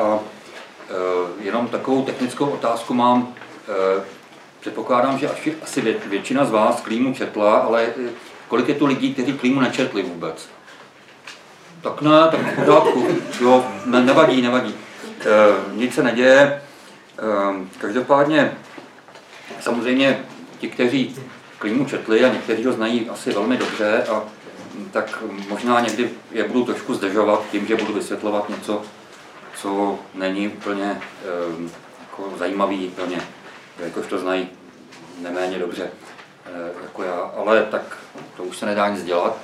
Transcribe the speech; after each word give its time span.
a 0.00 0.20
jenom 1.40 1.68
takovou 1.68 2.04
technickou 2.04 2.46
otázku 2.46 2.94
mám. 2.94 3.34
Předpokládám, 4.60 5.18
že 5.18 5.30
asi 5.62 5.98
většina 6.06 6.44
z 6.44 6.50
vás 6.50 6.80
klímu 6.80 7.14
četla, 7.14 7.56
ale 7.56 7.86
kolik 8.48 8.68
je 8.68 8.74
tu 8.74 8.86
lidí, 8.86 9.14
kteří 9.14 9.32
klímu 9.32 9.60
nečetli 9.60 10.02
vůbec? 10.02 10.48
Tak 11.82 12.02
ne, 12.02 12.28
tak 12.30 12.40
v 12.40 12.54
pořádku. 12.54 13.06
Jo, 13.40 13.64
ne, 13.86 14.04
nevadí, 14.04 14.42
nevadí. 14.42 14.74
E, 14.74 15.26
nic 15.76 15.94
se 15.94 16.02
neděje. 16.02 16.40
E, 16.40 16.62
každopádně, 17.78 18.52
samozřejmě 19.60 20.24
ti, 20.58 20.68
kteří 20.68 21.16
klímu 21.58 21.84
četli 21.84 22.24
a 22.24 22.32
někteří 22.32 22.64
ho 22.64 22.72
znají 22.72 23.10
asi 23.10 23.32
velmi 23.32 23.56
dobře, 23.56 24.04
a 24.12 24.22
tak 24.90 25.22
možná 25.48 25.80
někdy 25.80 26.10
je 26.32 26.48
budu 26.48 26.64
trošku 26.64 26.94
zdržovat 26.94 27.42
tím, 27.50 27.66
že 27.66 27.76
budu 27.76 27.92
vysvětlovat 27.92 28.48
něco, 28.48 28.82
co 29.62 29.98
není 30.14 30.48
úplně 30.48 30.84
e, 30.84 31.00
jako 32.00 32.32
zajímavý, 32.38 32.86
úplně, 32.86 33.20
jakož 33.78 34.06
to 34.06 34.18
znají 34.18 34.48
neméně 35.18 35.58
dobře 35.58 35.90
e, 36.46 36.82
jako 36.82 37.02
já, 37.02 37.20
ale 37.36 37.62
tak 37.70 37.98
to 38.36 38.42
už 38.42 38.56
se 38.56 38.66
nedá 38.66 38.88
nic 38.88 39.04
dělat. 39.04 39.36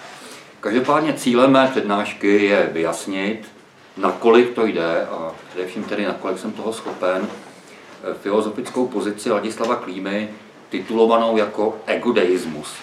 Každopádně 0.61 1.13
cílem 1.13 1.51
mé 1.53 1.69
přednášky 1.71 2.45
je 2.45 2.71
vyjasnit, 2.73 3.49
nakolik 3.97 4.55
to 4.55 4.67
jde 4.67 5.07
a 5.07 5.33
především 5.49 5.85
tedy 5.85 6.07
nakolik 6.07 6.39
jsem 6.39 6.53
toho 6.53 6.73
schopen, 6.73 7.29
eh, 7.29 8.15
filozofickou 8.15 8.87
pozici 8.87 9.31
Ladislava 9.31 9.77
Klímy 9.77 10.29
titulovanou 10.69 11.37
jako 11.37 11.79
egodeismus. 11.87 12.75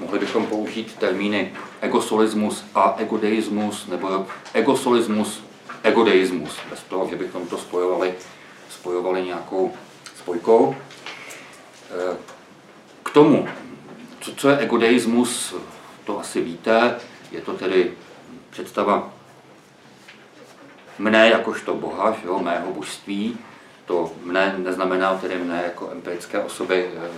Mohli 0.00 0.18
bychom 0.18 0.46
použít 0.46 0.96
termíny 0.98 1.52
egosolismus 1.80 2.64
a 2.74 2.94
egodeismus 2.98 3.86
nebo 3.86 4.26
egosolismus, 4.54 5.42
egodeismus, 5.82 6.58
bez 6.70 6.82
toho, 6.82 7.08
že 7.08 7.16
bychom 7.16 7.46
to 7.46 7.58
spojovali, 7.58 8.14
spojovali 8.70 9.22
nějakou 9.22 9.72
spojkou. 10.16 10.76
Eh, 11.90 12.16
k 13.02 13.10
tomu, 13.10 13.48
co, 14.20 14.34
co 14.34 14.48
je 14.48 14.58
egodeismus, 14.58 15.54
to 16.04 16.20
asi 16.20 16.40
víte, 16.40 17.00
je 17.30 17.40
to 17.40 17.52
tedy 17.52 17.92
představa 18.50 19.12
mne 20.98 21.28
jakožto 21.28 21.74
Boha, 21.74 22.16
jo, 22.24 22.38
mého 22.38 22.72
božství. 22.72 23.38
To 23.86 24.12
mne 24.22 24.54
neznamená 24.58 25.14
tedy 25.18 25.38
mne 25.38 25.62
jako 25.64 25.90
empirické 25.90 26.38
osoby, 26.38 26.90
eh, 26.96 27.10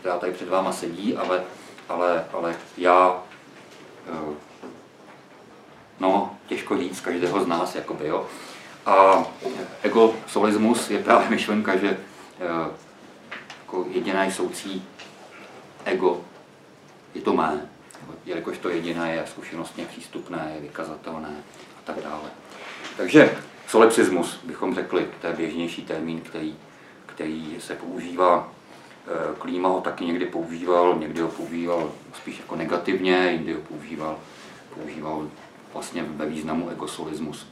která 0.00 0.18
tady 0.18 0.32
před 0.32 0.48
váma 0.48 0.72
sedí, 0.72 1.16
ale, 1.16 1.42
ale, 1.88 2.24
ale 2.32 2.56
já, 2.76 3.22
eh, 4.06 4.34
no, 6.00 6.36
těžko 6.46 6.78
říct 6.78 7.00
každého 7.00 7.44
z 7.44 7.46
nás, 7.46 7.74
jakoby, 7.74 8.06
jo. 8.08 8.26
A 8.86 9.26
egosolismus 9.82 10.90
je 10.90 10.98
právě 10.98 11.30
myšlenka, 11.30 11.76
že 11.76 11.88
eh, 12.40 12.70
jako 13.60 13.86
jediné 13.90 14.32
soucí 14.32 14.82
ego 15.84 16.20
je 17.14 17.20
to 17.20 17.32
mé 17.32 17.68
jelikož 18.28 18.58
to 18.58 18.68
jediné 18.68 19.14
je 19.14 19.24
zkušenostně 19.26 19.84
přístupné, 19.84 20.52
je 20.54 20.60
vykazatelné 20.60 21.34
a 21.78 21.80
tak 21.84 21.96
dále. 22.04 22.30
Takže 22.96 23.36
solipsismus 23.66 24.40
bychom 24.44 24.74
řekli, 24.74 25.06
to 25.20 25.26
je 25.26 25.32
běžnější 25.32 25.82
termín, 25.82 26.20
který, 26.20 26.56
který 27.06 27.56
se 27.58 27.74
používá. 27.74 28.52
Eh, 29.06 29.34
Klíma 29.38 29.68
ho 29.68 29.80
taky 29.80 30.04
někdy 30.04 30.26
používal, 30.26 30.96
někdy 30.98 31.20
ho 31.20 31.28
používal 31.28 31.92
spíš 32.14 32.38
jako 32.38 32.56
negativně, 32.56 33.30
jindy 33.32 33.52
ho 33.52 33.60
používal, 33.60 34.18
používal 34.74 35.28
vlastně 35.72 36.04
ve 36.08 36.26
významu 36.26 36.70
egosolismus. 36.70 37.46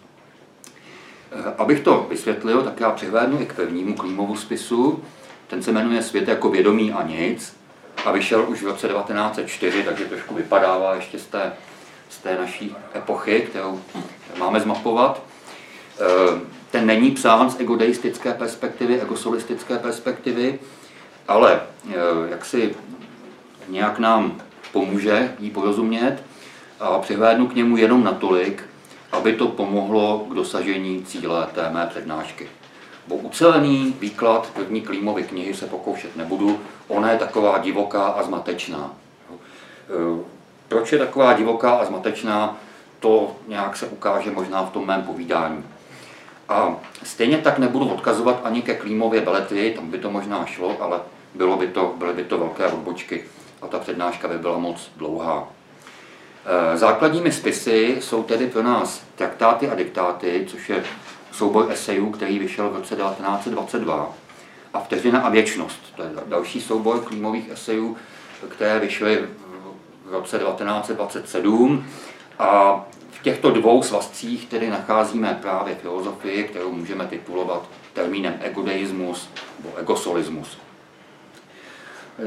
Eh, 1.32 1.54
abych 1.58 1.80
to 1.80 2.06
vysvětlil, 2.10 2.62
tak 2.62 2.80
já 2.80 2.90
přihlédnu 2.90 3.40
i 3.40 3.46
k 3.46 3.52
prvnímu 3.52 3.94
Klímovu 3.94 4.36
spisu. 4.36 5.02
Ten 5.46 5.62
se 5.62 5.72
jmenuje 5.72 6.02
Svět 6.02 6.28
jako 6.28 6.48
vědomí 6.48 6.92
a 6.92 7.02
nic 7.02 7.56
a 8.04 8.12
vyšel 8.12 8.44
už 8.48 8.62
v 8.62 8.66
roce 8.66 8.88
1904, 8.88 9.82
takže 9.82 10.04
trošku 10.04 10.34
vypadává 10.34 10.94
ještě 10.94 11.18
z 11.18 11.26
té, 11.26 11.52
z 12.08 12.18
té 12.18 12.38
naší 12.38 12.76
epochy, 12.96 13.40
kterou 13.40 13.80
máme 14.38 14.60
zmapovat. 14.60 15.22
Eh, 16.00 16.40
ten 16.70 16.86
není 16.86 17.10
psán 17.10 17.50
z 17.50 17.60
egodeistické 17.60 18.34
perspektivy, 18.34 19.00
egosolistické 19.00 19.78
perspektivy, 19.78 20.58
ale 21.28 21.60
eh, 21.90 21.94
jak 22.30 22.44
si 22.44 22.74
nějak 23.68 23.98
nám 23.98 24.40
pomůže 24.72 25.34
jí 25.38 25.50
porozumět 25.50 26.22
a 26.80 26.98
přihlédnu 26.98 27.48
k 27.48 27.54
němu 27.54 27.76
jenom 27.76 28.04
natolik, 28.04 28.64
aby 29.12 29.32
to 29.32 29.48
pomohlo 29.48 30.26
k 30.30 30.34
dosažení 30.34 31.04
cíle 31.04 31.48
té 31.54 31.70
mé 31.70 31.86
přednášky. 31.86 32.48
Bo 33.06 33.14
ucelený 33.14 33.94
výklad 34.00 34.50
první 34.54 34.80
Klímovy 34.80 35.22
knihy 35.22 35.54
se 35.54 35.66
pokoušet 35.66 36.16
nebudu, 36.16 36.60
ona 36.88 37.10
je 37.10 37.18
taková 37.18 37.58
divoká 37.58 38.06
a 38.06 38.22
zmatečná. 38.22 38.90
E, 38.90 40.24
proč 40.68 40.92
je 40.92 40.98
taková 40.98 41.32
divoká 41.32 41.70
a 41.70 41.84
zmatečná, 41.84 42.56
to 43.00 43.36
nějak 43.48 43.76
se 43.76 43.86
ukáže 43.86 44.30
možná 44.30 44.62
v 44.62 44.70
tom 44.70 44.86
mém 44.86 45.02
povídání. 45.02 45.64
A 46.48 46.76
stejně 47.02 47.38
tak 47.38 47.58
nebudu 47.58 47.88
odkazovat 47.88 48.40
ani 48.44 48.62
ke 48.62 48.74
Klímově 48.74 49.20
beletry, 49.20 49.74
tam 49.76 49.90
by 49.90 49.98
to 49.98 50.10
možná 50.10 50.46
šlo, 50.46 50.76
ale 50.80 51.00
bylo 51.34 51.56
by 51.56 51.66
to, 51.68 51.94
byly 51.98 52.14
by 52.14 52.24
to 52.24 52.38
velké 52.38 52.66
odbočky 52.66 53.24
a 53.62 53.66
ta 53.66 53.78
přednáška 53.78 54.28
by 54.28 54.38
byla 54.38 54.58
moc 54.58 54.90
dlouhá. 54.96 55.48
E, 56.46 56.76
základními 56.76 57.32
spisy 57.32 57.96
jsou 58.00 58.22
tedy 58.22 58.46
pro 58.46 58.62
nás 58.62 59.02
traktáty 59.14 59.68
a 59.68 59.74
diktáty, 59.74 60.44
což 60.48 60.68
je 60.68 60.84
soubor 61.32 61.66
esejů, 61.70 62.10
který 62.10 62.38
vyšel 62.38 62.70
v 62.70 62.76
roce 62.76 62.96
1922, 62.96 64.14
a 64.74 64.80
Vteřina 64.80 65.20
a 65.20 65.28
věčnost. 65.28 65.80
To 65.96 66.02
je 66.02 66.10
další 66.26 66.60
soubor 66.60 67.00
klímových 67.00 67.50
esejů, 67.50 67.96
které 68.48 68.78
vyšly 68.78 69.28
v 70.04 70.12
roce 70.12 70.38
1927. 70.38 71.84
A 72.38 72.80
v 73.10 73.22
těchto 73.22 73.50
dvou 73.50 73.82
svazcích 73.82 74.46
tedy 74.46 74.70
nacházíme 74.70 75.38
právě 75.42 75.74
filozofii, 75.74 76.44
kterou 76.44 76.72
můžeme 76.72 77.06
titulovat 77.06 77.68
termínem 77.92 78.34
egodeismus 78.40 79.30
nebo 79.58 79.76
egosolismus. 79.76 80.58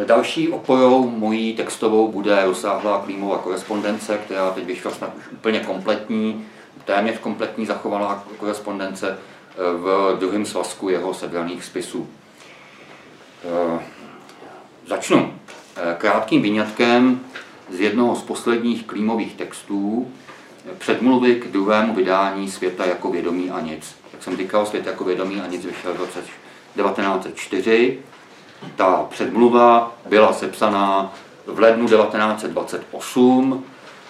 Další 0.06 0.50
oporou 0.50 1.10
mojí 1.10 1.54
textovou 1.54 2.12
bude 2.12 2.46
rozsáhlá 2.46 3.02
klímová 3.06 3.38
korespondence, 3.38 4.18
která 4.26 4.52
teď 4.52 4.66
vyšla 4.66 4.92
snad 4.92 5.16
už 5.18 5.24
úplně 5.32 5.60
kompletní, 5.60 6.46
téměř 6.86 7.20
kompletní 7.20 7.66
zachovalá 7.66 8.24
korespondence 8.38 9.10
eh, 9.10 9.56
v 9.58 10.18
druhém 10.20 10.46
svazku 10.46 10.90
jeho 10.90 11.14
sebraných 11.14 11.64
spisů. 11.64 12.08
Eh, 13.44 13.80
začnu 14.88 15.34
eh, 15.76 15.96
krátkým 15.98 16.42
vyňatkem 16.42 17.20
z 17.70 17.80
jednoho 17.80 18.16
z 18.16 18.22
posledních 18.22 18.86
klímových 18.86 19.36
textů 19.36 20.12
předmluvy 20.78 21.36
k 21.36 21.48
druhému 21.48 21.96
vydání 21.96 22.52
Světa 22.52 22.86
jako 22.86 23.12
vědomí 23.12 23.52
a 23.52 23.60
nic. 23.60 23.96
Jak 24.14 24.24
jsem 24.24 24.38
říkal, 24.38 24.66
Svět 24.66 24.86
jako 24.86 25.04
vědomí 25.04 25.42
a 25.42 25.48
nic 25.48 25.66
vyšel 25.66 25.94
v 25.94 25.98
roce 25.98 26.20
1904. 26.76 28.00
Ta 28.76 29.06
předmluva 29.10 29.96
byla 30.06 30.34
sepsaná 30.34 31.14
v 31.46 31.60
lednu 31.60 31.88
1928 31.88 33.66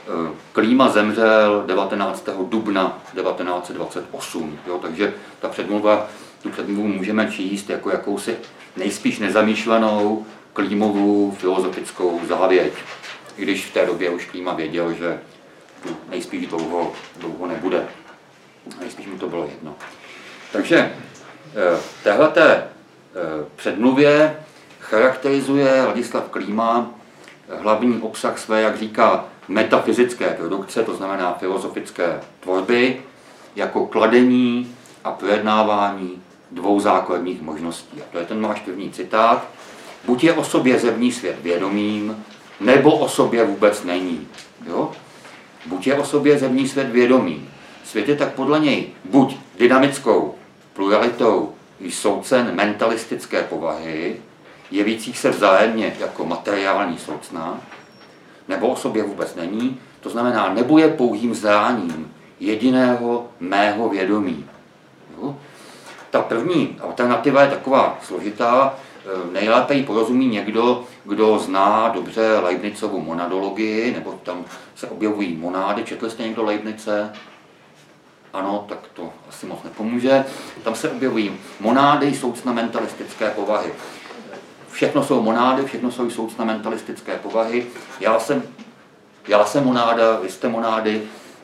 Eh, 0.09 0.31
Klíma 0.51 0.89
zemřel 0.89 1.63
19. 1.65 2.25
dubna 2.49 2.99
1928, 3.13 4.59
jo, 4.67 4.79
takže 4.81 5.13
ta 5.39 5.49
předmluva, 5.49 6.07
tu 6.43 6.49
předmluvu 6.49 6.87
můžeme 6.87 7.31
číst 7.31 7.69
jako 7.69 7.89
jakousi 7.89 8.37
nejspíš 8.77 9.19
nezamýšlenou 9.19 10.25
Klímovou 10.53 11.31
filozofickou 11.31 12.21
závěť, 12.27 12.73
i 13.37 13.41
když 13.41 13.65
v 13.65 13.73
té 13.73 13.85
době 13.85 14.09
už 14.09 14.25
Klíma 14.25 14.53
věděl, 14.53 14.93
že 14.93 15.19
tu 15.83 15.97
nejspíš 16.09 16.47
dlouho, 16.47 16.93
dlouho 17.17 17.47
nebude. 17.47 17.87
Nejspíš 18.79 19.07
mu 19.07 19.17
to 19.17 19.29
bylo 19.29 19.45
jedno. 19.45 19.75
Takže 20.51 20.77
eh, 20.77 21.79
téhleté 22.03 22.63
předmluvě 23.55 24.35
charakterizuje 24.79 25.83
Ladislav 25.83 26.29
Klíma 26.29 26.91
hlavní 27.61 28.01
obsah 28.01 28.37
své, 28.37 28.61
jak 28.61 28.77
říká, 28.77 29.25
metafyzické 29.47 30.29
produkce, 30.29 30.83
to 30.83 30.95
znamená 30.95 31.33
filozofické 31.33 32.21
tvorby, 32.39 33.01
jako 33.55 33.85
kladení 33.85 34.75
a 35.03 35.11
projednávání 35.11 36.21
dvou 36.51 36.79
základních 36.79 37.41
možností. 37.41 38.01
A 38.01 38.05
to 38.11 38.17
je 38.17 38.25
ten 38.25 38.41
máš 38.41 38.59
první 38.59 38.91
citát. 38.91 39.47
Buď 40.05 40.23
je 40.23 40.33
o 40.33 40.43
sobě 40.43 40.79
zevní 40.79 41.11
svět 41.11 41.37
vědomým, 41.41 42.25
nebo 42.59 42.97
o 42.97 43.09
sobě 43.09 43.45
vůbec 43.45 43.83
není. 43.83 44.27
Jo? 44.67 44.91
Buď 45.65 45.87
je 45.87 45.95
o 45.95 46.05
sobě 46.05 46.37
zevní 46.37 46.67
svět 46.67 46.89
vědomým. 46.89 47.49
Svět 47.83 48.09
je 48.09 48.15
tak 48.15 48.33
podle 48.33 48.59
něj 48.59 48.87
buď 49.05 49.37
dynamickou 49.57 50.35
pluralitou 50.73 51.53
soucen 51.89 52.55
mentalistické 52.55 53.43
povahy, 53.43 54.15
jevících 54.71 55.17
se 55.17 55.29
vzájemně 55.29 55.95
jako 55.99 56.25
materiální 56.25 56.97
soucna, 56.97 57.61
nebo 58.47 58.67
o 58.67 58.75
sobě 58.75 59.03
vůbec 59.03 59.35
není, 59.35 59.79
to 59.99 60.09
znamená, 60.09 60.53
nebo 60.53 60.77
je 60.77 60.87
pouhým 60.87 61.35
zráním 61.35 62.13
jediného 62.39 63.27
mého 63.39 63.89
vědomí. 63.89 64.45
Jo? 65.17 65.35
ta 66.11 66.21
první 66.21 66.77
alternativa 66.81 67.41
je 67.41 67.49
taková 67.49 67.97
složitá, 68.03 68.73
e, 68.73 69.33
nejlépe 69.33 69.73
ji 69.73 69.83
porozumí 69.83 70.27
někdo, 70.27 70.83
kdo 71.05 71.39
zná 71.39 71.89
dobře 71.89 72.39
Leibnizovu 72.43 73.01
monadologii, 73.01 73.93
nebo 73.93 74.19
tam 74.23 74.45
se 74.75 74.87
objevují 74.87 75.35
monády. 75.35 75.83
Četli 75.83 76.09
jste 76.09 76.23
někdo 76.23 76.43
Leibnice? 76.43 77.13
Ano, 78.33 78.65
tak 78.69 78.77
to 78.93 79.13
asi 79.29 79.45
moc 79.45 79.63
nepomůže. 79.63 80.25
Tam 80.63 80.75
se 80.75 80.89
objevují 80.89 81.39
monády 81.59 82.13
soucnamentalistické 82.15 83.29
povahy. 83.29 83.71
Všechno 84.71 85.03
jsou 85.03 85.21
monády, 85.21 85.65
všechno 85.65 85.91
jsou 85.91 86.09
soucnamentalistické 86.09 87.15
povahy. 87.15 87.67
Já 87.99 88.19
jsem, 88.19 88.43
já 89.27 89.45
jsem 89.45 89.63
monáda, 89.65 90.19
vy 90.19 90.29
jste 90.29 90.49
monády, 90.49 91.01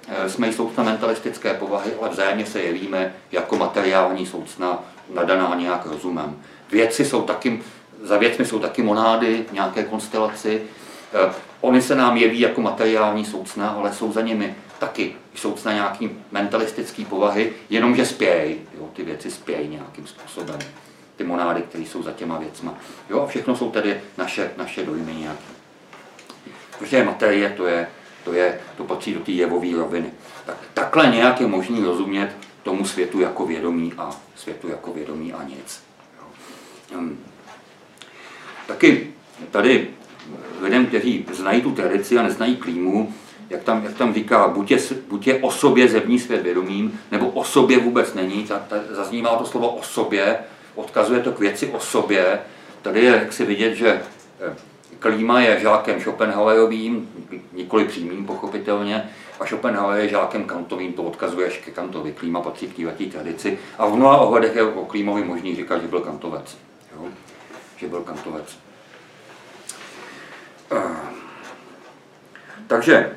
eh, 0.07 0.29
jsme 0.29 0.53
soucnamentalistické 0.53 1.53
povahy, 1.53 1.91
ale 2.01 2.09
vzájemně 2.09 2.45
se 2.45 2.61
jevíme 2.61 3.13
jako 3.31 3.55
materiální 3.55 4.25
soucna 4.25 4.83
nadaná 5.13 5.55
nějak 5.55 5.85
rozumem. 5.85 6.41
Věci 6.71 7.05
jsou 7.05 7.21
taky, 7.21 7.63
za 8.03 8.17
věcmi 8.17 8.45
jsou 8.45 8.59
taky 8.59 8.83
monády, 8.83 9.45
nějaké 9.51 9.83
konstelaci. 9.83 10.61
Eh, 11.13 11.33
oni 11.61 11.81
se 11.81 11.95
nám 11.95 12.17
jeví 12.17 12.39
jako 12.39 12.61
materiální 12.61 13.25
soucna, 13.25 13.69
ale 13.69 13.93
jsou 13.93 14.11
za 14.11 14.21
nimi 14.21 14.55
taky 14.79 15.15
jsou 15.35 15.55
na 15.65 15.73
nějaký 15.73 16.09
mentalistický 16.31 17.05
povahy, 17.05 17.53
jenomže 17.69 18.05
spějí, 18.05 18.61
jo, 18.77 18.89
ty 18.93 19.03
věci 19.03 19.31
spějí 19.31 19.67
nějakým 19.67 20.07
způsobem, 20.07 20.59
ty 21.15 21.23
monády, 21.23 21.61
které 21.61 21.83
jsou 21.83 22.03
za 22.03 22.11
těma 22.11 22.37
věcma. 22.37 22.73
Jo, 23.09 23.21
a 23.21 23.27
všechno 23.27 23.55
jsou 23.55 23.71
tedy 23.71 24.01
naše, 24.17 24.51
naše 24.57 24.85
dojmy 24.85 25.15
nějaké. 25.15 25.43
Protože 26.79 27.03
materie, 27.03 27.49
to 27.49 27.65
je, 27.65 27.87
to, 28.23 28.33
je, 28.33 28.59
to 28.77 28.83
patří 28.83 29.13
do 29.13 29.19
té 29.19 29.31
jevové 29.31 29.77
roviny. 29.77 30.11
Tak, 30.45 30.57
takhle 30.73 31.07
nějak 31.07 31.41
je 31.41 31.47
možný 31.47 31.83
rozumět 31.83 32.35
tomu 32.63 32.85
světu 32.85 33.19
jako 33.19 33.45
vědomí 33.45 33.93
a 33.97 34.15
světu 34.35 34.67
jako 34.67 34.93
vědomí 34.93 35.33
a 35.33 35.43
nic. 35.43 35.83
Jo. 36.19 36.27
Um, 36.97 37.19
taky 38.67 39.13
tady 39.51 39.87
lidem, 40.61 40.85
kteří 40.85 41.25
znají 41.33 41.61
tu 41.61 41.71
tradici 41.71 42.17
a 42.17 42.23
neznají 42.23 42.55
klímu, 42.55 43.13
jak 43.49 43.63
tam, 43.63 43.83
jak 43.83 43.93
tam 43.93 44.13
říká, 44.13 44.47
buď 44.47 44.71
je, 44.71 44.77
buď 45.07 45.27
je 45.27 45.39
o 45.39 45.51
sobě 45.51 45.87
zevní 45.87 46.19
svět 46.19 46.41
vědomím, 46.41 46.99
nebo 47.11 47.29
o 47.29 47.43
sobě 47.43 47.79
vůbec 47.79 48.13
není, 48.13 48.43
ta, 48.43 48.59
ta, 48.59 48.75
zaznívá 48.89 49.35
to 49.35 49.45
slovo 49.45 49.69
o 49.69 49.83
sobě, 49.83 50.37
odkazuje 50.75 51.19
to 51.19 51.31
k 51.31 51.39
věci 51.39 51.67
o 51.67 51.79
sobě. 51.79 52.39
Tady 52.81 52.99
je, 52.99 53.11
jak 53.11 53.33
si 53.33 53.45
vidět, 53.45 53.75
že 53.75 54.01
eh, 54.41 54.55
Klíma 54.99 55.41
je 55.41 55.59
žákem 55.59 56.01
Schopenhauerovým, 56.01 57.09
nikoli 57.53 57.85
přímým 57.85 58.25
pochopitelně, 58.25 59.09
a 59.39 59.45
Schopenhauer 59.45 59.99
je 59.99 60.09
žákem 60.09 60.43
Kantovým, 60.43 60.93
to 60.93 61.03
odkazuje 61.03 61.49
ke 61.49 61.71
Kantovi. 61.71 62.11
Klíma 62.11 62.41
patří 62.41 62.67
k 62.67 62.75
této 62.75 63.11
tradici 63.11 63.59
a 63.77 63.85
v 63.85 63.95
mnoha 63.95 64.17
ohledech 64.17 64.55
je 64.55 64.63
o 64.63 64.85
Klímovi 64.85 65.23
možný 65.23 65.55
říkat, 65.55 65.81
že 65.81 65.87
byl 65.87 65.99
Kantovec. 65.99 66.57
Jo? 66.95 67.05
Že 67.77 67.87
byl 67.87 68.01
Kantovec. 68.01 68.64
Uh. 70.71 71.15
Takže 72.67 73.11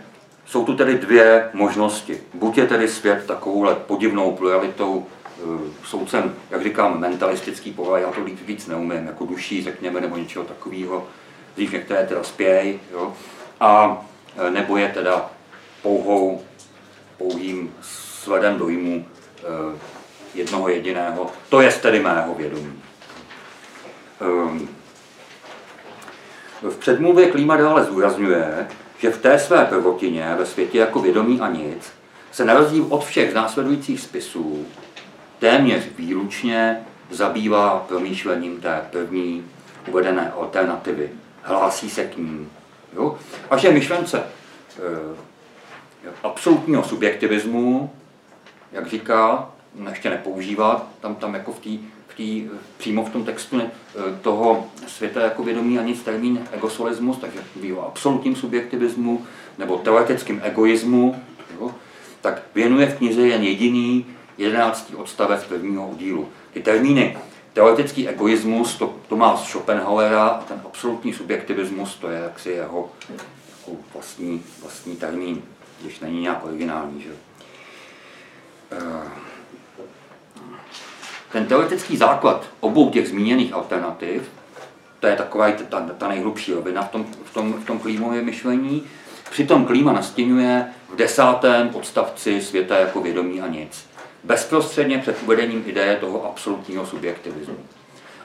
jsou 0.47 0.65
tu 0.65 0.77
tedy 0.77 0.99
dvě 0.99 1.51
možnosti. 1.53 2.21
Buď 2.35 2.59
je 2.59 2.67
tedy 2.67 2.89
svět 2.89 3.27
takovouhle 3.27 3.75
podivnou 3.75 4.33
pluralitou 4.33 5.07
eh, 5.07 5.43
soudcem, 5.85 6.35
jak 6.51 6.63
říkám, 6.63 7.01
mentalistický 7.01 7.73
povahy, 7.73 8.03
já 8.03 8.11
to 8.11 8.25
víc, 8.25 8.39
víc 8.43 8.67
neumím, 8.67 9.07
jako 9.07 9.27
duší, 9.27 9.63
řekněme, 9.63 10.01
nebo 10.01 10.17
něčeho 10.17 10.45
takového. 10.45 11.07
Dřív 11.55 11.73
některé 11.73 12.07
teda 12.07 12.23
spějí, 12.23 12.81
jo? 12.93 13.15
a 13.61 14.03
eh, 14.37 14.51
nebo 14.51 14.77
je 14.77 14.89
teda 14.89 15.31
pouhou, 15.83 16.43
pouhým 17.19 17.75
sledem 17.83 18.59
dojmu 18.59 19.07
eh, 19.39 19.79
jednoho 20.35 20.69
jediného, 20.69 21.31
to 21.49 21.61
je 21.61 21.73
tedy 21.73 22.01
mého 22.01 22.35
vědomí. 22.35 22.83
Ehm, 24.21 24.69
v 26.63 26.77
předmluvě 26.77 27.31
Klíma 27.31 27.57
dále 27.57 27.85
zdůrazňuje, 27.85 28.67
že 28.99 29.11
v 29.11 29.19
té 29.19 29.39
své 29.39 29.65
prvotině, 29.65 30.35
ve 30.39 30.47
světě 30.47 30.79
jako 30.79 31.01
vědomí 31.01 31.41
a 31.41 31.49
nic, 31.49 31.93
se 32.33 32.45
na 32.45 32.55
rozdíl 32.55 32.87
od 32.89 33.05
všech 33.05 33.35
následujících 33.35 34.01
spisů 34.01 34.67
téměř 35.39 35.83
výlučně 35.97 36.81
zabývá 37.11 37.85
promýšlením 37.89 38.61
té 38.61 38.83
první 38.91 39.45
uvedené 39.89 40.33
alternativy. 40.33 41.11
Hlásí 41.43 41.91
se 41.91 42.05
k 42.05 42.17
ní. 42.17 42.49
Jo? 42.97 43.19
A 43.51 43.57
že 43.57 43.71
myšlence 43.71 44.19
e, 44.19 44.25
absolutního 46.23 46.85
subjektivismu, 46.85 47.93
jak 48.73 48.87
říká, 48.87 49.51
ještě 49.89 50.11
nepoužívá, 50.11 50.87
tam, 51.01 51.15
tam 51.15 51.35
jako 51.35 51.53
v 51.53 51.61
té 51.61 51.71
tý, 52.19 52.49
přímo 52.79 53.05
v 53.05 53.11
tom 53.11 53.25
textu 53.25 53.61
e, 53.61 53.71
toho 54.23 54.67
světa 54.87 55.21
jako 55.21 55.43
vědomí 55.43 55.79
a 55.79 55.83
nic 55.83 56.03
termín 56.03 56.41
egosolismus, 56.53 57.19
takže 57.19 57.39
ví 57.57 57.73
o 57.73 57.87
absolutním 57.87 58.37
subjektivismu 58.37 59.27
nebo 59.59 59.77
teoretickým 59.77 60.41
egoismu, 60.45 61.23
jo, 61.61 61.75
tak 62.21 62.43
věnuje 62.55 62.87
v 62.87 62.99
knize 62.99 63.29
jen 63.29 63.43
jediný 63.43 64.07
jedenáctý 64.39 64.95
odstavec 64.95 65.45
prvního 65.45 65.95
dílu. 65.99 66.29
Ty 66.53 66.63
termíny 66.63 67.19
teoretický 67.53 68.09
egoismus, 68.09 68.75
to, 68.75 68.95
to 69.09 69.17
má 69.17 69.37
z 69.37 69.45
Schopenhauera 69.45 70.27
a 70.27 70.43
ten 70.43 70.61
absolutní 70.65 71.13
subjektivismus, 71.13 71.95
to 71.95 72.09
je 72.09 72.21
jaksi 72.21 72.51
jeho 72.51 72.91
jako 73.59 73.81
vlastní, 73.95 74.43
vlastní 74.63 74.97
termín, 74.97 75.43
když 75.83 76.01
není 76.01 76.21
nějak 76.21 76.45
originální. 76.45 77.03
Že? 77.03 77.11
Ten 81.39 81.47
teoretický 81.47 81.97
základ 81.97 82.47
obou 82.61 82.91
těch 82.91 83.09
zmíněných 83.09 83.53
alternativ, 83.53 84.31
to 85.01 85.07
je 85.07 85.17
taková 85.17 85.51
ta, 85.69 85.81
ta 85.99 86.09
nejhlubší 86.09 86.53
rovina 86.53 86.83
v 86.83 86.89
tom, 86.89 87.07
v 87.25 87.35
tom, 87.35 87.53
v 87.53 87.67
tom 87.67 87.79
klímově 87.79 88.23
myšlení, 88.23 88.83
přitom 89.31 89.65
klíma 89.65 89.93
nastěňuje 89.93 90.67
v 90.93 90.97
desátém 90.97 91.71
odstavci 91.75 92.43
světa 92.43 92.79
jako 92.79 93.01
vědomí 93.01 93.41
a 93.41 93.47
nic. 93.47 93.87
Bezprostředně 94.25 94.99
před 94.99 95.23
uvedením 95.23 95.63
ideje 95.67 95.97
toho 95.97 96.25
absolutního 96.25 96.87
subjektivismu. 96.87 97.59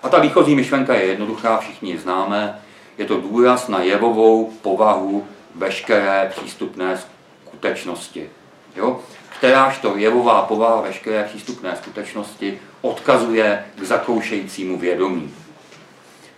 A 0.04 0.09
ta 0.09 0.19
výchozí 0.19 0.56
myšlenka 0.56 0.95
je 0.95 1.06
jednoduchá, 1.06 1.57
všichni 1.57 1.92
ji 1.92 1.98
známe. 1.98 2.62
Je 2.98 3.06
to 3.06 3.21
důraz 3.21 3.68
na 3.68 3.81
jevovou 3.81 4.54
povahu 4.62 5.27
veškeré 5.56 6.31
přístupné 6.36 7.00
skutečnosti. 7.48 8.30
Jo? 8.75 8.99
Kteráž 9.37 9.77
to 9.77 9.97
jevová 9.97 10.41
povaha 10.41 10.81
veškeré 10.81 11.23
přístupné 11.23 11.75
skutečnosti 11.75 12.59
odkazuje 12.81 13.65
k 13.75 13.83
zakoušejícímu 13.83 14.77
vědomí. 14.77 15.33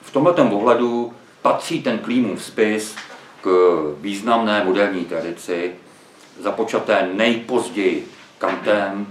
V 0.02 0.12
tomto 0.12 0.44
ohledu 0.44 1.14
patří 1.42 1.84
ten 1.84 2.00
Klímův 2.00 2.44
spis 2.44 2.96
k 3.42 3.48
významné 4.02 4.64
moderní 4.64 5.06
tradici, 5.06 5.72
započaté 6.40 7.10
nejpozději 7.14 8.08
Kantem 8.38 9.08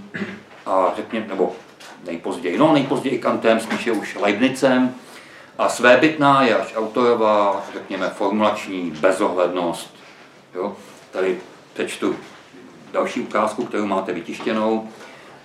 a 0.65 0.93
řekněme, 0.95 1.27
nebo 1.27 1.55
nejpozději, 2.05 2.57
no 2.57 2.73
nejpozději 2.73 3.19
Kantem, 3.19 3.59
spíše 3.59 3.91
už 3.91 4.15
Leibnicem, 4.15 4.95
a 5.57 5.69
svébytná 5.69 6.43
je 6.43 6.57
až 6.57 6.75
autorová, 6.75 7.63
řekněme, 7.73 8.09
formulační 8.09 8.91
bezohlednost. 8.91 9.95
Jo? 10.55 10.75
Tady 11.11 11.39
přečtu 11.73 12.15
další 12.95 13.21
ukázku, 13.21 13.65
kterou 13.65 13.85
máte 13.85 14.13
vytištěnou. 14.13 14.89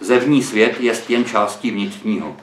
Zevní 0.00 0.42
svět 0.42 0.80
je 0.80 0.95
jen 1.09 1.25
částí 1.25 1.71
vnitřního. 1.71 2.37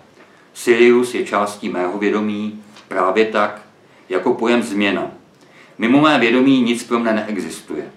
Sirius 0.53 1.13
je 1.13 1.25
částí 1.25 1.69
mého 1.69 1.97
vědomí 1.97 2.63
právě 2.87 3.25
tak, 3.25 3.61
jako 4.09 4.33
pojem 4.33 4.63
změna. 4.63 5.11
Mimo 5.77 6.01
mé 6.01 6.19
vědomí 6.19 6.61
nic 6.61 6.83
pro 6.83 6.99
mne 6.99 7.13
neexistuje. 7.13 7.91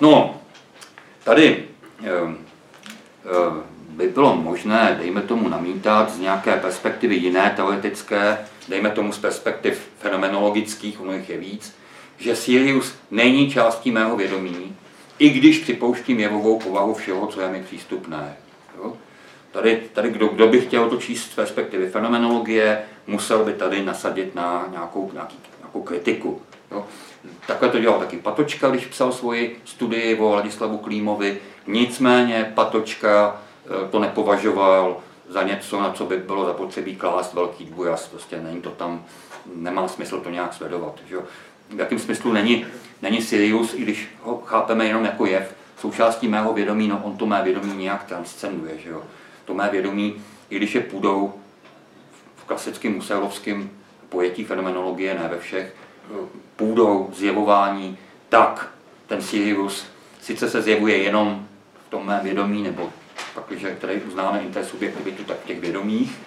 No, 0.00 0.40
tady 1.24 1.64
eh, 2.02 2.08
eh, 3.24 3.62
by 3.88 4.08
bylo 4.08 4.36
možné, 4.36 4.96
dejme 5.00 5.22
tomu, 5.22 5.48
namítat 5.48 6.10
z 6.12 6.18
nějaké 6.18 6.56
perspektivy 6.56 7.14
jiné 7.14 7.52
teoretické, 7.56 8.38
dejme 8.68 8.90
tomu 8.90 9.12
z 9.12 9.18
perspektiv 9.18 9.88
fenomenologických, 9.98 11.00
ono 11.00 11.12
jich 11.12 11.30
je 11.30 11.38
víc, 11.38 11.76
že 12.18 12.36
Sirius 12.36 12.94
není 13.10 13.50
částí 13.50 13.90
mého 13.90 14.16
vědomí, 14.16 14.76
i 15.18 15.30
když 15.30 15.58
připouštím 15.58 16.20
jevovou 16.20 16.58
povahu 16.58 16.94
všeho, 16.94 17.26
co 17.26 17.40
je 17.40 17.48
mi 17.48 17.62
přístupné. 17.62 18.36
Jo? 18.76 18.96
Tady, 19.52 19.82
tady 19.92 20.10
kdo, 20.10 20.26
kdo 20.26 20.48
by 20.48 20.60
chtěl 20.60 20.90
to 20.90 20.96
číst 20.96 21.30
z 21.30 21.34
perspektivy 21.34 21.88
fenomenologie, 21.88 22.82
musel 23.06 23.44
by 23.44 23.52
tady 23.52 23.84
nasadit 23.84 24.34
na 24.34 24.68
nějakou, 24.70 25.10
nějaký, 25.12 25.36
nějakou 25.58 25.82
kritiku. 25.82 26.42
Jo? 26.70 26.86
Takhle 27.46 27.68
to 27.68 27.80
dělal 27.80 27.98
taky 27.98 28.16
Patočka, 28.16 28.70
když 28.70 28.86
psal 28.86 29.12
svoji 29.12 29.60
studii 29.64 30.18
o 30.18 30.34
Ladislavu 30.34 30.78
Klímovi. 30.78 31.38
Nicméně 31.66 32.52
Patočka 32.54 33.42
eh, 33.66 33.88
to 33.88 33.98
nepovažoval 33.98 34.96
za 35.28 35.42
něco, 35.42 35.80
na 35.80 35.92
co 35.92 36.04
by 36.04 36.16
bylo 36.16 36.46
zapotřebí 36.46 36.96
klást 36.96 37.34
velký 37.34 37.64
důraz. 37.64 38.08
Prostě 38.08 38.40
není 38.40 38.60
to 38.60 38.70
tam, 38.70 39.04
nemá 39.54 39.88
smysl 39.88 40.20
to 40.20 40.30
nějak 40.30 40.54
sledovat. 40.54 41.00
Že? 41.08 41.16
v 41.70 41.78
jakém 41.78 41.98
smyslu 41.98 42.32
není, 42.32 42.66
není 43.02 43.22
Sirius, 43.22 43.74
i 43.74 43.82
když 43.82 44.08
ho 44.22 44.42
chápeme 44.46 44.86
jenom 44.86 45.04
jako 45.04 45.26
jev, 45.26 45.54
součástí 45.78 46.28
mého 46.28 46.52
vědomí, 46.52 46.88
no 46.88 47.00
on 47.04 47.16
to 47.16 47.26
mé 47.26 47.42
vědomí 47.42 47.76
nějak 47.76 48.04
transcenduje, 48.04 48.78
že 48.78 48.90
jo. 48.90 49.02
to 49.44 49.54
mé 49.54 49.68
vědomí, 49.70 50.14
i 50.50 50.56
když 50.56 50.74
je 50.74 50.80
půdou 50.80 51.34
v 52.36 52.44
klasickém 52.44 52.94
muselovském 52.94 53.70
pojetí 54.08 54.44
fenomenologie, 54.44 55.14
ne 55.14 55.28
ve 55.28 55.38
všech, 55.38 55.74
půdou 56.56 57.10
zjevování, 57.14 57.98
tak 58.28 58.70
ten 59.06 59.22
Sirius 59.22 59.86
sice 60.20 60.50
se 60.50 60.62
zjevuje 60.62 60.96
jenom 60.96 61.46
v 61.86 61.90
tom 61.90 62.06
mém 62.06 62.20
vědomí, 62.22 62.62
nebo 62.62 62.92
pak, 63.34 63.44
když 63.48 63.66
tady 63.80 64.00
uznáme 64.00 64.40
intersubjektivitu, 64.40 65.24
tak 65.24 65.36
v 65.36 65.46
těch 65.46 65.60
vědomích, 65.60 66.18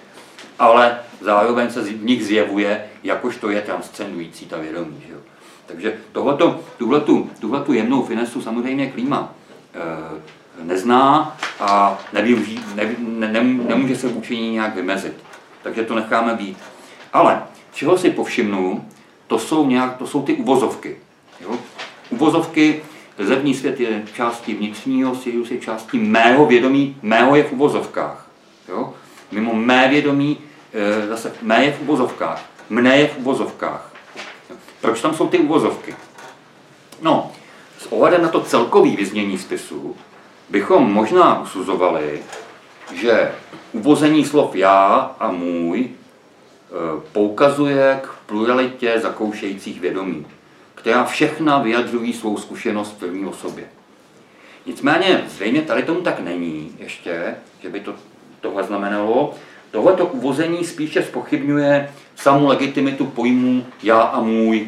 ale 0.60 1.00
zároveň 1.22 1.72
se 1.72 1.82
v 1.82 2.04
nich 2.04 2.26
zjevuje, 2.26 2.90
jakož 3.04 3.38
to 3.38 3.50
je 3.50 3.62
transcendující 3.62 4.46
ta 4.46 4.58
vědomí. 4.58 5.04
Že 5.08 5.14
jo? 5.14 5.20
Takže 5.70 5.94
tohleto, 6.12 6.60
tuhletu, 6.78 7.30
tuhletu 7.40 7.74
jemnou 7.74 8.04
finesu 8.04 8.42
samozřejmě 8.42 8.88
klíma 8.92 9.34
e, 9.74 10.64
nezná 10.64 11.38
a 11.60 12.00
nevyuží, 12.14 12.60
ne, 12.76 12.96
ne, 13.00 13.28
ne, 13.28 13.44
nemůže 13.44 13.96
se 13.96 14.08
vůči 14.08 14.38
ní 14.38 14.52
nějak 14.52 14.76
vymezit. 14.76 15.14
Takže 15.64 15.84
to 15.84 15.96
necháme 15.96 16.34
být. 16.34 16.58
Ale 17.14 17.44
čeho 17.74 17.98
si 17.98 18.10
povšimnu, 18.10 18.86
to 19.28 19.40
jsou, 19.40 19.68
nějak, 19.68 19.98
to 19.98 20.08
jsou 20.08 20.22
ty 20.22 20.34
uvozovky. 20.34 20.98
Jo? 21.42 21.58
Uvozovky, 22.10 22.82
zevní 23.18 23.54
svět 23.54 23.80
je 23.80 24.04
částí 24.14 24.54
vnitřního, 24.54 25.16
Sirius 25.16 25.52
je 25.52 25.58
částí 25.58 26.00
mého 26.00 26.46
vědomí, 26.46 26.98
mého 27.02 27.36
je 27.36 27.44
v 27.44 27.52
uvozovkách. 27.52 28.28
Jo? 28.70 28.94
Mimo 29.32 29.54
mé 29.54 29.88
vědomí, 29.90 30.38
e, 30.74 31.08
zase 31.08 31.34
mé 31.42 31.66
je 31.66 31.72
v 31.72 31.82
uvozovkách, 31.82 32.46
mne 32.70 32.98
je 32.98 33.08
v 33.08 33.18
uvozovkách. 33.18 33.89
Proč 34.82 35.02
tam 35.02 35.16
jsou 35.16 35.28
ty 35.28 35.38
uvozovky? 35.38 35.96
No, 37.02 37.32
s 37.80 37.92
ohledem 37.92 38.22
na 38.22 38.30
to 38.30 38.42
celkový 38.42 38.96
vyznění 38.96 39.38
spisu 39.38 39.96
bychom 40.50 40.94
možná 40.94 41.42
usuzovali, 41.42 42.22
že 42.94 43.32
uvození 43.72 44.26
slov 44.26 44.56
já 44.56 45.16
a 45.20 45.32
můj 45.32 45.80
e, 45.82 45.90
poukazuje 47.12 48.00
k 48.04 48.10
pluralitě 48.26 49.00
zakoušejících 49.00 49.80
vědomí, 49.80 50.26
která 50.76 51.04
všechna 51.04 51.60
vyjadřují 51.60 52.14
svou 52.14 52.38
zkušenost 52.38 52.92
v 52.92 53.00
první 53.00 53.26
osobě. 53.26 53.66
Nicméně 54.66 55.24
zřejmě 55.28 55.62
tady 55.62 55.84
tomu 55.84 56.02
tak 56.02 56.20
není 56.20 56.76
ještě, 56.80 57.36
že 57.62 57.70
by 57.70 57.80
to 57.80 57.94
tohle 58.42 58.64
znamenalo. 58.64 59.36
Tohleto 59.72 60.06
uvození 60.06 60.66
spíše 60.66 61.04
spochybňuje 61.04 61.94
samou 62.16 62.48
legitimitu 62.48 63.06
pojmů 63.06 63.66
já 63.84 64.02
a 64.02 64.22
můj 64.22 64.68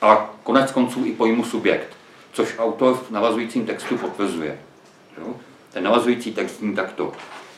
a 0.00 0.30
konec 0.42 0.72
konců 0.72 1.04
i 1.04 1.12
pojmu 1.12 1.44
subjekt, 1.44 1.96
což 2.32 2.58
autor 2.58 2.94
v 2.94 3.10
navazujícím 3.10 3.66
textu 3.66 3.98
potvrzuje. 3.98 4.58
Jo? 5.18 5.34
Ten 5.72 5.84
navazující 5.84 6.32
text 6.32 6.58
zní 6.58 6.74
takto. 6.74 7.12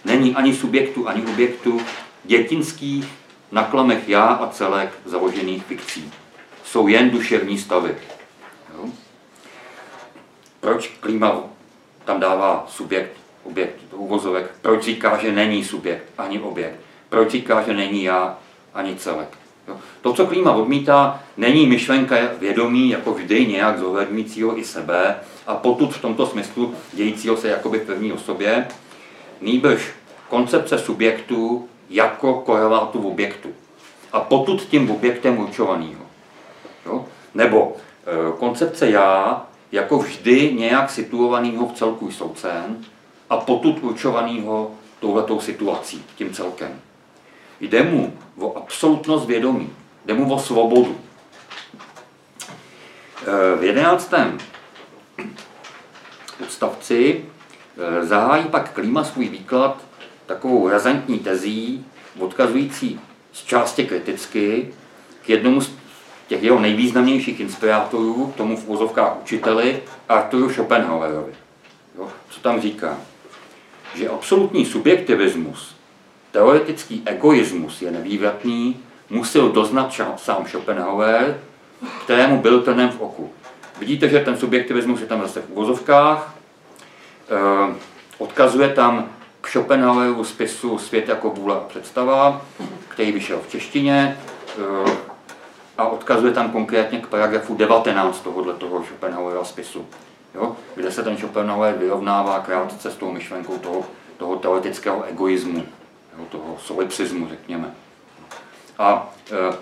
Není 0.05 0.35
ani 0.35 0.55
subjektu, 0.55 1.09
ani 1.09 1.23
objektu 1.23 1.81
dětinských 2.25 3.07
na 3.53 3.63
klamech 3.63 4.09
já 4.09 4.25
a 4.25 4.49
celek 4.49 4.93
založených 5.05 5.65
fikcí. 5.65 6.13
Jsou 6.65 6.89
jen 6.89 7.11
duševní 7.11 7.59
stavy. 7.59 7.95
Jo? 8.75 8.89
Proč 10.61 10.89
klíma 11.01 11.43
tam 12.05 12.21
dává 12.21 12.67
subjekt, 12.69 13.17
objekt 13.45 13.77
do 13.91 13.97
uvozovek? 13.97 14.51
Proč 14.63 14.83
říká, 14.85 15.19
že 15.19 15.33
není 15.33 15.65
subjekt 15.65 16.05
ani 16.19 16.41
objekt? 16.41 16.81
Proč 17.09 17.31
říká, 17.31 17.63
že 17.63 17.75
není 17.75 18.05
já 18.05 18.39
ani 18.75 18.97
celek? 18.97 19.29
Jo? 19.69 19.77
To, 20.03 20.13
co 20.13 20.27
klíma 20.27 20.53
odmítá, 20.53 21.21
není 21.37 21.67
myšlenka 21.67 22.17
vědomí 22.39 22.91
jako 22.91 23.13
vždy 23.13 23.47
nějak 23.47 23.79
zohledňujícího 23.79 24.59
i 24.59 24.65
sebe 24.65 25.17
a 25.47 25.55
potud 25.55 25.95
v 25.95 26.01
tomto 26.01 26.27
smyslu 26.27 26.75
dějícího 26.93 27.37
se 27.37 27.49
jakoby 27.49 27.79
v 27.79 27.87
první 27.87 28.13
osobě, 28.13 28.67
nýbrž 29.41 29.93
koncepce 30.29 30.79
subjektu 30.79 31.69
jako 31.91 32.35
korelátu 32.35 33.09
objektu. 33.09 33.49
A 34.13 34.21
potud 34.21 34.63
tím 34.63 34.91
objektem 34.91 35.39
určovaného. 35.39 36.05
Nebo 37.35 37.77
e, 37.77 38.39
koncepce 38.39 38.91
já 38.91 39.43
jako 39.73 39.99
vždy 39.99 40.55
nějak 40.55 40.91
situovaného 40.91 41.69
v 41.69 41.73
celku 41.73 42.11
soucen 42.11 42.85
a 43.31 43.37
potud 43.37 43.79
určovaného 43.83 44.71
touhletou 45.01 45.41
situací, 45.41 46.05
tím 46.17 46.33
celkem. 46.33 46.81
Jde 47.61 47.83
mu 47.83 48.13
o 48.39 48.57
absolutnost 48.57 49.27
vědomí, 49.27 49.71
jde 50.05 50.15
mu 50.15 50.35
o 50.35 50.39
svobodu. 50.39 50.97
E, 53.27 53.57
v 53.57 53.65
jedenáctém 53.65 54.39
odstavci 56.43 57.25
e, 57.79 58.07
zahájí 58.07 58.45
pak 58.45 58.73
Klíma 58.73 59.05
svůj 59.05 59.29
výklad 59.29 59.77
takovou 60.27 60.69
razantní 60.69 61.19
tezí, 61.19 61.85
odkazující 62.19 63.01
z 63.33 63.45
části 63.45 63.87
kriticky 63.87 64.75
k 65.23 65.29
jednomu 65.29 65.61
z 65.61 65.71
těch 66.27 66.43
jeho 66.43 66.61
nejvýznamnějších 66.61 67.41
inspirátorů, 67.41 68.27
k 68.27 68.37
tomu 68.37 68.57
v 68.57 68.69
úzovkách 68.69 69.23
učiteli, 69.23 69.83
Arturu 70.09 70.51
Schopenhauerovi. 70.51 71.33
Jo, 71.99 72.09
co 72.31 72.41
tam 72.41 72.61
říká? 72.61 72.97
Že 73.95 74.09
absolutní 74.09 74.67
subjektivismus, 74.67 75.77
teoretický 76.33 77.03
egoismus 77.07 77.83
je 77.83 77.91
nevývratný, 77.91 78.77
musel 79.11 79.49
doznat 79.49 79.95
sám 80.17 80.47
Schopenhauer, 80.47 81.41
kterému 82.05 82.43
byl 82.43 82.63
trnem 82.63 82.91
v 82.91 83.01
oku. 83.01 83.31
Vidíte, 83.79 84.09
že 84.09 84.21
ten 84.21 84.37
subjektivismus 84.37 85.01
je 85.01 85.07
tam 85.07 85.23
zase 85.23 85.41
v 85.41 85.51
úvozovkách, 85.51 86.35
eh, 87.31 87.75
odkazuje 88.19 88.69
tam 88.69 89.09
k 89.41 89.49
Schopenhaueru 89.49 90.25
spisu 90.25 90.79
Svět 90.79 91.09
jako 91.09 91.31
vůle 91.31 91.57
a 91.57 91.61
představa, 91.61 92.43
který 92.89 93.13
vyšel 93.13 93.41
v 93.41 93.51
češtině 93.51 94.19
eh, 94.59 94.91
a 95.79 95.87
odkazuje 95.87 96.33
tam 96.33 96.51
konkrétně 96.51 97.01
k 97.01 97.07
paragrafu 97.07 97.55
19 97.55 98.21
tohoto 98.21 98.53
toho 98.53 98.85
Schopenhauera 98.85 99.45
spisu, 99.45 99.87
jo, 100.35 100.57
kde 100.75 100.93
se 100.93 101.03
ten 101.03 101.17
Schopenhauer 101.17 101.75
vyrovnává 101.75 102.41
krátce 102.41 102.91
s 102.91 102.97
tou 102.97 103.13
myšlenkou 103.13 103.59
toho, 103.59 103.85
toho 104.17 104.37
teoretického 104.37 105.05
egoismu, 105.05 105.67
jo, 106.19 106.25
toho 106.31 106.57
solipsismu, 106.59 107.29
řekněme. 107.29 107.75
A 108.79 109.13
e, 109.33 109.57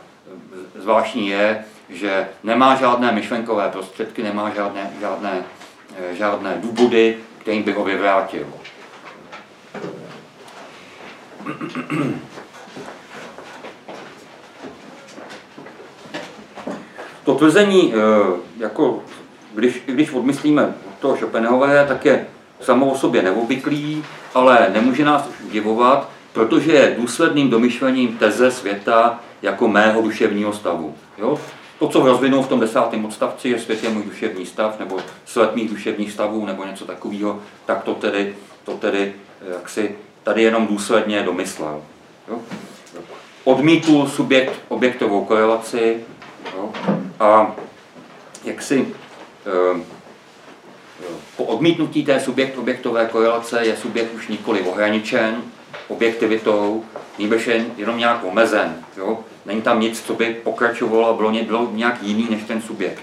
zvláštní 0.81 1.29
je, 1.29 1.65
že 1.89 2.29
nemá 2.43 2.75
žádné 2.75 3.13
myšlenkové 3.13 3.69
prostředky, 3.69 4.23
nemá 4.23 4.51
žádné, 4.51 4.91
žádné, 5.01 5.45
e, 5.99 6.15
žádné 6.15 6.57
důvody, 6.61 7.19
kterým 7.39 7.63
by 7.63 7.73
ho 7.73 7.85
vyvrátil. 7.85 8.47
To 17.25 17.35
tvrzení, 17.35 17.95
eh, 17.95 17.99
jako 18.59 19.03
když, 19.55 19.83
když 19.87 20.13
odmyslíme 20.13 20.75
toho 21.01 21.17
Schopenhauera, 21.17 21.85
tak 21.85 22.05
je 22.05 22.27
samo 22.61 22.87
o 22.87 22.99
sobě 22.99 23.23
neobvyklý, 23.23 24.05
ale 24.35 24.67
nemůže 24.73 25.05
nás 25.05 25.29
udivovat, 25.47 26.09
protože 26.33 26.73
je 26.73 26.97
důsledným 26.99 27.51
domyšlením 27.51 28.19
teze 28.19 28.51
světa 28.51 29.21
jako 29.43 29.69
mého 29.69 30.03
duševního 30.03 30.53
stavu. 30.53 30.95
Jo? 31.19 31.39
To, 31.79 31.89
co 31.89 32.07
rozvinou 32.07 32.43
v 32.43 32.49
tom 32.49 32.61
desátém 32.61 33.05
odstavci, 33.05 33.49
je 33.49 33.59
svět 33.59 33.85
je 33.85 33.91
můj 33.91 34.03
duševní 34.03 34.47
stav, 34.47 34.79
nebo 34.79 34.99
svět 35.27 35.55
mých 35.55 35.71
duševních 35.71 36.13
stavů, 36.13 36.47
nebo 36.47 36.65
něco 36.65 36.85
takového, 36.85 37.41
tak 37.67 37.83
to 37.83 37.95
tedy, 37.95 38.35
to 38.65 38.73
tedy 38.73 39.13
eh, 39.49 39.53
jak 39.53 39.69
si 39.69 39.97
tady 40.23 40.43
jenom 40.43 40.67
důsledně 40.67 41.23
domyslel. 41.23 41.83
Jo? 42.29 42.39
Odmítl 43.45 44.07
subjekt 44.07 44.53
objektovou 44.69 45.25
korelaci 45.25 45.97
jo? 46.57 46.73
a 47.21 47.55
jak 48.45 48.63
si 48.63 48.87
po 51.37 51.45
odmítnutí 51.45 52.05
té 52.05 52.21
subjekt 52.21 52.59
objektové 52.59 53.07
korelace 53.07 53.67
je 53.67 53.77
subjekt 53.77 54.15
už 54.15 54.29
nikoli 54.29 54.61
ohraničen 54.63 55.43
objektivitou, 55.89 56.85
nýbrž 57.19 57.47
je 57.47 57.67
jenom 57.77 57.99
nějak 57.99 58.25
omezen. 58.25 58.85
Jo? 58.97 59.19
Není 59.47 59.63
tam 59.63 59.81
nic, 59.81 60.03
co 60.03 60.15
by 60.15 60.35
pokračovalo 60.35 61.09
a 61.09 61.13
bylo, 61.13 61.71
nějak 61.73 62.03
jiný 62.03 62.27
než 62.31 62.43
ten 62.43 62.63
subjekt. 62.63 63.03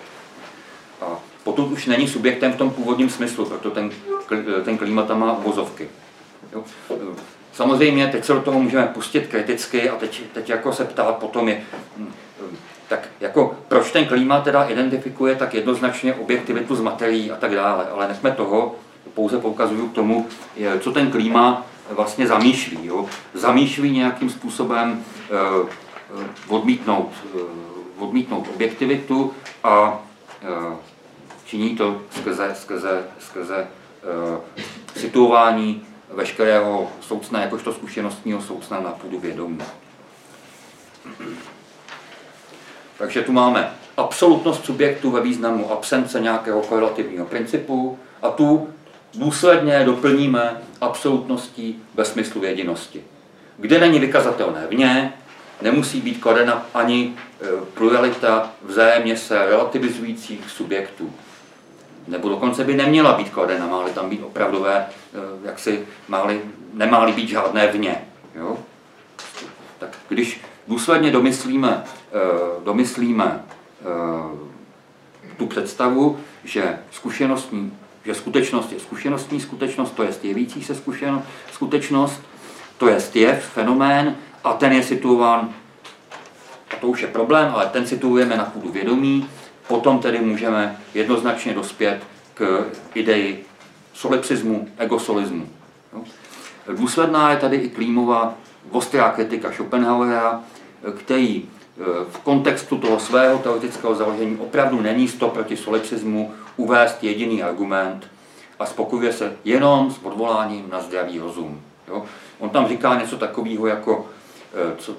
A 1.01 1.19
potom 1.43 1.73
už 1.73 1.85
není 1.85 2.07
subjektem 2.07 2.53
v 2.53 2.57
tom 2.57 2.71
původním 2.71 3.09
smyslu, 3.09 3.45
proto 3.45 3.71
ten, 3.71 3.91
ten 4.65 4.77
klima 4.77 5.03
tam 5.03 5.19
má 5.19 5.33
vozovky. 5.33 5.89
Jo? 6.53 6.63
Samozřejmě 7.53 8.07
teď 8.07 8.25
se 8.25 8.33
do 8.33 8.41
toho 8.41 8.59
můžeme 8.59 8.87
pustit 8.87 9.27
kriticky 9.27 9.89
a 9.89 9.95
teď, 9.95 10.21
teď 10.33 10.49
jako 10.49 10.73
se 10.73 10.85
ptát 10.85 11.17
potom 11.17 11.49
je, 11.49 11.61
tak 12.89 13.07
jako 13.19 13.57
proč 13.67 13.91
ten 13.91 14.05
klima 14.05 14.41
teda 14.41 14.63
identifikuje 14.63 15.35
tak 15.35 15.53
jednoznačně 15.53 16.13
objektivitu 16.13 16.75
z 16.75 16.81
materií 16.81 17.31
a 17.31 17.35
tak 17.35 17.55
dále, 17.55 17.87
ale 17.89 18.07
nechme 18.07 18.31
toho, 18.31 18.75
pouze 19.13 19.39
poukazuju 19.39 19.87
k 19.87 19.95
tomu, 19.95 20.27
co 20.79 20.91
ten 20.91 21.11
klima 21.11 21.65
vlastně 21.89 22.27
zamýšlí. 22.27 22.85
Jo? 22.85 23.05
Zamýšlí 23.33 23.91
nějakým 23.91 24.29
způsobem 24.29 25.03
eh, 25.29 25.35
eh 26.21 26.27
odmítnout, 26.47 27.11
eh, 27.35 27.39
odmítnout 27.97 28.47
objektivitu 28.55 29.33
a 29.63 30.01
činí 31.45 31.75
to 31.75 32.01
skrze, 32.11 32.51
skrze, 32.55 33.03
skrze 33.19 33.67
situování 34.95 35.81
veškerého 36.13 36.87
soucna, 37.01 37.41
jakožto 37.41 37.73
zkušenostního 37.73 38.41
soucna 38.41 38.79
na 38.79 38.91
půdu 38.91 39.19
vědomí. 39.19 39.59
Takže 42.99 43.21
tu 43.21 43.31
máme 43.31 43.71
absolutnost 43.97 44.65
subjektu 44.65 45.11
ve 45.11 45.21
významu 45.21 45.71
absence 45.71 46.19
nějakého 46.19 46.61
korelativního 46.61 47.25
principu 47.25 47.99
a 48.21 48.29
tu 48.29 48.69
důsledně 49.13 49.83
doplníme 49.85 50.61
absolutností 50.81 51.83
ve 51.95 52.05
smyslu 52.05 52.43
jedinosti. 52.43 53.03
Kde 53.57 53.79
není 53.79 53.99
vykazatelné 53.99 54.67
vně, 54.67 55.13
nemusí 55.61 56.01
být 56.01 56.21
kladena 56.21 56.65
ani 56.73 57.13
e, 57.41 57.45
pluralita 57.73 58.51
vzájemně 58.63 59.17
se 59.17 59.45
relativizujících 59.45 60.49
subjektů. 60.49 61.13
Nebo 62.07 62.29
dokonce 62.29 62.63
by 62.63 62.73
neměla 62.73 63.13
být 63.13 63.29
kladena, 63.29 63.67
má 63.67 63.89
tam 63.89 64.09
být 64.09 64.23
opravdové, 64.23 64.75
e, 64.75 64.87
jak 65.43 65.59
si, 65.59 65.87
máli, 66.07 66.41
nemá 66.73 67.11
být 67.11 67.29
žádné 67.29 67.67
vně. 67.67 68.01
Jo? 68.35 68.57
Tak 69.79 69.89
když 70.09 70.41
důsledně 70.69 71.11
domyslíme, 71.11 71.83
e, 72.13 72.63
domyslíme 72.63 73.43
tu 75.37 75.47
představu, 75.47 76.19
že 76.43 76.79
zkušenostní, 76.91 77.73
že 78.05 78.15
skutečnost 78.15 78.71
je 78.71 78.79
zkušenostní 78.79 79.41
skutečnost, 79.41 79.91
to 79.91 80.03
je 80.03 80.09
jevící 80.23 80.63
se 80.63 80.75
zkušenost, 80.75 81.23
skutečnost, 81.51 82.21
to 82.77 82.87
je 82.87 82.97
jev, 83.13 83.43
fenomén, 83.43 84.15
a 84.43 84.53
ten 84.53 84.71
je 84.71 84.83
situován, 84.83 85.53
a 86.71 86.75
to 86.75 86.87
už 86.87 87.01
je 87.01 87.07
problém, 87.07 87.51
ale 87.53 87.65
ten 87.65 87.87
situujeme 87.87 88.37
na 88.37 88.45
půdu 88.45 88.71
vědomí, 88.71 89.29
potom 89.67 89.99
tedy 89.99 90.19
můžeme 90.19 90.77
jednoznačně 90.93 91.53
dospět 91.53 92.03
k 92.33 92.65
ideji 92.93 93.45
solipsismu, 93.93 94.67
egosolismu. 94.77 95.49
Důsledná 96.75 97.31
je 97.31 97.37
tady 97.37 97.57
i 97.57 97.69
Klímova 97.69 98.33
ostrá 98.71 99.09
kritika 99.09 99.51
Schopenhauera, 99.51 100.41
který 100.97 101.35
e, 101.35 101.43
v 102.11 102.17
kontextu 102.17 102.77
toho 102.77 102.99
svého 102.99 103.37
teoretického 103.37 103.95
založení 103.95 104.37
opravdu 104.37 104.81
není 104.81 105.07
to 105.07 105.29
proti 105.29 105.57
solipsismu 105.57 106.33
uvést 106.57 107.03
jediný 107.03 107.43
argument 107.43 108.07
a 108.59 108.65
spokojuje 108.65 109.13
se 109.13 109.33
jenom 109.45 109.91
s 109.91 109.99
odvoláním 110.03 110.69
na 110.71 110.81
zdravý 110.81 111.19
rozum. 111.19 111.61
Jo? 111.87 112.03
On 112.39 112.49
tam 112.49 112.67
říká 112.67 112.99
něco 112.99 113.17
takového 113.17 113.67
jako 113.67 114.05
Eh, 114.53 114.75
co, 114.77 114.95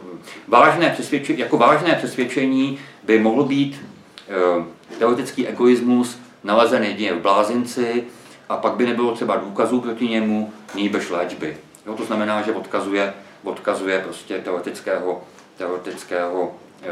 vážné 0.48 0.90
přesvědčení, 0.90 1.38
jako 1.38 1.58
vážné 1.58 1.94
přesvědčení 1.94 2.78
by 3.02 3.18
mohl 3.18 3.44
být 3.44 3.80
eh, 4.28 4.64
teoretický 4.98 5.46
egoismus 5.46 6.18
nalezen 6.44 6.84
jedině 6.84 7.14
v 7.14 7.20
blázinci 7.20 8.04
a 8.48 8.56
pak 8.56 8.72
by 8.72 8.86
nebylo 8.86 9.14
třeba 9.14 9.36
důkazů 9.36 9.80
proti 9.80 10.08
němu, 10.08 10.52
nejbež 10.74 11.10
léčby. 11.10 11.56
Jo, 11.86 11.94
to 11.94 12.04
znamená, 12.04 12.42
že 12.42 12.52
odkazuje, 12.52 13.14
odkazuje 13.44 13.98
prostě 13.98 14.38
teoretického, 14.38 15.22
teoretického 15.60 16.56
e, 16.82 16.88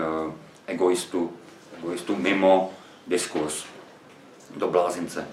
egoistu, 0.66 1.32
egoistu 1.78 2.16
mimo 2.16 2.70
diskurs 3.06 3.64
do 4.56 4.68
blázince. 4.68 5.20
E, 5.20 5.26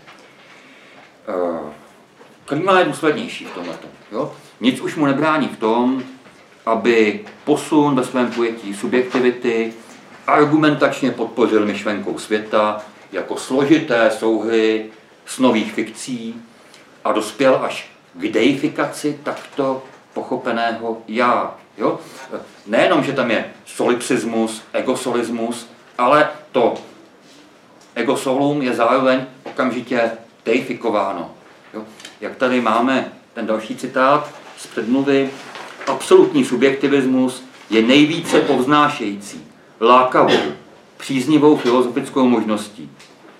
klima 2.46 2.80
je 2.80 2.86
důslednější 2.86 3.46
v 3.46 3.51
tomhle. 3.51 3.77
Nic 4.60 4.80
už 4.80 4.96
mu 4.96 5.06
nebrání 5.06 5.48
v 5.48 5.60
tom, 5.60 6.04
aby 6.65 7.25
posun 7.46 7.96
ve 7.96 8.04
svém 8.04 8.32
pojetí 8.32 8.74
subjektivity 8.74 9.74
argumentačně 10.27 11.12
podpořil 11.12 11.65
myšlenkou 11.65 12.20
světa 12.20 12.82
jako 13.12 13.38
složité 13.38 14.12
souhry 14.12 14.86
snových 15.25 15.74
fikcí 15.74 16.42
a 17.04 17.12
dospěl 17.12 17.60
až 17.63 17.92
k 18.13 18.27
deifikaci 18.27 19.20
takto 19.24 19.84
pochopeného 20.13 21.01
já. 21.08 21.56
Jo? 21.77 22.00
Nejenom, 22.67 23.03
že 23.03 23.13
tam 23.13 23.32
je 23.32 23.46
solipsismus, 23.65 24.61
egosolismus, 24.74 25.70
ale 25.98 26.29
to 26.51 26.74
egosolum 27.96 28.61
je 28.61 28.74
zároveň 28.74 29.25
okamžitě 29.44 30.11
deifikováno. 30.46 31.31
Jo? 31.74 31.83
Jak 32.22 32.35
tady 32.35 32.61
máme 32.61 33.11
ten 33.33 33.46
další 33.46 33.75
citát 33.75 34.33
z 34.57 34.68
předmluvy, 34.68 35.29
absolutní 35.88 36.46
subjektivismus 36.46 37.44
je 37.70 37.81
nejvíce 37.81 38.42
povznášející, 38.42 39.44
lákavou, 39.81 40.40
příznivou 40.98 41.55
filozofickou 41.55 42.27
možností. 42.27 42.90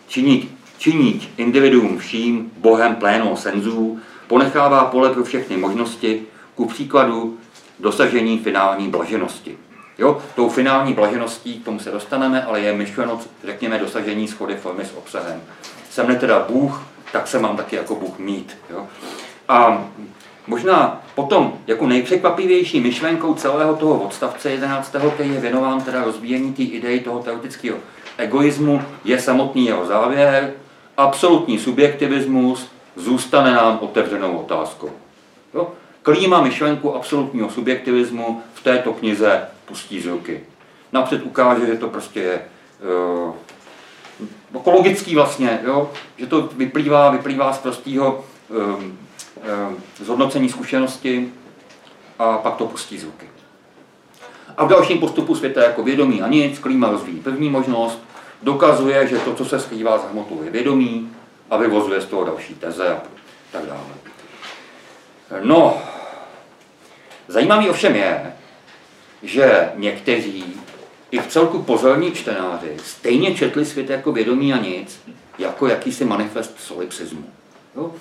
Činit, 0.08 0.52
činit 0.78 1.30
individuum 1.38 1.98
vším, 1.98 2.52
bohem 2.58 2.96
plénou 2.96 3.36
senzů, 3.36 4.00
ponechává 4.28 4.86
pole 4.86 5.10
pro 5.10 5.24
všechny 5.24 5.58
možnosti, 5.58 6.24
ku 6.56 6.66
příkladu 6.66 7.38
dosažení 7.80 8.40
finální 8.40 8.88
blaženosti. 8.88 9.58
Jo, 9.98 10.22
tou 10.36 10.50
finální 10.50 10.94
blažeností, 10.94 11.60
k 11.60 11.66
tomu 11.66 11.80
se 11.80 11.92
dostaneme, 11.92 12.44
ale 12.44 12.60
je 12.60 12.74
myšleno, 12.74 13.20
řekněme, 13.44 13.80
dosažení 13.80 14.28
schody 14.28 14.56
formy 14.56 14.86
s 14.86 14.98
obsahem. 14.98 15.42
Jsem 15.90 16.16
teda 16.16 16.46
Bůh, 16.50 16.84
tak 17.12 17.28
se 17.28 17.40
mám 17.40 17.58
taky 17.58 17.76
jako 17.76 17.96
Bůh 17.96 18.20
mít. 18.20 18.58
Jo? 18.70 18.88
A 19.48 19.86
Možná 20.48 21.02
potom 21.16 21.54
jako 21.68 21.88
nejpřekvapivější 21.88 22.80
myšlenkou 22.80 23.34
celého 23.34 23.76
toho 23.76 24.00
odstavce 24.00 24.52
11. 24.52 24.96
který 25.14 25.34
je 25.34 25.40
věnován 25.40 25.82
teda 25.82 26.04
rozvíjení 26.04 26.54
té 26.54 26.64
idei 26.64 27.00
toho 27.00 27.20
teoretického 27.20 27.78
egoismu, 28.18 28.82
je 29.04 29.20
samotný 29.20 29.66
jeho 29.66 29.86
závěr, 29.86 30.54
absolutní 30.98 31.60
subjektivismus 31.60 32.68
zůstane 32.96 33.54
nám 33.54 33.80
otevřenou 33.82 34.38
otázkou. 34.38 34.90
Jo? 35.54 35.72
Klíma 36.06 36.42
myšlenku 36.42 36.96
absolutního 36.96 37.50
subjektivismu 37.50 38.42
v 38.54 38.64
této 38.64 38.94
knize 38.94 39.42
pustí 39.66 40.02
z 40.02 40.06
ruky. 40.06 40.44
Napřed 40.92 41.24
ukáže, 41.24 41.66
že 41.66 41.76
to 41.76 41.90
prostě 41.90 42.20
je 42.20 42.42
uh, 44.54 44.74
logický 44.74 45.16
vlastně, 45.16 45.60
jo? 45.64 45.92
že 46.18 46.28
to 46.28 46.50
vyplývá, 46.56 47.10
vyplývá 47.10 47.54
z 47.54 47.58
prostého 47.58 48.26
um, 48.50 48.98
Eh, 49.44 50.04
zhodnocení 50.04 50.50
zkušenosti 50.50 51.34
a 52.20 52.38
pak 52.38 52.56
to 52.56 52.66
pustí 52.66 52.98
zvuky. 52.98 53.30
A 54.58 54.66
v 54.66 54.70
dalším 54.70 55.00
postupu 55.00 55.36
světa 55.36 55.64
jako 55.64 55.84
vědomí 55.84 56.22
a 56.22 56.28
nic, 56.28 56.60
klíma 56.60 56.90
rozvíjí 56.90 57.20
první 57.20 57.50
možnost, 57.50 58.00
dokazuje, 58.44 59.08
že 59.08 59.18
to, 59.18 59.34
co 59.34 59.46
se 59.46 59.60
skrývá 59.60 59.98
za 59.98 60.08
hmotou, 60.08 60.44
je 60.44 60.52
vědomí 60.52 61.12
a 61.50 61.58
vyvozuje 61.58 62.02
z 62.02 62.06
toho 62.06 62.24
další 62.26 62.54
teze 62.54 62.90
a 62.90 63.02
tak 63.52 63.66
dále. 63.66 63.82
No, 65.44 65.78
zajímavý 67.28 67.70
ovšem 67.70 67.96
je, 67.96 68.34
že 69.24 69.70
někteří, 69.76 70.44
i 71.12 71.20
v 71.20 71.28
celku 71.28 71.62
pozorní 71.62 72.12
čtenáři, 72.12 72.78
stejně 72.84 73.36
četli 73.36 73.66
svět 73.66 73.90
jako 73.90 74.12
vědomí 74.12 74.54
a 74.54 74.58
nic, 74.58 75.02
jako 75.38 75.68
jakýsi 75.68 76.06
manifest 76.06 76.60
solipsismu. 76.60 77.26
Jo? 77.76 77.92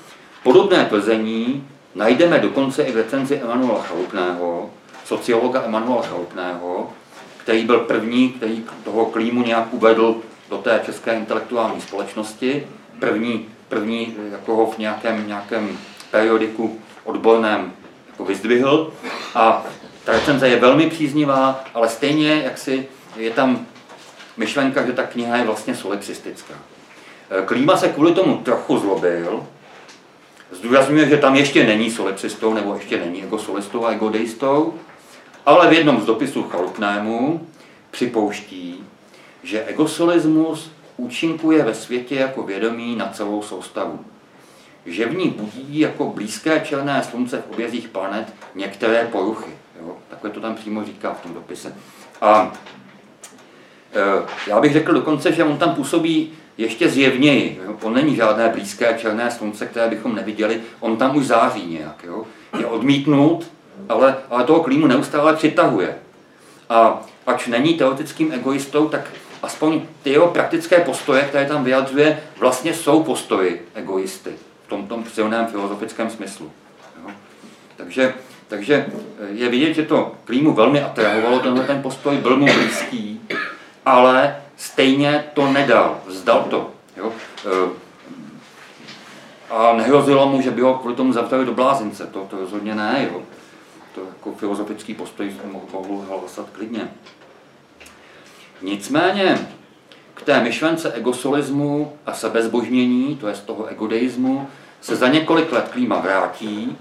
Podobné 0.43 0.85
tvrzení 0.85 1.69
najdeme 1.95 2.39
dokonce 2.39 2.83
i 2.83 2.93
v 2.93 2.97
recenzi 2.97 3.37
Emanuela 3.37 3.83
Chalupného, 3.83 4.71
sociologa 5.05 5.63
Emanuela 5.63 6.03
Chalupného, 6.03 6.93
který 7.37 7.65
byl 7.65 7.79
první, 7.79 8.29
který 8.29 8.65
toho 8.85 9.07
klímu 9.07 9.43
nějak 9.43 9.75
uvedl 9.75 10.17
do 10.51 10.59
té 10.59 10.83
české 10.87 11.15
intelektuální 11.15 11.81
společnosti, 11.81 12.67
první, 12.99 13.47
první 13.69 14.15
jako 14.33 14.57
ho 14.57 14.67
v 14.67 14.79
nějakém, 14.79 15.27
nějakém 15.27 15.79
periodiku 16.11 16.81
odborném 17.05 17.73
vyzdvihl. 18.21 18.93
A 19.35 19.67
ta 20.05 20.13
recenze 20.13 20.49
je 20.49 20.61
velmi 20.61 20.91
příznivá, 20.91 21.65
ale 21.75 21.89
stejně 21.89 22.43
jak 22.45 22.59
si 22.59 22.87
je 23.17 23.31
tam 23.31 23.67
myšlenka, 24.37 24.87
že 24.87 24.93
ta 24.93 25.03
kniha 25.03 25.37
je 25.37 25.45
vlastně 25.45 25.75
solipsistická. 25.75 26.55
Klíma 27.45 27.77
se 27.77 27.89
kvůli 27.89 28.13
tomu 28.13 28.37
trochu 28.37 28.79
zlobil, 28.79 29.47
Zdůrazňuje, 30.55 31.09
že 31.09 31.17
tam 31.17 31.35
ještě 31.35 31.67
není 31.67 31.91
solipsistou, 31.91 32.55
nebo 32.55 32.75
ještě 32.75 33.01
není 33.01 33.21
jako 33.21 33.39
solistou 33.39 33.85
a 33.85 33.91
egodeistou, 33.91 34.75
ale 35.47 35.71
v 35.71 35.73
jednom 35.73 36.01
z 36.01 36.05
dopisů 36.05 36.43
Chalupnému 36.43 37.47
připouští, 37.91 38.85
že 39.43 39.65
egosolismus 39.65 40.71
účinkuje 40.97 41.65
ve 41.65 41.75
světě 41.75 42.15
jako 42.15 42.43
vědomí 42.43 42.97
na 42.97 43.09
celou 43.09 43.43
soustavu. 43.43 44.05
Že 44.87 45.07
v 45.07 45.17
ní 45.17 45.29
budí 45.29 45.81
jako 45.81 46.07
blízké 46.07 46.61
černé 46.61 47.03
slunce 47.03 47.39
v 47.39 47.53
obězích 47.53 47.89
planet 47.89 48.35
některé 48.55 49.09
poruchy. 49.13 49.51
Jo? 49.81 49.97
Takhle 50.09 50.31
to 50.31 50.41
tam 50.41 50.55
přímo 50.55 50.85
říká 50.85 51.15
v 51.15 51.21
tom 51.21 51.35
dopise. 51.35 51.75
A 52.21 52.53
e, 53.95 54.01
já 54.51 54.61
bych 54.61 54.73
řekl 54.73 54.93
dokonce, 54.93 55.33
že 55.33 55.45
on 55.45 55.59
tam 55.59 55.75
působí 55.75 56.33
ještě 56.59 56.89
zjevněji. 56.89 57.61
Jo? 57.67 57.77
On 57.83 57.95
není 57.95 58.17
žádné 58.17 58.49
blízké 58.49 58.99
černé 58.99 59.31
slunce, 59.31 59.67
které 59.67 59.89
bychom 59.89 60.15
neviděli, 60.15 60.61
on 60.81 60.97
tam 60.97 61.17
už 61.17 61.27
září 61.27 61.67
nějak. 61.67 62.05
Jo? 62.05 62.25
Je 62.59 62.67
odmítnut, 62.67 63.51
ale, 63.89 64.17
ale 64.31 64.45
toho 64.45 64.63
klímu 64.63 64.87
neustále 64.87 65.37
přitahuje. 65.37 65.97
A 66.69 67.03
ač 67.27 67.47
není 67.47 67.75
teoretickým 67.75 68.33
egoistou, 68.33 68.89
tak 68.89 69.11
aspoň 69.43 69.83
ty 70.03 70.11
jeho 70.11 70.29
praktické 70.29 70.81
postoje, 70.81 71.23
které 71.23 71.47
tam 71.47 71.65
vyjadřuje, 71.65 72.23
vlastně 72.39 72.75
jsou 72.75 73.03
postoji 73.03 73.69
egoisty 73.75 74.33
tom, 74.77 74.87
tom 74.87 75.05
silném 75.05 75.47
filozofickém 75.47 76.11
smyslu. 76.11 76.51
Jo? 77.03 77.11
Takže, 77.77 78.15
takže 78.49 78.87
je 79.29 79.49
vidět, 79.49 79.75
že 79.75 79.83
to 79.83 80.15
Klímu 80.25 80.53
velmi 80.53 80.83
atrahovalo, 80.83 81.39
tenhle 81.39 81.65
ten 81.65 81.83
postoj 81.83 82.17
byl 82.17 82.37
mu 82.37 82.47
blízký, 82.47 83.21
ale 83.87 84.37
stejně 84.57 85.25
to 85.35 85.53
nedal, 85.53 86.01
vzdal 86.07 86.43
to. 86.43 86.71
Jo? 86.97 87.13
A 89.51 89.73
nehrozilo 89.73 90.29
mu, 90.29 90.41
že 90.41 90.51
by 90.51 90.63
ho 90.63 90.75
kvůli 90.75 90.95
tomu 90.95 91.13
zavřeli 91.13 91.45
do 91.45 91.55
blázince, 91.55 92.07
to, 92.07 92.21
to 92.31 92.37
rozhodně 92.37 92.75
ne. 92.75 93.09
Jo? 93.13 93.23
To 93.95 94.01
jako 94.01 94.33
filozofický 94.33 94.95
postoj 94.95 95.33
mohl 95.53 96.05
hlasat 96.09 96.51
klidně. 96.53 96.89
Nicméně 98.63 99.49
k 100.15 100.23
té 100.23 100.41
myšlence 100.41 100.93
egosolismu 100.93 101.93
a 102.07 102.13
sebezbožnění, 102.13 103.17
to 103.17 103.29
je 103.29 103.35
z 103.35 103.41
toho 103.41 103.67
egodeismu, 103.67 104.49
se 104.85 104.97
za 104.97 105.09
několik 105.09 105.53
let 105.53 105.69
klíma 105.73 105.99
vrátí, 105.99 106.79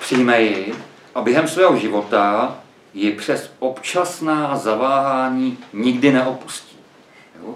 přijme 0.00 0.42
ji 0.42 0.74
a 1.14 1.20
během 1.20 1.48
svého 1.48 1.76
života 1.76 2.58
ji 2.94 3.12
přes 3.12 3.52
občasná 3.58 4.56
zaváhání 4.56 5.58
nikdy 5.72 6.12
neopustí. 6.12 6.76
Jo? 7.42 7.54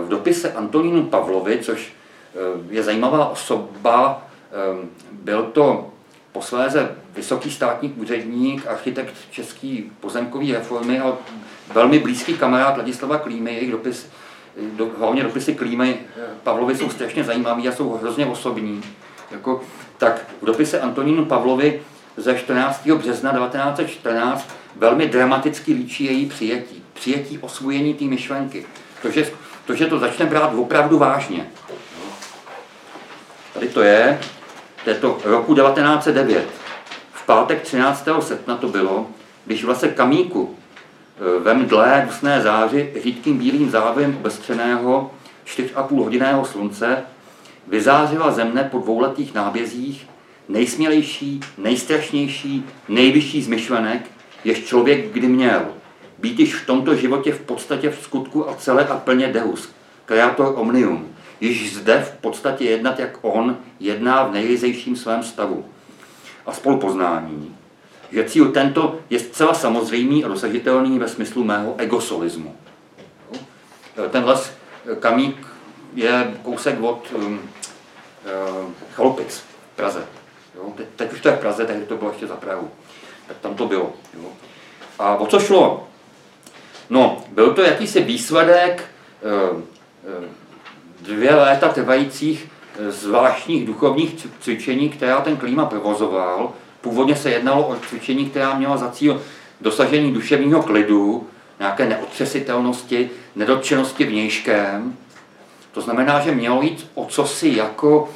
V 0.00 0.08
dopise 0.08 0.52
Antonínu 0.52 1.02
Pavlovi, 1.02 1.58
což 1.62 1.92
eh, 2.34 2.38
je 2.70 2.82
zajímavá 2.82 3.28
osoba, 3.28 4.22
eh, 4.52 4.88
byl 5.12 5.42
to 5.42 5.90
posléze 6.32 6.96
vysoký 7.16 7.50
státní 7.50 7.92
úředník, 7.92 8.66
architekt 8.66 9.14
český 9.30 9.92
pozemkový 10.00 10.52
reformy 10.52 11.00
a 11.00 11.12
velmi 11.72 11.98
blízký 11.98 12.34
kamarád 12.34 12.76
Ladislava 12.76 13.18
Klímy, 13.18 13.54
jejich 13.54 13.70
dopis, 13.70 14.08
do, 14.76 14.90
hlavně 14.98 15.22
dopisy 15.22 15.54
Klímy 15.54 15.98
Pavlovi 16.42 16.76
jsou 16.76 16.90
strašně 16.90 17.24
zajímavý 17.24 17.68
a 17.68 17.72
jsou 17.72 17.92
hrozně 17.92 18.26
osobní. 18.26 18.82
Jako, 19.30 19.60
tak 19.98 20.26
v 20.42 20.46
dopise 20.46 20.80
Antonínu 20.80 21.24
Pavlovi 21.24 21.82
ze 22.16 22.38
14. 22.38 22.86
března 22.86 23.32
1914 23.32 24.48
velmi 24.76 25.06
dramaticky 25.06 25.72
líčí 25.72 26.04
její 26.04 26.26
přijetí. 26.26 26.82
Přijetí 26.92 27.38
osvojení 27.38 27.94
té 27.94 28.04
myšlenky. 28.04 28.66
To 29.02 29.10
že, 29.10 29.30
to, 29.66 29.74
že 29.74 29.86
to 29.86 29.98
začne 29.98 30.26
brát 30.26 30.54
opravdu 30.54 30.98
vážně. 30.98 31.46
Tady 33.54 33.68
to 33.68 33.82
je, 33.82 34.20
to 34.84 34.90
je 34.90 34.96
to 34.96 35.18
roku 35.24 35.54
1909. 35.54 36.48
V 37.12 37.26
pátek 37.26 37.62
13. 37.62 38.08
srpna 38.20 38.56
to 38.56 38.68
bylo, 38.68 39.06
když 39.44 39.64
v 39.64 39.68
lese 39.68 39.88
Kamíku 39.88 40.56
ve 41.38 41.54
mdlé 41.54 42.02
dusné 42.06 42.40
záři 42.40 42.92
řídkým 43.02 43.38
bílým 43.38 43.70
závem 43.70 44.16
obestřeného 44.16 45.10
4,5 45.46 46.04
hodiného 46.04 46.44
slunce 46.44 47.02
vyzářila 47.66 48.30
zemne 48.30 48.64
po 48.64 48.78
dvouletých 48.78 49.34
nábězích 49.34 50.06
nejsmělejší, 50.48 51.40
nejstrašnější, 51.58 52.64
nejvyšší 52.88 53.42
z 53.42 53.48
myšlenek, 53.48 54.10
jež 54.44 54.64
člověk 54.64 55.12
kdy 55.12 55.26
měl. 55.28 55.64
Být 56.18 56.40
již 56.40 56.54
v 56.54 56.66
tomto 56.66 56.94
životě 56.94 57.32
v 57.32 57.40
podstatě 57.40 57.90
v 57.90 58.02
skutku 58.02 58.50
a 58.50 58.54
celé 58.54 58.86
a 58.86 58.96
plně 58.96 59.28
Deus, 59.28 59.68
kreator 60.04 60.54
omnium, 60.56 61.08
již 61.40 61.74
zde 61.76 62.00
v 62.00 62.20
podstatě 62.20 62.64
jednat, 62.64 62.98
jak 62.98 63.18
on 63.22 63.56
jedná 63.80 64.24
v 64.24 64.32
nejrizejším 64.32 64.96
svém 64.96 65.22
stavu. 65.22 65.64
A 66.46 66.52
spolupoznání, 66.52 67.56
že 68.14 68.24
cíl 68.24 68.52
tento 68.52 68.98
je 69.10 69.18
zcela 69.18 69.54
samozřejmý 69.54 70.24
a 70.24 70.28
dosažitelný 70.28 70.98
ve 70.98 71.08
smyslu 71.08 71.44
mého 71.44 71.74
egosolismu. 71.78 72.56
Ten 74.10 74.24
les 74.24 74.52
Kamík 75.00 75.46
je 75.94 76.34
kousek 76.42 76.82
od 76.82 77.12
um, 77.14 77.40
uh, 78.98 79.20
v 79.28 79.76
Praze. 79.76 80.06
Jo? 80.54 80.72
Teď, 80.76 80.86
teď 80.96 81.12
už 81.12 81.20
to 81.20 81.28
je 81.28 81.36
v 81.36 81.40
Praze, 81.40 81.64
tehdy 81.64 81.86
to 81.86 81.96
bylo 81.96 82.10
ještě 82.10 82.26
za 82.26 82.36
Prahu. 82.36 82.70
Tak 83.28 83.36
tam 83.40 83.54
to 83.54 83.66
bylo. 83.66 83.92
Jo? 84.14 84.28
A 84.98 85.16
o 85.16 85.26
co 85.26 85.40
šlo? 85.40 85.88
No, 86.90 87.24
byl 87.28 87.54
to 87.54 87.62
jakýsi 87.62 88.02
výsledek 88.02 88.84
uh, 89.22 89.58
uh, 89.58 90.24
dvě 91.00 91.34
léta 91.34 91.68
trvajících 91.68 92.48
eh, 92.78 92.90
zvláštních 92.90 93.66
duchovních 93.66 94.26
cvičení, 94.40 94.88
která 94.88 95.20
ten 95.20 95.36
klima 95.36 95.66
provozoval. 95.66 96.52
Původně 96.84 97.16
se 97.16 97.30
jednalo 97.30 97.66
o 97.66 97.76
cvičení, 97.76 98.30
která 98.30 98.54
měla 98.54 98.76
za 98.76 98.90
cíl 98.90 99.22
dosažení 99.60 100.12
duševního 100.12 100.62
klidu, 100.62 101.28
nějaké 101.58 101.88
neotřesitelnosti, 101.88 103.10
nedotčenosti 103.36 104.04
vnějškem. 104.04 104.96
To 105.72 105.80
znamená, 105.80 106.20
že 106.20 106.32
mělo 106.32 106.62
jít 106.62 106.90
o 106.94 107.04
cosi 107.04 107.52
jako 107.56 108.08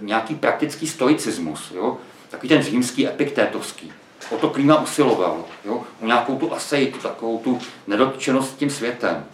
nějaký 0.00 0.34
praktický 0.34 0.86
stoicismus, 0.86 1.72
jo? 1.74 1.96
takový 2.30 2.48
ten 2.48 2.62
římský 2.62 3.06
epiktétovský. 3.06 3.92
O 4.30 4.36
to 4.36 4.50
klima 4.50 4.82
usiloval, 4.82 5.44
jo? 5.64 5.82
o 6.00 6.06
nějakou 6.06 6.38
tu 6.38 6.54
aseitu, 6.54 6.98
takovou 6.98 7.38
tu 7.38 7.58
nedotčenost 7.86 8.58
tím 8.58 8.70
světem. 8.70 9.24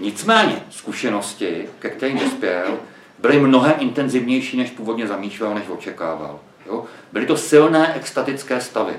Nicméně 0.00 0.62
zkušenosti, 0.70 1.68
ke 1.78 1.90
kterým 1.90 2.18
dospěl, 2.18 2.78
byly 3.18 3.40
mnohem 3.40 3.74
intenzivnější, 3.78 4.56
než 4.56 4.70
původně 4.70 5.06
zamýšlel, 5.06 5.54
než 5.54 5.64
očekával. 5.68 6.40
Jo? 6.66 6.84
Byly 7.12 7.26
to 7.26 7.36
silné 7.36 7.94
extatické 7.94 8.60
stavy. 8.60 8.94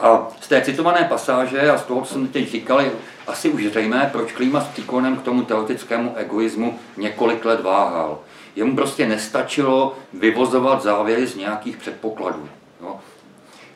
A 0.00 0.28
z 0.40 0.48
té 0.48 0.60
citované 0.60 1.06
pasáže 1.08 1.70
a 1.70 1.78
z 1.78 1.82
toho, 1.82 2.02
co 2.02 2.12
jsem 2.12 2.28
teď 2.28 2.50
říkal, 2.50 2.80
je 2.80 2.90
asi 3.26 3.48
už 3.48 3.64
zřejmé, 3.64 4.08
proč 4.12 4.32
Klíma 4.32 4.60
s 4.60 4.68
Tikonem 4.68 5.16
k 5.16 5.22
tomu 5.22 5.42
teoretickému 5.42 6.12
egoismu 6.16 6.78
několik 6.96 7.44
let 7.44 7.60
váhal. 7.60 8.18
Jemu 8.56 8.76
prostě 8.76 9.06
nestačilo 9.06 9.96
vyvozovat 10.12 10.82
závěry 10.82 11.26
z 11.26 11.36
nějakých 11.36 11.76
předpokladů. 11.76 12.48
Jo? 12.80 13.00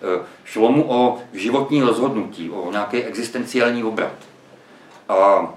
E, 0.02 0.24
šlo 0.44 0.72
mu 0.72 0.92
o 0.92 1.18
životní 1.32 1.82
rozhodnutí, 1.82 2.50
o 2.50 2.70
nějaký 2.70 2.96
existenciální 3.04 3.84
obrat. 3.84 4.14
A 5.08 5.48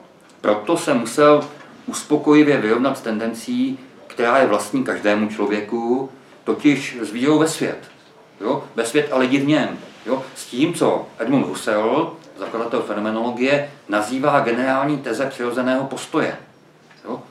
proto 0.42 0.78
se 0.78 0.94
musel 0.94 1.44
uspokojivě 1.86 2.58
vyrovnat 2.58 2.98
s 2.98 3.02
tendencí, 3.02 3.80
která 4.12 4.38
je 4.38 4.48
vlastní 4.48 4.84
každému 4.84 5.30
člověku, 5.30 6.10
totiž 6.44 6.98
s 7.02 7.12
vírou 7.12 7.40
ve 7.40 7.48
svět. 7.48 7.92
Jo? 8.42 8.64
Ve 8.76 8.86
svět 8.86 9.08
a 9.12 9.18
lidi 9.18 9.38
v 9.40 9.48
něm. 9.48 9.80
Jo? 10.06 10.24
S 10.36 10.46
tím, 10.46 10.74
co 10.74 11.08
Edmund 11.20 11.46
Husserl, 11.46 12.14
zakladatel 12.38 12.82
fenomenologie, 12.82 13.72
nazývá 13.90 14.40
generální 14.40 14.98
teze 14.98 15.26
přirozeného 15.26 15.84
postoje. 15.86 16.38
Jo? 17.06 17.24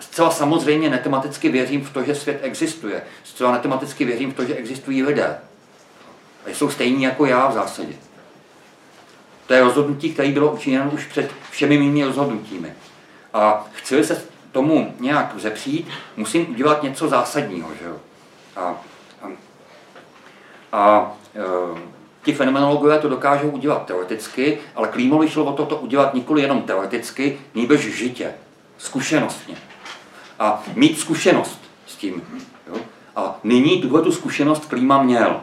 Zcela 0.00 0.30
samozřejmě 0.30 0.90
netematicky 0.90 1.48
věřím 1.48 1.84
v 1.84 1.92
to, 1.92 2.02
že 2.02 2.14
svět 2.14 2.38
existuje. 2.42 3.02
Zcela 3.24 3.52
netematicky 3.52 4.04
věřím 4.04 4.32
v 4.32 4.34
to, 4.34 4.44
že 4.44 4.54
existují 4.54 5.02
lidé. 5.02 5.38
A 6.46 6.50
jsou 6.50 6.70
stejní 6.70 7.02
jako 7.02 7.26
já 7.26 7.48
v 7.48 7.52
zásadě. 7.52 7.94
To 9.46 9.54
je 9.54 9.64
rozhodnutí, 9.64 10.12
které 10.12 10.30
bylo 10.30 10.52
učiněno 10.52 10.90
už 10.90 11.06
před 11.06 11.30
všemi 11.50 11.78
mými 11.78 12.04
rozhodnutími. 12.04 12.72
A 13.34 13.66
chci 13.72 14.04
se 14.04 14.22
tomu 14.52 14.94
nějak 15.00 15.34
zepřít, 15.36 15.88
musím 16.16 16.50
udělat 16.50 16.82
něco 16.82 17.08
zásadního. 17.08 17.68
Že 17.80 17.84
jo? 17.84 17.96
A, 18.56 18.74
a, 19.22 19.28
a 20.72 21.12
e, 21.34 21.80
ti 22.22 22.32
fenomenologové 22.32 22.98
to 22.98 23.08
dokážou 23.08 23.48
udělat 23.48 23.86
teoreticky, 23.86 24.58
ale 24.74 24.88
Klímovi 24.88 25.28
šlo 25.28 25.44
o 25.44 25.52
to, 25.52 25.66
to 25.66 25.76
udělat 25.76 26.14
nikoli 26.14 26.42
jenom 26.42 26.62
teoreticky, 26.62 27.38
nejbrž 27.54 27.80
žitě, 27.80 28.34
zkušenostně. 28.78 29.56
A 30.38 30.62
mít 30.74 30.98
zkušenost 30.98 31.60
s 31.86 31.96
tím. 31.96 32.22
Jo? 32.68 32.76
A 33.16 33.38
nyní 33.44 33.82
tuhle 33.82 34.02
tu 34.02 34.12
zkušenost 34.12 34.64
Klíma 34.66 35.02
měl. 35.02 35.40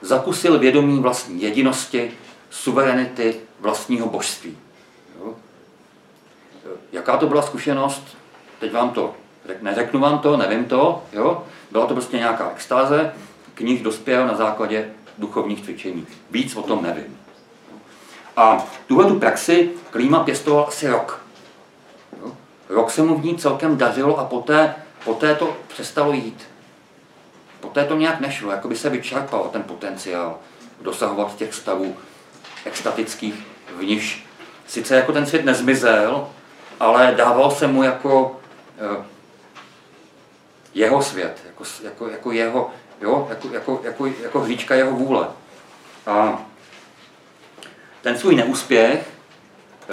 Zakusil 0.00 0.58
vědomí 0.58 1.00
vlastní 1.00 1.42
jedinosti, 1.42 2.10
suverenity 2.50 3.36
vlastního 3.60 4.06
božství. 4.06 4.58
Jaká 6.92 7.16
to 7.16 7.26
byla 7.26 7.42
zkušenost? 7.42 8.16
Teď 8.60 8.72
vám 8.72 8.90
to 8.90 9.14
neřeknu 9.62 10.00
vám 10.00 10.18
to, 10.18 10.36
nevím 10.36 10.64
to. 10.64 11.02
Jo? 11.12 11.44
Byla 11.70 11.86
to 11.86 11.94
prostě 11.94 12.16
nějaká 12.16 12.50
extáze, 12.50 13.12
k 13.54 13.60
níž 13.60 13.82
dospěl 13.82 14.26
na 14.26 14.34
základě 14.34 14.90
duchovních 15.18 15.64
cvičení. 15.64 16.06
Víc 16.30 16.56
o 16.56 16.62
tom 16.62 16.82
nevím. 16.82 17.18
A 18.36 18.66
tuhle 18.86 19.04
tu 19.04 19.18
praxi 19.18 19.70
Klíma 19.90 20.24
pěstoval 20.24 20.64
asi 20.68 20.88
rok. 20.88 21.20
Jo? 22.22 22.32
Rok 22.68 22.90
se 22.90 23.02
mu 23.02 23.18
v 23.18 23.24
ní 23.24 23.38
celkem 23.38 23.76
dařilo 23.76 24.18
a 24.18 24.24
poté, 24.24 24.74
poté 25.04 25.34
to 25.34 25.56
přestalo 25.68 26.12
jít. 26.12 26.48
Poté 27.60 27.84
to 27.84 27.96
nějak 27.96 28.20
nešlo, 28.20 28.50
jako 28.50 28.68
by 28.68 28.76
se 28.76 28.90
vyčerpal 28.90 29.48
ten 29.52 29.62
potenciál 29.62 30.38
dosahovat 30.80 31.36
těch 31.36 31.54
stavů 31.54 31.96
extatických, 32.64 33.34
v 33.76 33.84
níž 33.84 34.26
sice 34.66 34.96
jako 34.96 35.12
ten 35.12 35.26
svět 35.26 35.44
nezmizel, 35.44 36.28
ale 36.80 37.14
dával 37.16 37.50
se 37.50 37.66
mu 37.66 37.82
jako 37.82 38.40
uh, 38.96 39.04
jeho 40.74 41.02
svět, 41.02 41.42
jako, 41.46 41.64
jako, 41.84 42.08
jako 42.08 42.32
jeho, 42.32 42.70
jo, 43.00 43.26
jako, 43.30 43.48
jako, 43.52 43.80
jako, 43.84 44.06
jako 44.22 44.40
hříčka 44.40 44.74
jeho 44.74 44.92
vůle. 44.92 45.28
A 46.06 46.42
ten 48.02 48.18
svůj 48.18 48.36
neúspěch 48.36 49.10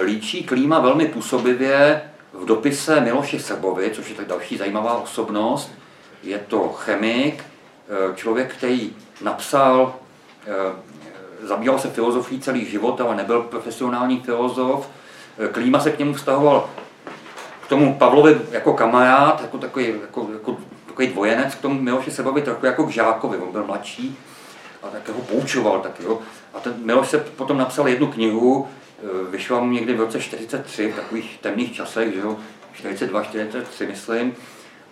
líčí 0.01 0.43
Klíma 0.43 0.79
velmi 0.79 1.07
působivě 1.07 2.01
v 2.33 2.45
dopise 2.45 3.01
Miloše 3.01 3.39
Sebovi, 3.39 3.91
což 3.91 4.09
je 4.09 4.15
tak 4.15 4.27
další 4.27 4.57
zajímavá 4.57 4.97
osobnost, 4.97 5.71
je 6.23 6.39
to 6.39 6.69
chemik, 6.69 7.43
člověk, 8.15 8.55
který 8.55 8.95
napsal, 9.21 9.95
zabýval 11.41 11.79
se 11.79 11.89
filozofií 11.89 12.39
celý 12.39 12.65
život, 12.65 13.01
ale 13.01 13.15
nebyl 13.15 13.41
profesionální 13.41 14.21
filozof. 14.21 14.89
Klíma 15.51 15.79
se 15.79 15.91
k 15.91 15.99
němu 15.99 16.13
vztahoval 16.13 16.69
k 17.67 17.69
tomu 17.69 17.93
Pavlovi 17.93 18.37
jako 18.51 18.73
kamarád, 18.73 19.41
jako 19.41 19.57
takový, 19.57 19.93
jako, 20.01 20.29
jako, 20.33 20.57
takový 20.87 21.07
dvojenec, 21.07 21.55
k 21.55 21.61
tomu 21.61 21.81
Miloši 21.81 22.11
se 22.11 22.23
bavit 22.23 22.45
trochu 22.45 22.65
jako 22.65 22.83
k 22.83 22.89
žákovi, 22.89 23.37
on 23.37 23.51
byl 23.51 23.63
mladší 23.65 24.17
a 24.83 24.87
tak 24.87 25.09
ho 25.15 25.21
poučoval 25.21 25.79
taky. 25.79 26.03
Jo. 26.03 26.19
A 26.53 26.59
ten 26.59 26.73
Miloš 26.83 27.07
se 27.07 27.17
potom 27.17 27.57
napsal 27.57 27.87
jednu 27.87 28.07
knihu, 28.07 28.67
e, 28.67 29.31
vyšla 29.31 29.59
mu 29.59 29.71
někdy 29.71 29.93
v 29.93 29.99
roce 29.99 30.19
43, 30.19 30.91
v 30.91 30.95
takových 30.95 31.37
temných 31.41 31.75
časech, 31.75 32.13
že 32.13 32.19
jo, 32.19 32.37
42, 32.73 33.23
43 33.23 33.85
myslím. 33.85 34.35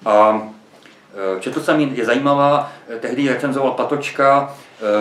A 0.05 0.41
e, 1.38 1.39
četl 1.39 1.60
jsem 1.60 1.79
je 1.79 2.05
zajímavá, 2.05 2.71
e, 2.89 2.99
tehdy 2.99 3.29
recenzoval 3.29 3.71
Patočka, 3.71 4.55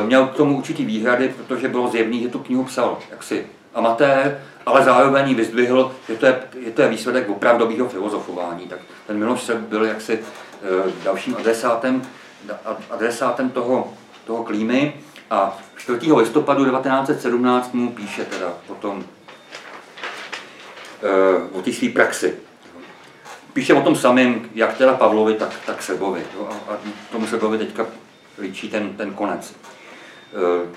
měl 0.06 0.26
k 0.26 0.34
tomu 0.34 0.58
určitý 0.58 0.84
výhrady, 0.84 1.28
protože 1.28 1.68
bylo 1.68 1.88
zjevný, 1.88 2.22
že 2.22 2.28
tu 2.28 2.38
knihu 2.38 2.64
psal 2.64 2.98
jaksi 3.10 3.46
amatér, 3.74 4.40
ale 4.66 4.84
zároveň 4.84 5.34
vyzdvihl, 5.34 5.92
že 6.08 6.14
to 6.14 6.26
je, 6.26 6.42
že 6.64 6.70
to 6.70 6.82
je 6.82 6.88
výsledek 6.88 7.30
opravdového 7.30 7.88
filozofování. 7.88 8.68
Tak 8.68 8.78
ten 9.06 9.18
Miloš 9.18 9.42
se 9.42 9.54
byl 9.54 9.84
jaksi 9.84 10.18
dalším 11.04 11.36
adresátem, 11.36 12.02
adresátem 12.90 13.50
toho, 13.50 13.92
toho 14.26 14.44
klímy 14.44 14.94
a 15.30 15.58
4. 15.76 16.12
listopadu 16.12 16.64
1917 16.64 17.74
mu 17.74 17.92
píše 17.92 18.24
teda 18.24 18.52
potom 18.66 18.96
uh, 18.98 19.04
o 21.58 21.62
té 21.62 21.72
své 21.72 21.88
praxi. 21.88 22.34
Píše 23.52 23.74
o 23.74 23.82
tom 23.82 23.96
samém, 23.96 24.50
jak 24.54 24.76
teda 24.76 24.94
Pavlovi, 24.94 25.34
tak, 25.34 25.50
tak 25.66 25.82
Sebovi. 25.82 26.22
Jo? 26.34 26.48
A, 26.50 26.72
a 26.72 26.76
tomu 27.12 27.26
Sebovi 27.26 27.58
teďka 27.58 27.86
líčí 28.38 28.68
ten, 28.68 28.96
ten 28.96 29.14
konec. 29.14 29.54
Uh, 30.32 30.68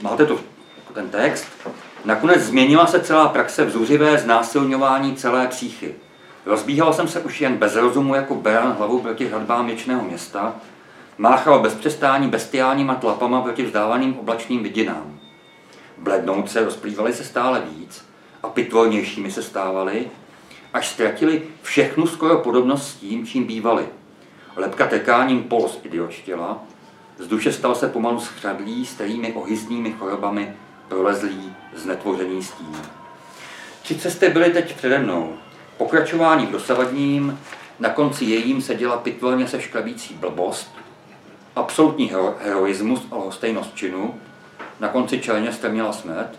máte 0.00 0.26
to, 0.26 0.40
ten 0.94 1.10
text. 1.10 1.46
Nakonec 2.04 2.42
změnila 2.42 2.86
se 2.86 3.00
celá 3.00 3.28
praxe 3.28 3.64
v 3.64 3.70
zuřivé 3.70 4.18
znásilňování 4.18 5.16
celé 5.16 5.46
příchy. 5.46 5.94
Rozbíhal 6.46 6.92
jsem 6.92 7.08
se 7.08 7.20
už 7.20 7.40
jen 7.40 7.56
bez 7.56 7.76
rozumu 7.76 8.14
jako 8.14 8.34
beran 8.34 8.72
hlavou 8.72 8.98
proti 8.98 9.26
hradbám 9.26 9.66
věčného 9.66 10.02
města, 10.02 10.54
máchal 11.18 11.60
bez 11.60 11.74
přestání 11.74 12.28
bestiálníma 12.28 12.94
tlapama 12.94 13.42
proti 13.42 13.62
vzdávaným 13.62 14.18
oblačným 14.18 14.62
vidinám. 14.62 15.18
Blednouce 15.98 16.64
rozplývaly 16.64 17.12
se 17.12 17.24
stále 17.24 17.62
víc 17.70 18.04
a 18.42 18.48
pitvolnějšími 18.48 19.30
se 19.30 19.42
stávaly, 19.42 20.10
až 20.72 20.88
ztratili 20.88 21.42
všechnu 21.62 22.06
skoro 22.06 22.38
podobnost 22.38 22.88
s 22.88 22.94
tím, 22.94 23.26
čím 23.26 23.44
bývali. 23.44 23.86
Lepka 24.56 24.86
tekáním 24.86 25.42
polos 25.42 25.80
idiočtěla, 25.84 26.58
z 27.18 27.26
duše 27.26 27.52
stal 27.52 27.74
se 27.74 27.88
pomalu 27.88 28.20
schřadlý 28.20 28.86
starými 28.86 29.32
ohyznými 29.32 29.92
chorobami 29.92 30.54
prolezlý 30.88 31.55
znetvořený 31.76 32.42
stín. 32.42 32.76
Tři 33.82 33.94
cesty 33.98 34.28
byly 34.28 34.50
teď 34.50 34.76
přede 34.76 34.98
mnou. 34.98 35.36
Pokračování 35.76 36.46
v 36.46 36.50
dosavadním, 36.50 37.40
na 37.80 37.88
konci 37.88 38.24
jejím 38.24 38.62
seděla 38.62 38.96
pitvolně 38.96 39.48
se 39.48 39.60
šklebící 39.60 40.14
blbost, 40.14 40.74
absolutní 41.56 42.06
hero, 42.06 42.34
heroismus 42.40 43.06
a 43.10 43.16
lhostejnost 43.16 43.74
činu, 43.74 44.20
na 44.80 44.88
konci 44.88 45.18
čelně 45.18 45.50
měla 45.68 45.92
smrt. 45.92 46.38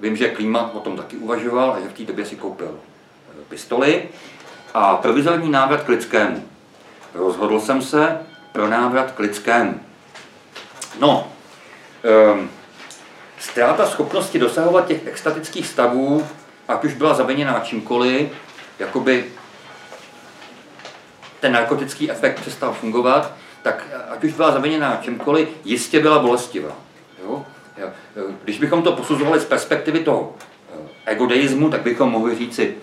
Vím, 0.00 0.16
že 0.16 0.28
Klíma 0.28 0.74
o 0.74 0.80
tom 0.80 0.96
taky 0.96 1.16
uvažoval 1.16 1.72
a 1.72 1.80
že 1.80 1.88
v 1.88 1.92
té 1.92 2.04
době 2.04 2.24
si 2.24 2.36
koupil 2.36 2.78
eh, 3.30 3.44
pistoli. 3.48 4.02
A 4.74 4.96
provizorní 4.96 5.50
návrat 5.50 5.82
k 5.82 5.88
lidskému. 5.88 6.44
Rozhodl 7.14 7.60
jsem 7.60 7.82
se 7.82 8.18
pro 8.52 8.68
návrat 8.68 9.12
k 9.12 9.18
lidskému. 9.18 9.80
No, 11.00 11.32
um, 12.34 12.50
ztráta 13.44 13.86
schopnosti 13.86 14.38
dosahovat 14.38 14.86
těch 14.86 15.06
extatických 15.06 15.66
stavů, 15.66 16.26
ať 16.68 16.84
už 16.84 16.94
byla 16.94 17.14
zaviněná 17.14 17.60
čímkoliv, 17.60 18.28
jakoby 18.78 19.24
ten 21.40 21.52
narkotický 21.52 22.10
efekt 22.10 22.40
přestal 22.40 22.72
fungovat, 22.72 23.32
tak 23.62 23.84
ať 24.08 24.24
už 24.24 24.32
byla 24.32 24.52
zaviněná 24.52 24.96
čemkoliv, 25.02 25.48
jistě 25.64 26.00
byla 26.00 26.18
bolestivá. 26.18 26.72
Jo? 27.22 27.44
Když 28.44 28.58
bychom 28.58 28.82
to 28.82 28.92
posuzovali 28.92 29.40
z 29.40 29.44
perspektivy 29.44 30.00
toho 30.00 30.34
eh, 30.36 31.12
egodeismu, 31.12 31.70
tak 31.70 31.82
bychom 31.82 32.10
mohli 32.10 32.36
říci, 32.36 32.74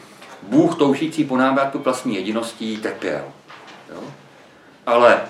Bůh 0.41 0.75
toužící 0.75 1.23
po 1.23 1.37
návratu 1.37 1.79
vlastní 1.79 2.15
jediností 2.15 2.77
trpěl. 2.77 3.23
Jo? 3.89 4.03
Ale 4.85 5.21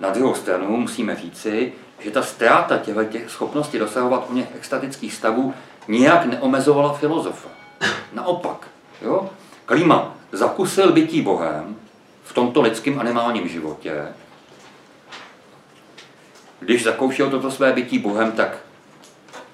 na 0.00 0.10
druhou 0.10 0.34
stranu 0.34 0.76
musíme 0.76 1.16
říci, 1.16 1.72
že 2.04 2.10
ta 2.10 2.22
ztráta 2.22 2.78
těchto 2.78 3.04
těch 3.04 3.30
schopností 3.30 3.78
dosahovat 3.78 4.26
u 4.30 4.34
něch 4.34 4.46
extatických 4.56 5.14
stavů 5.14 5.54
nijak 5.88 6.24
neomezovala 6.24 6.92
filozofa. 6.92 7.48
Naopak. 8.12 8.68
Jo? 9.02 9.30
Klima 9.66 10.14
zakusil 10.32 10.92
bytí 10.92 11.22
Bohem 11.22 11.76
v 12.24 12.32
tomto 12.32 12.62
lidském 12.62 13.00
animálním 13.00 13.48
životě 13.48 14.08
když 16.62 16.84
zakoušel 16.84 17.30
toto 17.30 17.50
své 17.50 17.72
bytí 17.72 17.98
Bohem, 17.98 18.32
tak 18.32 18.56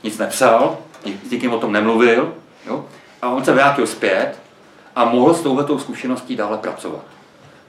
nic 0.02 0.18
nepsal, 0.18 0.78
s 1.26 1.30
nikým 1.30 1.52
o 1.52 1.58
tom 1.58 1.72
nemluvil, 1.72 2.34
jo? 2.66 2.86
a 3.22 3.28
on 3.28 3.44
se 3.44 3.52
vrátil 3.52 3.86
zpět 3.86 4.34
a 4.96 5.04
mohl 5.04 5.34
s 5.34 5.40
touhletou 5.40 5.78
zkušeností 5.78 6.36
dále 6.36 6.58
pracovat. 6.58 7.04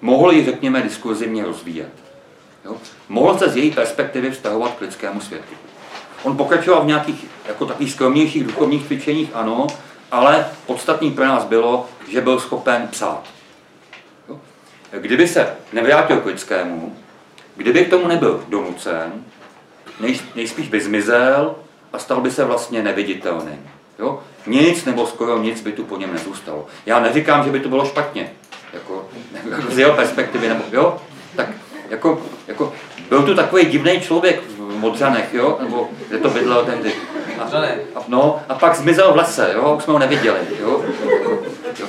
Mohl 0.02 0.32
ji, 0.32 0.46
řekněme, 0.46 0.82
diskurzivně 0.82 1.46
rozvíjet. 1.46 1.92
Jo? 2.66 2.76
Mohl 3.10 3.40
se 3.40 3.50
z 3.50 3.58
její 3.58 3.72
perspektivy 3.72 4.32
vztahovat 4.32 4.76
k 4.76 4.82
lidskému 4.82 5.22
světu. 5.22 5.54
On 6.24 6.38
pokračoval 6.38 6.84
v 6.84 6.88
nějakých 6.88 7.26
jako 7.48 7.66
takových 7.66 7.92
skromnějších 7.92 8.44
duchovních 8.44 8.86
cvičeních, 8.86 9.30
ano, 9.34 9.68
ale 10.12 10.48
podstatný 10.66 11.12
pro 11.12 11.26
nás 11.26 11.46
bylo, 11.46 11.86
že 12.10 12.22
byl 12.22 12.40
schopen 12.40 12.88
psát. 12.88 13.24
Jo? 14.30 14.40
Kdyby 14.92 15.28
se 15.28 15.56
nevrátil 15.74 16.18
k 16.18 16.26
lidskému, 16.26 16.96
Kdyby 17.60 17.86
k 17.86 17.90
tomu 17.90 18.08
nebyl 18.08 18.44
donucen, 18.48 19.12
nej, 20.00 20.20
nejspíš 20.36 20.68
by 20.68 20.82
zmizel 20.82 21.56
a 21.94 22.00
stal 22.00 22.22
by 22.22 22.32
se 22.32 22.46
vlastně 22.46 22.84
neviditelným. 22.84 23.70
Jo? 24.00 24.24
Nic 24.48 24.86
nebo 24.86 25.08
skoro 25.08 25.38
nic 25.38 25.62
by 25.62 25.72
tu 25.72 25.84
po 25.84 25.98
něm 25.98 26.14
nezůstalo. 26.14 26.68
Já 26.86 27.00
neříkám, 27.00 27.44
že 27.44 27.52
by 27.52 27.60
to 27.60 27.70
bylo 27.70 27.86
špatně, 27.86 28.32
jako, 28.74 29.10
z 29.70 29.78
jeho 29.78 29.94
perspektivy, 29.94 30.48
nebo 30.48 30.64
jo, 30.72 31.02
tak 31.36 31.48
jako, 31.90 32.22
jako 32.48 32.74
byl 33.10 33.24
tu 33.24 33.36
takový 33.36 33.66
divný 33.66 34.00
člověk 34.00 34.42
v 34.58 34.80
Modřanech, 34.80 35.34
jo, 35.34 35.58
nebo 35.62 35.90
kde 36.08 36.18
to 36.18 36.30
bydlel 36.30 36.66
tehdy. 36.66 36.94
A, 37.40 37.44
a, 37.96 38.04
no, 38.08 38.40
a 38.50 38.56
pak 38.56 38.76
zmizel 38.76 39.14
v 39.14 39.18
lese, 39.18 39.52
jo, 39.56 39.76
už 39.78 39.84
jsme 39.84 39.94
ho 39.94 40.00
neviděli, 40.00 40.40
jo. 40.62 40.84
jo. 41.80 41.88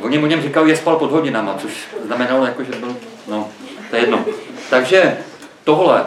Oni 0.00 0.18
o 0.18 0.26
něm 0.26 0.42
říkali, 0.42 0.70
že 0.70 0.76
spal 0.76 0.96
pod 0.96 1.10
hodinama, 1.10 1.54
což 1.58 1.88
znamenalo, 2.06 2.44
jako, 2.44 2.64
že 2.64 2.72
byl, 2.72 2.96
no, 3.28 3.48
to 3.90 3.96
je 3.96 4.02
jedno. 4.02 4.24
Takže 4.70 5.18
tohle, 5.64 6.04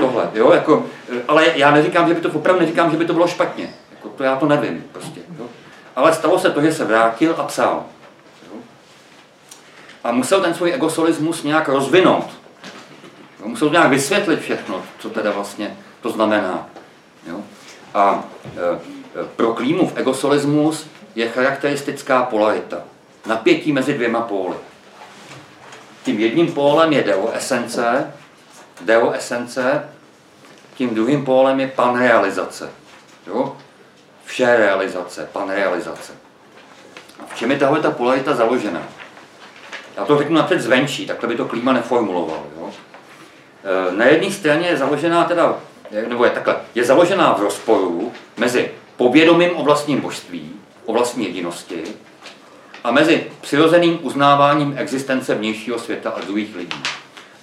tohle, 0.00 0.30
jo, 0.34 0.52
jako, 0.52 0.86
ale 1.28 1.46
já 1.54 1.70
neříkám, 1.70 2.08
že 2.08 2.14
by 2.14 2.20
to, 2.20 2.28
opravdu 2.28 2.60
neříkám, 2.60 2.90
že 2.90 2.96
by 2.96 3.04
to 3.04 3.12
bylo 3.12 3.26
špatně. 3.26 3.74
Jako, 3.90 4.08
to 4.08 4.24
já 4.24 4.36
to 4.36 4.46
nevím 4.46 4.84
prostě. 4.92 5.20
Jo. 5.38 5.46
Ale 5.96 6.12
stalo 6.12 6.38
se 6.38 6.50
to, 6.50 6.62
že 6.62 6.72
se 6.72 6.84
vrátil 6.84 7.34
a 7.38 7.42
psal. 7.42 7.84
A 10.08 10.12
musel 10.12 10.40
ten 10.40 10.54
svůj 10.54 10.74
egosolismus 10.74 11.42
nějak 11.42 11.68
rozvinout. 11.68 12.30
Musel 13.44 13.70
nějak 13.70 13.90
vysvětlit 13.90 14.40
všechno, 14.40 14.82
co 14.98 15.10
teda 15.10 15.30
vlastně 15.30 15.76
to 16.00 16.10
znamená. 16.10 16.66
Jo. 17.26 17.40
A 17.94 18.24
e, 18.56 19.20
e 19.20 19.24
pro 19.36 19.54
klímův 19.54 19.92
egosolismus 19.96 20.86
je 21.14 21.28
charakteristická 21.28 22.22
polarita. 22.22 22.76
Napětí 23.26 23.72
mezi 23.72 23.94
dvěma 23.94 24.20
póly. 24.20 24.56
Tím 26.02 26.20
jedním 26.20 26.52
pólem 26.52 26.92
je 26.92 27.02
deo 27.02 27.30
esence, 27.32 28.14
deo 28.80 29.10
esence, 29.10 29.88
tím 30.74 30.94
druhým 30.94 31.24
pólem 31.24 31.60
je 31.60 31.68
panrealizace. 31.68 32.70
Jo? 33.26 33.56
Vše 34.24 34.56
realizace, 34.56 35.28
panrealizace. 35.32 36.12
A 37.20 37.26
v 37.26 37.36
čem 37.36 37.50
je 37.50 37.58
tahle 37.58 37.80
ta 37.80 37.90
polarita 37.90 38.34
založena? 38.34 38.82
Já 39.98 40.04
to 40.04 40.18
řeknu 40.18 40.36
napřed 40.36 40.60
zvenčí, 40.60 41.06
takhle 41.06 41.28
by 41.28 41.36
to 41.36 41.44
klíma 41.44 41.72
neformuloval. 41.72 42.42
Jo? 42.56 42.70
E, 43.64 43.96
na 43.96 44.04
jedné 44.04 44.30
straně 44.30 44.68
je 44.68 44.76
založená 44.76 45.24
teda, 45.24 45.58
nebo 46.08 46.24
je 46.24 46.30
takhle, 46.30 46.56
je 46.74 46.84
založená 46.84 47.32
v 47.32 47.42
rozporu 47.42 48.12
mezi 48.36 48.70
povědomím 48.96 49.50
o 49.56 49.62
vlastním 49.62 50.00
božství, 50.00 50.52
o 50.86 50.92
vlastní 50.92 51.24
jedinosti 51.24 51.82
a 52.84 52.90
mezi 52.90 53.26
přirozeným 53.40 53.98
uznáváním 54.02 54.74
existence 54.76 55.34
vnějšího 55.34 55.78
světa 55.78 56.10
a 56.10 56.20
druhých 56.20 56.56
lidí. 56.56 56.82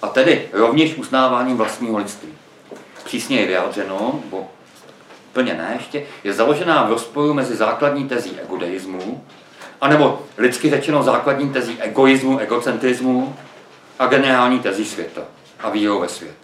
A 0.02 0.08
tedy 0.08 0.48
rovněž 0.52 0.94
uznáváním 0.94 1.56
vlastního 1.56 1.98
lidství. 1.98 2.28
Přísně 3.04 3.40
je 3.40 3.46
vyjádřeno, 3.46 4.20
bo 4.24 4.48
plně 5.32 5.54
ne 5.54 5.72
ještě, 5.74 6.06
je 6.24 6.32
založená 6.32 6.84
v 6.84 6.90
rozporu 6.90 7.34
mezi 7.34 7.56
základní 7.56 8.08
tezí 8.08 8.40
egodeismu, 8.40 9.24
anebo 9.80 10.22
lidsky 10.38 10.70
řečeno 10.70 11.02
základní 11.02 11.50
tezí 11.50 11.80
egoismu, 11.80 12.38
egocentrismu 12.38 13.36
a 13.98 14.06
generální 14.06 14.60
tezí 14.60 14.84
světa 14.84 15.22
a 15.60 15.70
vírou 15.70 16.00
ve 16.00 16.08
svět. 16.08 16.34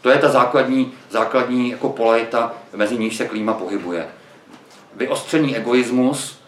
To 0.00 0.10
je 0.10 0.18
ta 0.18 0.28
základní, 0.28 0.92
základní 1.10 1.70
jako 1.70 1.88
polarita, 1.88 2.52
mezi 2.74 2.98
níž 2.98 3.16
se 3.16 3.28
klíma 3.28 3.52
pohybuje. 3.52 4.08
Vyostřený 4.94 5.56
egoismus 5.56 6.40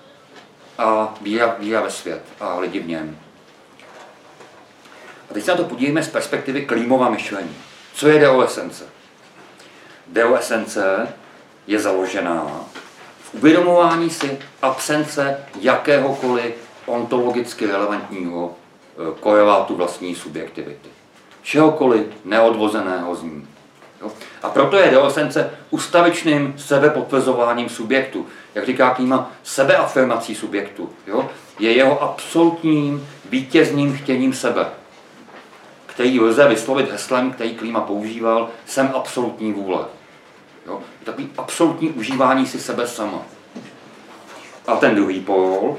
a 0.79 1.15
víra, 1.21 1.57
víra 1.59 1.81
ve 1.81 1.91
svět 1.91 2.23
a 2.41 2.59
lidi 2.59 2.81
v 2.81 2.89
něm. 2.89 3.19
A 5.31 5.35
teď 5.35 5.45
se 5.45 5.51
na 5.51 5.57
to 5.57 5.65
podívejme 5.65 6.03
z 6.03 6.09
perspektivy 6.09 6.67
klímova 6.67 7.11
myšlení. 7.11 7.57
Co 7.95 8.09
je 8.09 8.19
deoesence? 8.19 8.85
Deoesence 10.07 11.09
je 11.67 11.79
založená 11.79 12.65
uvědomování 13.33 14.11
si 14.11 14.39
absence 14.63 15.39
jakéhokoliv 15.61 16.55
ontologicky 16.87 17.67
relevantního 17.67 18.55
eh, 18.55 19.21
korelátu 19.21 19.77
vlastní 19.77 20.15
subjektivity. 20.15 20.89
Čehokoliv 21.43 22.07
neodvozeného 22.25 23.15
z 23.15 23.23
ní. 23.23 23.47
Jo? 24.03 24.13
A 24.43 24.51
proto 24.51 24.77
je 24.77 24.91
deosence 24.91 25.51
ustavičným 25.71 26.55
sebepotvrzováním 26.57 27.69
subjektu. 27.69 28.27
Jak 28.55 28.67
říká 28.67 28.91
Klíma, 28.91 29.31
sebeafirmací 29.43 30.35
subjektu. 30.35 30.91
Jo? 31.07 31.29
Je 31.59 31.73
jeho 31.73 32.03
absolutním 32.03 33.09
vítězným 33.31 33.97
chtěním 33.97 34.33
sebe, 34.33 34.67
který 35.87 36.21
lze 36.21 36.49
vyslovit 36.49 36.91
heslem, 36.91 37.31
který 37.31 37.55
Klíma 37.55 37.81
používal, 37.81 38.49
jsem 38.67 38.91
absolutní 38.95 39.53
vůle. 39.53 39.85
Takový 41.05 41.31
absolutní 41.39 41.89
užívání 41.89 42.47
si 42.47 42.61
sebe 42.61 42.87
sama. 42.87 43.23
A 44.67 44.77
ten 44.77 44.95
druhý 44.95 45.21
pól, 45.21 45.79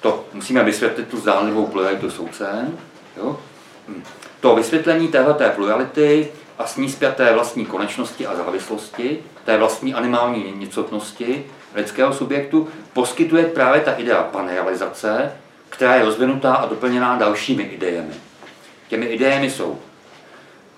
to 0.00 0.24
musíme 0.32 0.64
vysvětlit 0.64 1.08
tu 1.08 1.16
zdánlivou 1.16 1.66
pluralitu 1.66 2.10
soucen, 2.10 2.78
jo? 3.16 3.40
Hm. 3.88 4.02
to 4.40 4.54
vysvětlení 4.54 5.08
téhleté 5.08 5.50
plurality 5.50 6.28
a 6.58 6.66
s 6.66 6.76
ní 6.76 6.90
zpěté 6.90 7.32
vlastní 7.32 7.66
konečnosti 7.66 8.26
a 8.26 8.36
závislosti, 8.36 9.18
té 9.44 9.58
vlastní 9.58 9.94
animální 9.94 10.52
nicotnosti 10.56 11.44
lidského 11.74 12.12
subjektu, 12.12 12.68
poskytuje 12.92 13.44
právě 13.44 13.80
ta 13.80 13.92
idea 13.92 14.22
panrealizace, 14.22 15.32
která 15.68 15.94
je 15.94 16.04
rozvinutá 16.04 16.54
a 16.54 16.66
doplněná 16.66 17.16
dalšími 17.16 17.62
idejemi. 17.62 18.14
Těmi 18.88 19.06
idejemi 19.06 19.50
jsou 19.50 19.78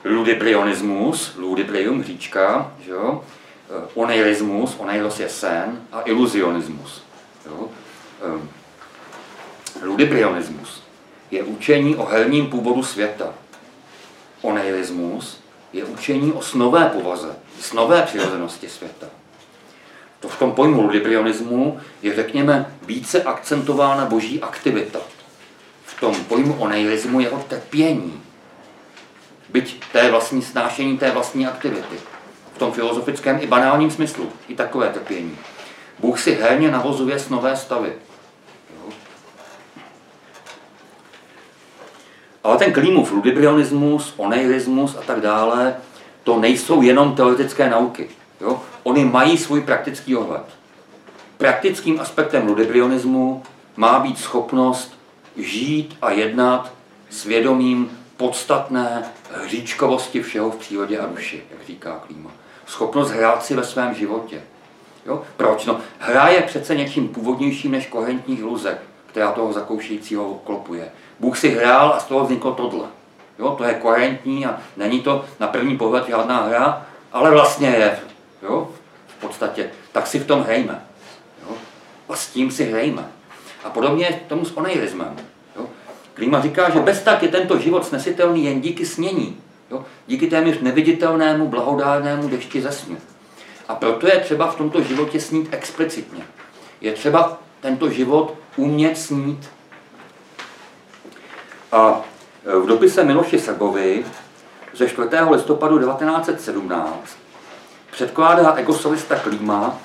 ludibrionismus, 0.04 1.34
ludibrium, 1.36 2.00
hříčka, 2.00 2.72
že 2.84 2.90
jo? 2.90 3.24
Eh, 3.70 3.88
oneirismus, 3.94 4.76
oneiros 4.78 5.20
je 5.20 5.28
sen, 5.28 5.80
a 5.92 6.02
iluzionismus. 6.02 7.02
Jo? 7.46 7.68
Um, 8.24 8.48
ludibrionismus 9.82 10.82
je 11.30 11.42
učení 11.42 11.96
o 11.96 12.04
herním 12.04 12.46
původu 12.46 12.82
světa. 12.82 13.34
Oneirismus 14.42 15.40
je 15.72 15.84
učení 15.84 16.32
o 16.32 16.42
snové 16.42 16.86
povaze, 16.86 17.36
snové 17.60 18.02
přirozenosti 18.02 18.68
světa. 18.68 19.06
To 20.20 20.28
v 20.28 20.38
tom 20.38 20.52
pojmu 20.52 20.82
ludibrionismu 20.82 21.80
je, 22.02 22.14
řekněme, 22.14 22.76
více 22.82 23.22
akcentována 23.22 24.04
boží 24.06 24.40
aktivita. 24.40 24.98
V 25.84 26.00
tom 26.00 26.14
pojmu 26.14 26.54
oneirismu 26.54 27.20
je 27.20 27.30
o 27.30 27.38
trpění, 27.38 28.22
byť 29.48 29.80
té 29.92 30.10
vlastní 30.10 30.42
snášení 30.42 30.98
té 30.98 31.10
vlastní 31.10 31.46
aktivity. 31.46 31.96
V 32.58 32.66
tom 32.66 32.72
filozofickém 32.72 33.38
i 33.40 33.46
banálním 33.46 33.90
smyslu. 33.90 34.32
I 34.48 34.54
takové 34.54 34.88
trpění. 34.88 35.38
Bůh 35.98 36.20
si 36.20 36.34
herně 36.34 36.70
navozuje 36.70 37.18
snové 37.18 37.56
stavy. 37.56 37.92
Jo? 38.76 38.92
Ale 42.44 42.58
ten 42.58 42.72
klímův 42.72 43.12
ludibrionismus, 43.12 44.14
oneirismus 44.16 44.96
a 44.96 45.00
tak 45.02 45.20
dále, 45.20 45.76
to 46.24 46.40
nejsou 46.40 46.82
jenom 46.82 47.14
teoretické 47.14 47.70
nauky. 47.70 48.08
Jo? 48.40 48.62
Oni 48.82 49.04
mají 49.04 49.38
svůj 49.38 49.60
praktický 49.60 50.16
ohled. 50.16 50.44
Praktickým 51.36 52.00
aspektem 52.00 52.46
ludibrionismu 52.46 53.42
má 53.76 54.00
být 54.00 54.18
schopnost 54.18 54.98
žít 55.36 55.96
a 56.02 56.10
jednat 56.10 56.72
svědomím 57.10 57.98
podstatné 58.16 59.04
hříčkovosti 59.44 60.22
všeho 60.22 60.50
v 60.50 60.56
přírodě 60.56 60.98
a 60.98 61.06
duši, 61.06 61.42
jak 61.50 61.66
říká 61.66 62.02
Klíma. 62.06 62.30
Schopnost 62.68 63.10
hrát 63.10 63.44
si 63.44 63.54
ve 63.54 63.64
svém 63.64 63.94
životě. 63.94 64.42
Jo? 65.06 65.22
Proč? 65.36 65.64
No, 65.64 65.80
hra 65.98 66.28
je 66.28 66.42
přece 66.42 66.76
něčím 66.76 67.08
původnějším 67.08 67.72
než 67.72 67.86
koherentní 67.86 68.38
iluze, 68.38 68.78
která 69.06 69.32
toho 69.32 69.52
zakoušejícího 69.52 70.34
klopuje. 70.34 70.90
Bůh 71.20 71.38
si 71.38 71.48
hrál 71.48 71.92
a 71.92 72.00
z 72.00 72.04
toho 72.04 72.24
vzniklo 72.24 72.52
tohle. 72.52 72.86
Jo? 73.38 73.54
To 73.58 73.64
je 73.64 73.74
koherentní 73.74 74.46
a 74.46 74.58
není 74.76 75.00
to 75.00 75.24
na 75.40 75.46
první 75.46 75.78
pohled 75.78 76.06
žádná 76.08 76.42
hra, 76.42 76.86
ale 77.12 77.30
vlastně 77.30 77.68
je. 77.68 77.98
Jo? 78.42 78.68
V 79.06 79.20
podstatě. 79.20 79.70
Tak 79.92 80.06
si 80.06 80.18
v 80.18 80.26
tom 80.26 80.42
hrajme. 80.42 80.82
Jo? 81.42 81.56
A 82.08 82.16
s 82.16 82.26
tím 82.26 82.50
si 82.50 82.64
hrajme. 82.64 83.08
A 83.64 83.70
podobně 83.70 84.20
tomu 84.28 84.44
s 84.44 84.56
oneirismem. 84.56 85.16
Klima 86.14 86.40
říká, 86.40 86.70
že 86.70 86.80
bez 86.80 87.02
tak 87.02 87.22
je 87.22 87.28
tento 87.28 87.58
život 87.58 87.86
snesitelný 87.86 88.44
jen 88.44 88.60
díky 88.60 88.86
snění, 88.86 89.40
jo? 89.70 89.84
díky 90.06 90.26
téměř 90.26 90.60
neviditelnému 90.60 91.48
blahodárnému 91.48 92.28
dešti 92.28 92.60
ze 92.60 92.72
snu. 92.72 92.98
A 93.68 93.74
proto 93.74 94.06
je 94.06 94.20
třeba 94.20 94.46
v 94.46 94.56
tomto 94.56 94.82
životě 94.82 95.20
snít 95.20 95.48
explicitně. 95.50 96.22
Je 96.80 96.92
třeba 96.92 97.38
tento 97.60 97.90
život 97.90 98.34
umět 98.56 98.98
snít. 98.98 99.50
A 101.72 102.00
v 102.44 102.66
dopise 102.66 103.04
Miloši 103.04 103.38
Srbovi 103.38 104.04
ze 104.74 104.88
4. 104.88 105.08
listopadu 105.30 105.78
1917 105.78 107.16
předkládá 107.90 108.54
egosolista 108.54 109.16
Klíma 109.16 109.78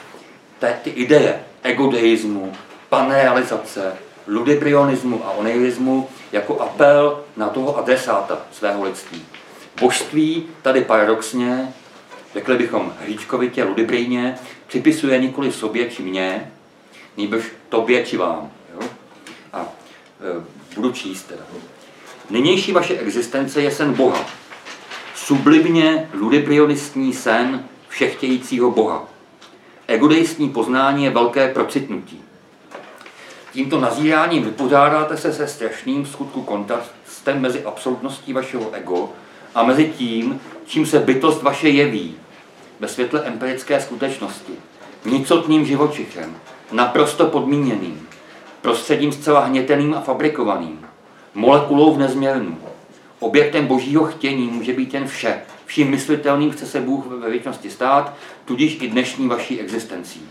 ty 0.84 0.90
ideje 0.90 1.44
egodeismu, 1.64 2.54
panrealizace, 2.90 3.94
ludibrionismu 4.28 5.26
a 5.26 5.32
oneirismu 5.32 6.10
jako 6.32 6.62
apel 6.62 7.20
na 7.38 7.50
toho 7.50 7.78
adresáta 7.78 8.38
svého 8.52 8.84
lidství. 8.84 9.26
Božství 9.80 10.46
tady 10.62 10.82
paradoxně, 10.82 11.74
řekli 12.34 12.58
bychom 12.58 12.94
hříčkovitě, 13.02 13.64
ludibrejně, 13.64 14.36
připisuje 14.68 15.20
nikoli 15.20 15.52
sobě 15.52 15.90
či 15.90 16.04
mně, 16.04 16.52
nýbrž 17.18 17.44
tobě 17.70 18.06
či 18.06 18.18
vám. 18.18 18.52
Jo? 18.74 18.88
A 19.54 19.62
e, 19.62 20.44
budu 20.76 20.92
číst 20.92 21.24
teda. 21.24 21.44
Nynější 22.30 22.72
vaše 22.72 23.00
existence 23.00 23.62
je 23.62 23.72
sen 23.72 23.94
Boha. 23.94 24.26
Sublimně 25.16 26.10
ludibrionistní 26.14 27.14
sen 27.14 27.66
všechtějícího 27.88 28.72
Boha. 28.72 29.06
Egodeistní 29.88 30.50
poznání 30.50 31.04
je 31.04 31.10
velké 31.10 31.54
procitnutí. 31.54 32.22
Tímto 33.54 33.80
nazíráním 33.80 34.44
vypořádáte 34.44 35.18
se 35.18 35.34
se 35.34 35.48
strašným 35.48 36.06
skutku 36.06 36.42
kontrastem 36.42 37.42
mezi 37.42 37.64
absolutností 37.64 38.34
vašeho 38.34 38.72
ego 38.72 39.10
a 39.56 39.64
mezi 39.64 39.94
tím, 39.98 40.40
čím 40.66 40.86
se 40.86 41.00
bytost 41.00 41.44
vaše 41.44 41.70
jeví 41.70 42.16
ve 42.80 42.88
světle 42.88 43.24
empirické 43.24 43.82
skutečnosti, 43.82 44.54
nicotným 45.06 45.66
živočichem, 45.66 46.36
naprosto 46.72 47.26
podmíněným, 47.26 48.08
prostředím 48.62 49.12
zcela 49.12 49.40
hněteným 49.40 49.94
a 49.94 50.02
fabrikovaným, 50.02 50.86
molekulou 51.34 51.94
v 51.94 52.00
nezměrnu. 52.00 52.58
Objektem 53.20 53.68
božího 53.68 54.06
chtění 54.06 54.48
může 54.48 54.74
být 54.74 54.94
jen 54.94 55.08
vše. 55.08 55.42
Vším 55.66 55.90
myslitelným 55.90 56.52
chce 56.52 56.66
se 56.66 56.82
Bůh 56.82 57.06
ve 57.06 57.30
věčnosti 57.30 57.70
stát, 57.70 58.14
tudíž 58.46 58.78
i 58.82 58.88
dnešní 58.88 59.28
vaší 59.28 59.60
existencí 59.60 60.22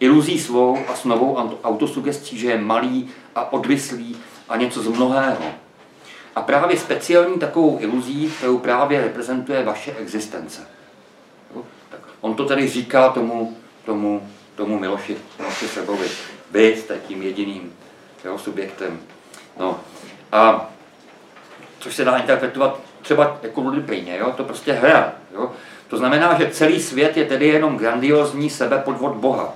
iluzí 0.00 0.38
svou 0.38 0.78
a 0.88 0.94
s 0.94 1.04
novou 1.04 1.36
autosugestí, 1.64 2.38
že 2.38 2.50
je 2.50 2.58
malý 2.58 3.08
a 3.34 3.52
odvislý 3.52 4.16
a 4.48 4.56
něco 4.56 4.82
z 4.82 4.88
mnohého. 4.88 5.44
A 6.40 6.42
právě 6.42 6.78
speciální 6.78 7.38
takovou 7.38 7.78
iluzí, 7.80 8.30
kterou 8.30 8.58
právě 8.58 9.00
reprezentuje 9.00 9.64
vaše 9.64 9.92
existence. 9.92 10.60
Jo? 11.54 11.62
Tak 11.90 12.00
on 12.20 12.34
to 12.34 12.44
tady 12.44 12.68
říká 12.68 13.08
tomu, 13.08 13.56
tomu, 13.84 14.28
tomu 14.54 14.78
Miloši, 14.78 15.16
Miloši 15.38 15.68
Sebovi. 15.68 16.08
Vy 16.50 16.76
jste 16.76 16.98
tím 16.98 17.22
jediným 17.22 17.72
jo, 18.24 18.38
subjektem. 18.38 19.00
No. 19.58 19.80
A 20.32 20.70
což 21.78 21.96
se 21.96 22.04
dá 22.04 22.16
interpretovat 22.16 22.80
třeba 23.02 23.38
jako 23.42 23.60
ludiprýně, 23.60 24.18
jo? 24.18 24.32
to 24.36 24.44
prostě 24.44 24.72
hra. 24.72 25.12
Jo? 25.34 25.52
To 25.88 25.96
znamená, 25.96 26.38
že 26.38 26.50
celý 26.50 26.82
svět 26.82 27.16
je 27.16 27.24
tedy 27.24 27.46
jenom 27.46 27.76
grandiozní 27.76 28.50
sebepodvod 28.50 29.12
Boha. 29.12 29.54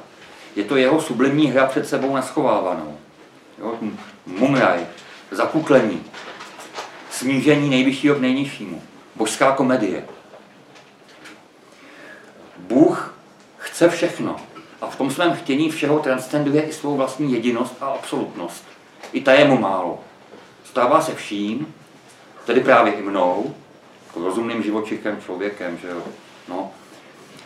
Je 0.56 0.64
to 0.64 0.76
jeho 0.76 1.00
sublimní 1.00 1.46
hra 1.46 1.66
před 1.66 1.88
sebou 1.88 2.14
naschovávanou. 2.14 2.98
Jo? 3.58 3.74
Mumraj, 4.26 4.86
zakuklení, 5.30 6.04
snížení 7.14 7.70
nejvyššího 7.70 8.14
k 8.14 8.20
nejnižšímu, 8.20 8.82
božská 9.16 9.52
komedie. 9.52 10.04
Bůh 12.58 13.14
chce 13.58 13.88
všechno 13.88 14.36
a 14.80 14.86
v 14.86 14.96
tom 14.96 15.10
svém 15.10 15.32
chtění 15.32 15.70
všeho 15.70 15.98
transcenduje 15.98 16.62
i 16.62 16.72
svou 16.72 16.96
vlastní 16.96 17.32
jedinost 17.32 17.74
a 17.80 17.86
absolutnost. 17.86 18.64
I 19.12 19.20
ta 19.20 19.32
je 19.32 19.44
mu 19.44 19.58
málo. 19.58 20.00
Stává 20.64 21.00
se 21.00 21.14
vším 21.14 21.74
tedy 22.46 22.60
právě 22.60 22.92
i 22.92 23.02
mnou, 23.02 23.54
jako 24.06 24.24
rozumným 24.24 24.62
živočichem, 24.62 25.20
člověkem, 25.24 25.78
že 25.78 25.88
jo. 25.88 26.02
No. 26.48 26.70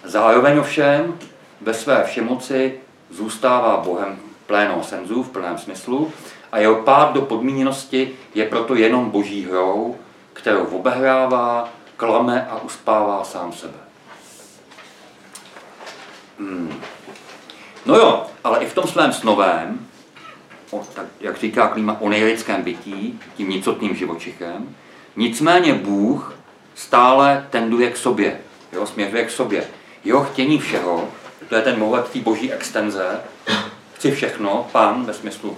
Zároveň 0.04 0.58
ovšem 0.58 1.18
ve 1.60 1.74
své 1.74 2.04
všemoci 2.04 2.80
zůstává 3.10 3.76
Bohem 3.76 4.18
pléno 4.46 4.84
senzu 4.84 5.22
v 5.22 5.28
plném 5.28 5.58
smyslu 5.58 6.12
a 6.52 6.58
jeho 6.58 6.74
pád 6.74 7.12
do 7.12 7.22
podmíněnosti 7.22 8.10
je 8.34 8.44
proto 8.44 8.74
jenom 8.74 9.10
boží 9.10 9.44
hrou, 9.44 9.96
kterou 10.32 10.64
obehrává, 10.64 11.68
klame 11.96 12.46
a 12.50 12.62
uspává 12.62 13.24
sám 13.24 13.52
sebe. 13.52 13.78
Hmm. 16.38 16.80
No 17.86 17.94
jo, 17.94 18.26
ale 18.44 18.58
i 18.58 18.66
v 18.66 18.74
tom 18.74 18.84
svém 18.84 19.12
snovém, 19.12 19.86
o, 20.70 20.82
tak, 20.94 21.06
jak 21.20 21.38
říká 21.38 21.68
Klíma, 21.68 22.00
o 22.00 22.08
nejlidském 22.08 22.62
bytí, 22.62 23.20
tím 23.36 23.50
nicotným 23.50 23.94
živočichem, 23.94 24.76
nicméně 25.16 25.74
Bůh 25.74 26.34
stále 26.74 27.46
tenduje 27.50 27.90
k 27.90 27.96
sobě, 27.96 28.40
jo, 28.72 28.86
směřuje 28.86 29.24
k 29.24 29.30
sobě. 29.30 29.64
Jeho 30.04 30.24
chtění 30.24 30.58
všeho, 30.58 31.08
to 31.48 31.54
je 31.54 31.62
ten 31.62 31.78
mohled 31.78 32.08
té 32.08 32.18
boží 32.18 32.52
extenze, 32.52 33.20
chci 33.94 34.10
všechno, 34.10 34.66
pán 34.72 35.04
ve 35.04 35.14
smyslu 35.14 35.56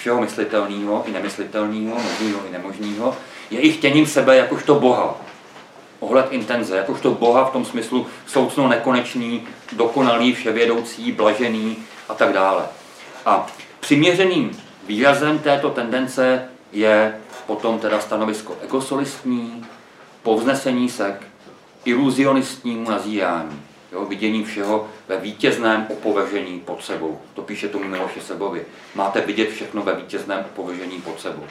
všeho 0.00 0.20
myslitelného 0.20 1.04
i 1.06 1.12
nemyslitelného, 1.12 1.94
možného 1.94 2.40
i 2.48 2.52
nemožného, 2.52 3.16
je 3.50 3.60
i 3.60 3.72
chtěním 3.72 4.06
sebe 4.06 4.36
jakožto 4.36 4.74
Boha. 4.74 5.16
Ohled 6.00 6.26
intenze, 6.30 6.76
jakožto 6.76 7.10
Boha 7.10 7.44
v 7.44 7.52
tom 7.52 7.64
smyslu 7.64 8.06
soucno 8.26 8.68
nekonečný, 8.68 9.48
dokonalý, 9.72 10.32
vševědoucí, 10.34 11.12
blažený 11.12 11.76
a 12.08 12.14
tak 12.14 12.32
dále. 12.32 12.64
A 13.26 13.46
přiměřeným 13.80 14.50
výrazem 14.86 15.38
této 15.38 15.70
tendence 15.70 16.48
je 16.72 17.20
potom 17.46 17.78
teda 17.78 18.00
stanovisko 18.00 18.56
egosolistní, 18.62 19.66
povznesení 20.22 20.88
se 20.88 21.18
k 21.20 21.26
iluzionistnímu 21.84 22.90
nazírání 22.90 23.69
jo, 23.92 24.04
vidění 24.04 24.44
všeho 24.44 24.88
ve 25.08 25.16
vítězném 25.16 25.86
opovržení 25.90 26.60
pod 26.60 26.84
sebou. 26.84 27.20
To 27.34 27.42
píše 27.42 27.68
tomu 27.68 27.84
Miloše 27.84 28.20
Sebovi. 28.20 28.64
Máte 28.94 29.20
vidět 29.20 29.50
všechno 29.50 29.82
ve 29.82 29.94
vítězném 29.94 30.44
opovržení 30.44 31.00
pod 31.00 31.20
sebou. 31.20 31.44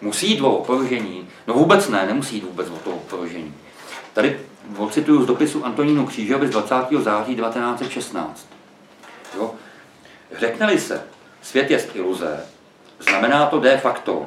Musí 0.00 0.30
jít 0.30 0.40
o 0.40 0.56
opovržení? 0.56 1.28
No 1.46 1.54
vůbec 1.54 1.88
ne, 1.88 2.06
nemusí 2.06 2.34
jít 2.34 2.44
vůbec 2.44 2.68
o 2.70 2.76
to 2.76 2.90
opovržení. 2.90 3.54
Tady 4.12 4.40
ocituju 4.78 5.22
z 5.22 5.26
dopisu 5.26 5.64
Antonínu 5.64 6.06
Křížovi 6.06 6.46
z 6.48 6.50
20. 6.50 6.74
září 6.98 7.36
1916. 7.36 8.48
Jo? 9.36 9.54
Řekne-li 10.38 10.80
se, 10.80 11.02
svět 11.42 11.70
je 11.70 11.86
iluze, 11.94 12.46
znamená 13.00 13.46
to 13.46 13.60
de 13.60 13.78
facto. 13.78 14.26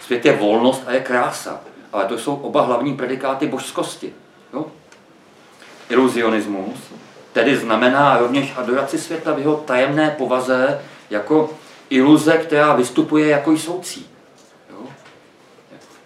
Svět 0.00 0.24
je 0.24 0.32
volnost 0.32 0.82
a 0.86 0.92
je 0.92 1.00
krása, 1.00 1.60
ale 1.92 2.04
to 2.04 2.18
jsou 2.18 2.34
oba 2.34 2.62
hlavní 2.62 2.96
predikáty 2.96 3.46
božskosti. 3.46 4.12
Jo? 4.52 4.66
Iluzionismus, 5.88 6.92
tedy 7.32 7.56
znamená 7.56 8.18
rovněž 8.18 8.52
adoraci 8.56 8.98
světa 8.98 9.32
v 9.32 9.38
jeho 9.38 9.56
tajemné 9.56 10.10
povaze 10.18 10.80
jako 11.10 11.50
iluze, 11.90 12.32
která 12.32 12.74
vystupuje 12.74 13.28
jako 13.28 13.52
jsoucí. 13.52 14.06
Jo? 14.70 14.78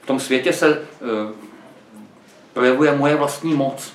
V 0.02 0.06
tom 0.06 0.20
světě 0.20 0.52
se 0.52 0.68
e, 0.68 0.78
projevuje 2.52 2.96
moje 2.96 3.16
vlastní 3.16 3.54
moc. 3.54 3.92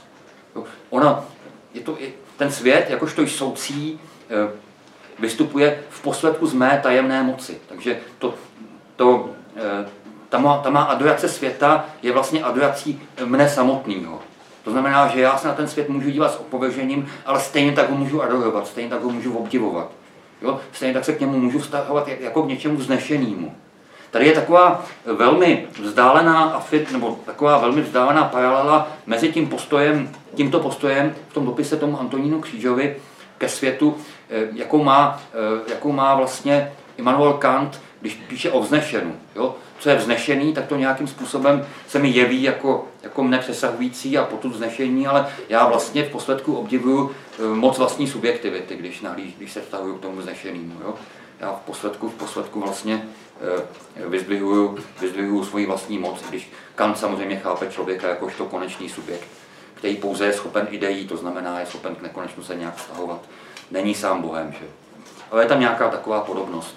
Jo? 0.55 0.63
Ona, 0.89 1.25
je 1.73 1.81
to, 1.81 1.97
ten 2.37 2.51
svět, 2.51 2.85
jakožto 2.89 3.21
jsoucí, 3.21 3.99
e, 4.29 4.49
vystupuje 5.19 5.83
v 5.89 6.01
posledku 6.01 6.47
z 6.47 6.53
mé 6.53 6.79
tajemné 6.83 7.23
moci. 7.23 7.61
Takže 7.67 7.99
to, 8.19 8.33
to, 8.95 9.29
e, 9.55 9.89
ta, 10.29 10.37
má, 10.37 10.57
ta 10.57 10.69
má 10.69 10.83
adorace 10.83 11.29
světa 11.29 11.85
je 12.01 12.11
vlastně 12.11 12.43
adorací 12.43 13.01
mne 13.25 13.49
samotného. 13.49 14.19
To 14.65 14.71
znamená, 14.71 15.07
že 15.07 15.21
já 15.21 15.37
se 15.37 15.47
na 15.47 15.53
ten 15.53 15.67
svět 15.67 15.89
můžu 15.89 16.09
dívat 16.09 16.31
s 16.31 16.39
opovržením, 16.39 17.07
ale 17.25 17.39
stejně 17.39 17.71
tak 17.71 17.89
ho 17.89 17.97
můžu 17.97 18.23
adorovat, 18.23 18.67
stejně 18.67 18.89
tak 18.89 19.01
ho 19.01 19.09
můžu 19.09 19.37
obdivovat. 19.37 19.91
Jo? 20.41 20.59
Stejně 20.71 20.93
tak 20.93 21.05
se 21.05 21.13
k 21.13 21.19
němu 21.19 21.39
můžu 21.39 21.59
vztahovat 21.59 22.07
jako 22.19 22.43
k 22.43 22.47
něčemu 22.47 22.81
znešenému. 22.81 23.55
Tady 24.11 24.27
je 24.27 24.33
taková 24.33 24.85
velmi 25.05 25.67
vzdálená 25.81 26.63
nebo 26.91 27.19
taková 27.25 27.57
velmi 27.57 27.81
vzdálená 27.81 28.23
paralela 28.23 28.87
mezi 29.05 29.31
tím 29.31 29.47
postojem, 29.47 30.09
tímto 30.35 30.59
postojem 30.59 31.15
v 31.29 31.33
tom 31.33 31.45
dopise 31.45 31.77
tomu 31.77 31.99
Antonínu 31.99 32.41
Křížovi 32.41 32.95
ke 33.37 33.49
světu, 33.49 33.97
eh, 34.29 34.47
jakou 34.53 34.83
má, 34.83 35.21
eh, 35.33 35.71
jakou 35.71 35.91
má 35.91 36.15
vlastně 36.15 36.71
Immanuel 36.97 37.33
Kant, 37.33 37.81
když 38.01 38.13
píše 38.13 38.51
o 38.51 38.59
vznešenu. 38.59 39.15
Jo? 39.35 39.55
co 39.79 39.89
je 39.89 39.95
vznešený, 39.95 40.53
tak 40.53 40.67
to 40.67 40.75
nějakým 40.75 41.07
způsobem 41.07 41.65
se 41.87 41.99
mi 41.99 42.09
jeví 42.09 42.43
jako, 42.43 42.87
jako 43.03 43.23
mne 43.23 43.39
přesahující 43.39 44.17
a 44.17 44.23
potud 44.23 44.51
vznešení, 44.51 45.07
ale 45.07 45.27
já 45.49 45.67
vlastně 45.67 46.03
v 46.03 46.11
posledku 46.11 46.55
obdivuju 46.55 47.11
eh, 47.11 47.55
moc 47.55 47.77
vlastní 47.77 48.07
subjektivity, 48.07 48.75
když, 48.75 49.01
nahlíž, 49.01 49.33
když 49.37 49.51
se 49.51 49.61
vztahuju 49.61 49.97
k 49.97 50.01
tomu 50.01 50.17
vznešenému. 50.17 50.73
Jo? 50.81 50.93
Já 51.39 51.51
v 51.51 51.59
posledku, 51.65 52.09
v 52.09 52.13
posledku 52.13 52.59
vlastně 52.61 53.07
eh, 53.97 54.07
vyzdvihuju, 54.07 54.77
vyzdvihuju 55.01 55.45
svoji 55.45 55.65
vlastní 55.65 55.99
moc, 55.99 56.23
když 56.29 56.51
Kant 56.75 56.97
samozřejmě 56.97 57.35
chápe 57.35 57.67
člověka 57.69 58.09
jakožto 58.09 58.45
konečný 58.45 58.89
subjekt, 58.89 59.27
který 59.73 59.95
pouze 59.95 60.25
je 60.25 60.33
schopen 60.33 60.67
ideí, 60.71 61.07
to 61.07 61.17
znamená, 61.17 61.59
je 61.59 61.65
schopen 61.65 61.95
k 61.95 62.01
nekonečnu 62.01 62.43
se 62.43 62.55
nějak 62.55 62.75
vztahovat. 62.75 63.21
Není 63.71 63.95
sám 63.95 64.21
Bohem, 64.21 64.51
že? 64.51 64.65
Ale 65.31 65.43
je 65.43 65.47
tam 65.47 65.59
nějaká 65.59 65.89
taková 65.89 66.21
podobnost. 66.21 66.75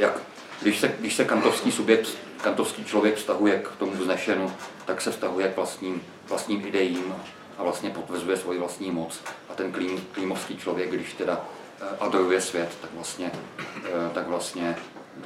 Jak 0.00 0.20
když 0.62 0.80
se, 0.80 0.88
když 1.00 1.14
se 1.14 1.24
kantovský 1.24 1.72
subjekt, 1.72 2.08
kantovský 2.42 2.84
člověk 2.84 3.16
vztahuje 3.16 3.58
k 3.58 3.76
tomu 3.78 3.92
vznešenu, 3.92 4.52
tak 4.84 5.00
se 5.00 5.10
vztahuje 5.10 5.48
k 5.48 5.56
vlastním, 5.56 6.02
vlastním 6.28 6.66
ideím 6.66 7.14
a 7.58 7.62
vlastně 7.62 7.90
potvrzuje 7.90 8.36
svoji 8.36 8.58
vlastní 8.58 8.90
moc. 8.90 9.20
A 9.48 9.54
ten 9.54 9.72
klím, 9.72 10.06
klímovský 10.12 10.56
člověk, 10.56 10.90
když 10.90 11.12
teda 11.12 11.40
eh, 11.80 11.84
adoruje 12.00 12.40
svět, 12.40 12.68
tak 12.80 12.90
vlastně, 12.94 13.30
eh, 13.84 14.10
tak 14.14 14.28
vlastně 14.28 14.76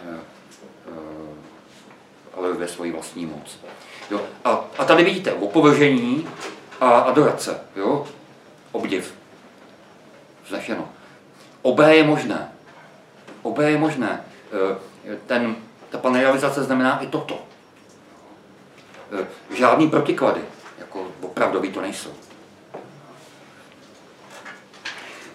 eh, 0.07 0.19
adoruje 2.35 2.69
svoji 2.69 2.93
vlastní 2.93 3.27
moc. 3.27 3.59
Jo? 4.11 4.21
A, 4.45 4.65
a 4.79 4.85
tady 4.85 5.05
vidíte 5.05 5.33
opovržení 5.33 6.29
a 6.81 6.91
adorace, 6.91 7.61
jo? 7.77 8.07
obdiv. 8.73 9.15
Vznešeno. 10.45 10.89
Obé 11.63 11.97
je 11.97 12.05
možné. 12.05 12.53
Obé 13.43 13.71
je 13.71 13.79
možné 13.79 14.25
ten, 15.27 15.57
ta 15.91 15.99
panrealizace 15.99 16.63
znamená 16.63 17.03
i 17.03 17.07
toto. 17.07 17.39
E, 19.21 19.27
žádný 19.57 19.91
protiklady, 19.91 20.41
jako 20.79 21.07
opravdový 21.21 21.73
to 21.73 21.81
nejsou. 21.81 22.11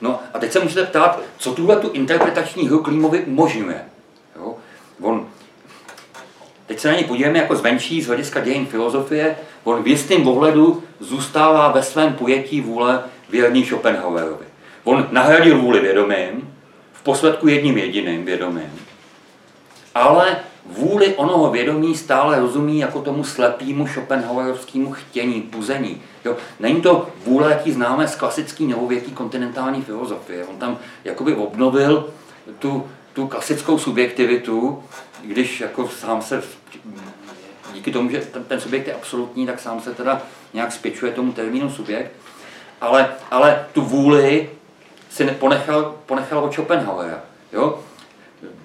No 0.01 0.19
a 0.33 0.39
teď 0.39 0.51
se 0.51 0.59
můžete 0.59 0.83
ptát, 0.83 1.19
co 1.37 1.53
tuhle 1.53 1.75
tu 1.75 1.91
interpretační 1.91 2.67
hru 2.67 2.83
Klímovi 2.83 3.19
umožňuje. 3.19 3.85
Jo? 4.35 4.55
On, 5.01 5.27
teď 6.65 6.79
se 6.79 6.87
na 6.87 6.93
něj 6.93 7.03
podíváme 7.03 7.39
jako 7.39 7.55
zvenčí 7.55 8.01
z 8.01 8.07
hlediska 8.07 8.39
dějin 8.39 8.65
filozofie, 8.65 9.37
on 9.63 9.83
v 9.83 9.87
jistém 9.87 10.27
ohledu 10.27 10.83
zůstává 10.99 11.71
ve 11.71 11.83
svém 11.83 12.13
pojetí 12.13 12.61
vůle 12.61 13.03
věrný 13.29 13.65
Schopenhauerovi. 13.65 14.45
On 14.83 15.07
nahradil 15.11 15.61
vůli 15.61 15.79
vědomým, 15.79 16.53
v 16.93 17.03
posledku 17.03 17.47
jedním 17.47 17.77
jediným 17.77 18.25
vědomým, 18.25 18.79
ale 19.99 20.37
vůli 20.65 21.15
onoho 21.15 21.51
vědomí 21.51 21.97
stále 21.97 22.39
rozumí 22.39 22.79
jako 22.79 23.01
tomu 23.01 23.23
slepému 23.23 23.87
Schopenhauerovskému 23.87 24.91
chtění, 24.91 25.41
puzení. 25.41 26.01
Jo? 26.25 26.37
Není 26.59 26.81
to 26.81 27.09
vůle, 27.25 27.51
jaký 27.51 27.71
známe 27.71 28.07
z 28.07 28.15
klasické 28.15 28.63
novověké 28.63 29.11
kontinentální 29.11 29.81
filozofie. 29.81 30.45
On 30.45 30.57
tam 30.57 30.77
jakoby 31.03 31.35
obnovil 31.35 32.09
tu, 32.59 32.87
tu 33.13 33.27
klasickou 33.27 33.77
subjektivitu, 33.77 34.83
když 35.23 35.61
jako 35.61 35.87
sám 35.87 36.21
se, 36.21 36.43
díky 37.73 37.91
tomu, 37.91 38.09
že 38.09 38.21
ten, 38.47 38.59
subjekt 38.59 38.87
je 38.87 38.93
absolutní, 38.93 39.45
tak 39.45 39.59
sám 39.59 39.81
se 39.81 39.93
teda 39.93 40.21
nějak 40.53 40.71
spěčuje 40.71 41.11
tomu 41.11 41.31
termínu 41.31 41.69
subjekt, 41.69 42.11
ale, 42.81 43.09
ale 43.31 43.65
tu 43.73 43.81
vůli 43.81 44.49
si 45.09 45.25
ponechal, 45.25 45.95
ponechal 46.05 46.43
od 46.43 46.53
Schopenhauera. 46.53 47.19
Jo? 47.53 47.79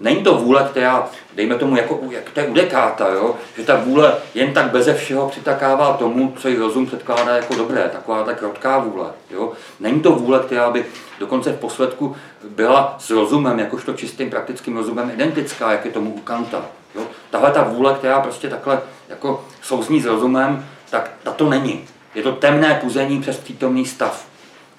Není 0.01 0.23
to 0.23 0.35
vůle, 0.35 0.67
která, 0.71 1.09
dejme 1.35 1.55
tomu, 1.55 1.77
jako, 1.77 2.01
jak 2.11 2.31
to 2.31 2.41
je 2.41 2.51
Dekáta, 2.53 3.09
jo? 3.09 3.35
že 3.57 3.63
ta 3.65 3.77
vůle 3.77 4.15
jen 4.35 4.53
tak 4.53 4.71
beze 4.71 4.95
všeho 4.95 5.29
přitakává 5.29 5.93
tomu, 5.93 6.35
co 6.39 6.49
jí 6.49 6.57
rozum 6.57 6.87
předkládá 6.87 7.37
jako 7.37 7.55
dobré, 7.55 7.89
taková 7.93 8.25
tak 8.25 8.39
krotká 8.39 8.79
vůle. 8.79 9.07
Jo? 9.31 9.53
Není 9.81 10.01
to 10.01 10.13
vůle, 10.13 10.39
která 10.39 10.71
by 10.71 10.85
dokonce 11.19 11.53
v 11.53 11.59
posledku 11.59 12.17
byla 12.49 12.97
s 12.99 13.11
rozumem, 13.11 13.59
jakožto 13.59 13.93
čistým 13.93 14.31
praktickým 14.31 14.77
rozumem 14.77 15.11
identická, 15.11 15.73
jak 15.73 15.85
je 15.85 15.91
tomu 15.91 16.11
u 16.11 16.21
Kanta. 16.21 16.65
Jo? 16.95 17.03
Tahle 17.31 17.51
ta 17.51 17.63
vůle, 17.63 17.95
která 17.95 18.21
prostě 18.21 18.49
takhle 18.49 18.83
jako 19.09 19.45
souzní 19.63 20.01
s 20.01 20.07
rozumem, 20.07 20.67
tak 20.91 21.11
ta 21.23 21.33
to 21.33 21.49
není. 21.49 21.85
Je 22.15 22.23
to 22.23 22.33
temné 22.33 22.79
puzení 22.81 23.21
přes 23.21 23.37
přítomný 23.37 23.87
stav. 23.87 24.27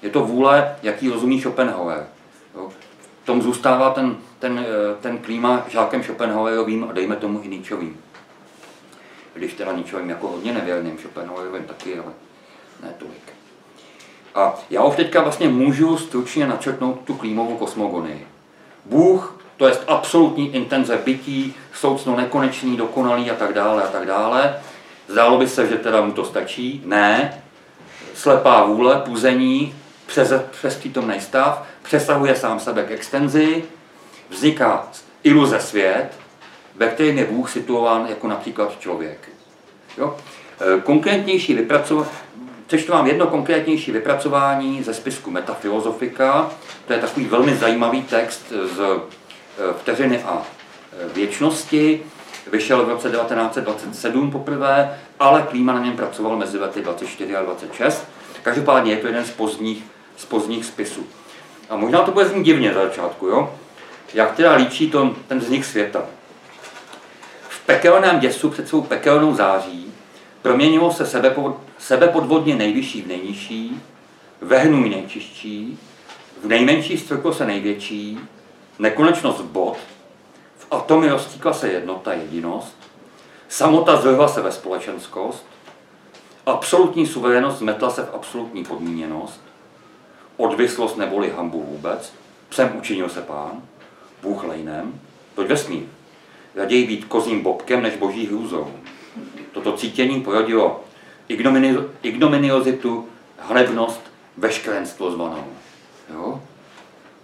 Je 0.02 0.10
to 0.10 0.20
vůle, 0.20 0.76
jaký 0.82 1.08
rozumí 1.08 1.40
Schopenhauer. 1.40 2.06
Jo? 2.54 2.68
V 3.22 3.26
tom 3.26 3.42
zůstává 3.42 3.90
ten 3.90 4.16
ten, 4.38 4.58
eh, 4.58 4.94
ten 5.00 5.18
klíma 5.18 5.64
žákem 5.68 6.02
Schopenhauerovým 6.02 6.86
a 6.90 6.92
dejme 6.92 7.16
tomu 7.16 7.40
i 7.42 7.48
Nietzschovým. 7.48 8.00
když 9.34 9.54
teda 9.54 9.72
jim 9.72 10.10
jako 10.10 10.28
hodně 10.28 10.52
nevěrným, 10.52 10.98
Chopinovi 10.98 11.60
taky, 11.66 11.98
ale 11.98 12.12
ne 12.82 12.94
tolik. 12.98 13.32
A 14.34 14.54
já 14.70 14.84
už 14.84 14.96
teďka 14.96 15.22
vlastně 15.22 15.48
můžu 15.48 15.98
stručně 15.98 16.46
načrtnout 16.46 17.00
tu 17.04 17.14
klímovou 17.14 17.56
kosmogonii. 17.56 18.26
Bůh, 18.84 19.40
to 19.56 19.66
je 19.66 19.78
absolutní 19.86 20.54
intenze 20.54 20.98
bytí, 21.04 21.54
soucno 21.74 22.16
nekonečný, 22.16 22.76
dokonalý 22.76 23.30
a 23.30 23.34
tak 23.34 23.52
dále 23.52 23.82
a 23.82 23.86
tak 23.86 24.06
dále. 24.06 24.60
Zdálo 25.08 25.38
by 25.38 25.48
se, 25.48 25.66
že 25.66 25.76
teda 25.76 26.00
mu 26.00 26.12
to 26.12 26.24
stačí. 26.24 26.82
Ne. 26.84 27.42
Slepá 28.14 28.64
vůle, 28.64 29.02
puzení, 29.04 29.74
přes, 30.06 30.32
přes 30.50 30.76
přítomný 30.76 31.20
stav, 31.20 31.66
přesahuje 31.82 32.36
sám 32.36 32.60
sebe 32.60 32.84
k 32.84 32.90
extenzi, 32.90 33.64
vzniká 34.30 34.88
iluze 35.22 35.60
svět, 35.60 36.08
ve 36.74 36.88
kterém 36.88 37.18
je 37.18 37.24
Bůh 37.24 37.50
situován 37.50 38.06
jako 38.08 38.28
například 38.28 38.80
člověk. 38.80 39.28
Jo? 39.98 40.16
E, 40.76 40.80
konkrétnější 40.80 41.54
vypracování, 41.54 42.10
Přečtu 42.66 42.92
vám 42.92 43.06
jedno 43.06 43.26
konkrétnější 43.26 43.92
vypracování 43.92 44.82
ze 44.82 44.94
spisku 44.94 45.30
Metafilozofika. 45.30 46.50
To 46.86 46.92
je 46.92 46.98
takový 46.98 47.26
velmi 47.26 47.56
zajímavý 47.56 48.02
text 48.02 48.52
z 48.76 48.80
e, 48.80 49.00
vteřiny 49.80 50.22
a 50.22 50.42
e, 50.42 51.08
věčnosti. 51.14 52.02
Vyšel 52.52 52.86
v 52.86 52.88
roce 52.88 53.10
1927 53.10 54.30
poprvé, 54.30 54.98
ale 55.20 55.46
Klíma 55.50 55.72
na 55.72 55.84
něm 55.84 55.96
pracoval 55.96 56.36
mezi 56.36 56.58
lety 56.58 56.82
24 56.82 57.36
a 57.36 57.42
26. 57.42 58.04
Každopádně 58.42 58.92
je 58.92 58.96
to 58.96 59.06
jeden 59.06 59.24
z 59.24 59.30
pozdních, 59.30 59.84
z 60.16 60.24
pozdních 60.24 60.64
spisů. 60.64 61.06
A 61.70 61.76
možná 61.76 62.02
to 62.02 62.10
bude 62.10 62.24
znít 62.24 62.44
divně 62.44 62.74
za 62.74 62.84
začátku, 62.84 63.26
jo? 63.26 63.54
Jak 64.14 64.36
teda 64.36 64.52
líčí 64.54 64.90
to, 64.90 65.16
ten 65.28 65.38
vznik 65.38 65.64
světa. 65.64 66.06
V 67.48 67.66
pekelném 67.66 68.18
děsu 68.20 68.50
před 68.50 68.68
svou 68.68 68.82
pekelnou 68.82 69.34
září 69.34 69.92
proměnilo 70.42 70.92
se 70.92 71.22
sebepodvodně 71.78 72.56
nejvyšší 72.56 73.02
v 73.02 73.06
nejnižší, 73.06 73.82
ve 74.40 74.58
hnůj 74.58 74.88
nejčistší, 74.90 75.78
v 76.42 76.46
nejmenší 76.46 76.98
strklo 76.98 77.34
se 77.34 77.46
největší, 77.46 78.18
nekonečnost 78.78 79.40
bod, 79.40 79.76
v 80.58 80.66
atomy 80.70 81.08
roztíkla 81.08 81.52
se 81.52 81.68
jednota, 81.68 82.12
jedinost, 82.12 82.76
samota 83.48 83.96
zvrhla 83.96 84.28
se 84.28 84.42
ve 84.42 84.52
společenskost, 84.52 85.46
absolutní 86.46 87.06
suverénost 87.06 87.58
zmetla 87.58 87.90
se 87.90 88.02
v 88.02 88.14
absolutní 88.14 88.64
podmíněnost, 88.64 89.40
odvislost 90.36 90.96
neboli 90.96 91.30
hambu 91.30 91.62
vůbec, 91.62 92.12
psem 92.48 92.76
učinil 92.78 93.08
se 93.08 93.22
pán, 93.22 93.62
Bůh 94.26 94.44
lejnem, 94.44 95.00
toť 95.34 95.46
vesmír. 95.46 95.82
Raději 96.54 96.86
být 96.86 97.04
kozím 97.04 97.42
bobkem 97.42 97.82
než 97.82 97.96
boží 97.96 98.26
hrůzou. 98.26 98.72
Toto 99.52 99.72
cítění 99.72 100.20
porodilo 100.20 100.80
ignominiozitu, 102.02 103.08
hlebnost, 103.38 104.00
veškerenstvo 104.36 105.10
zvanou. 105.10 105.44
Jo? 106.14 106.42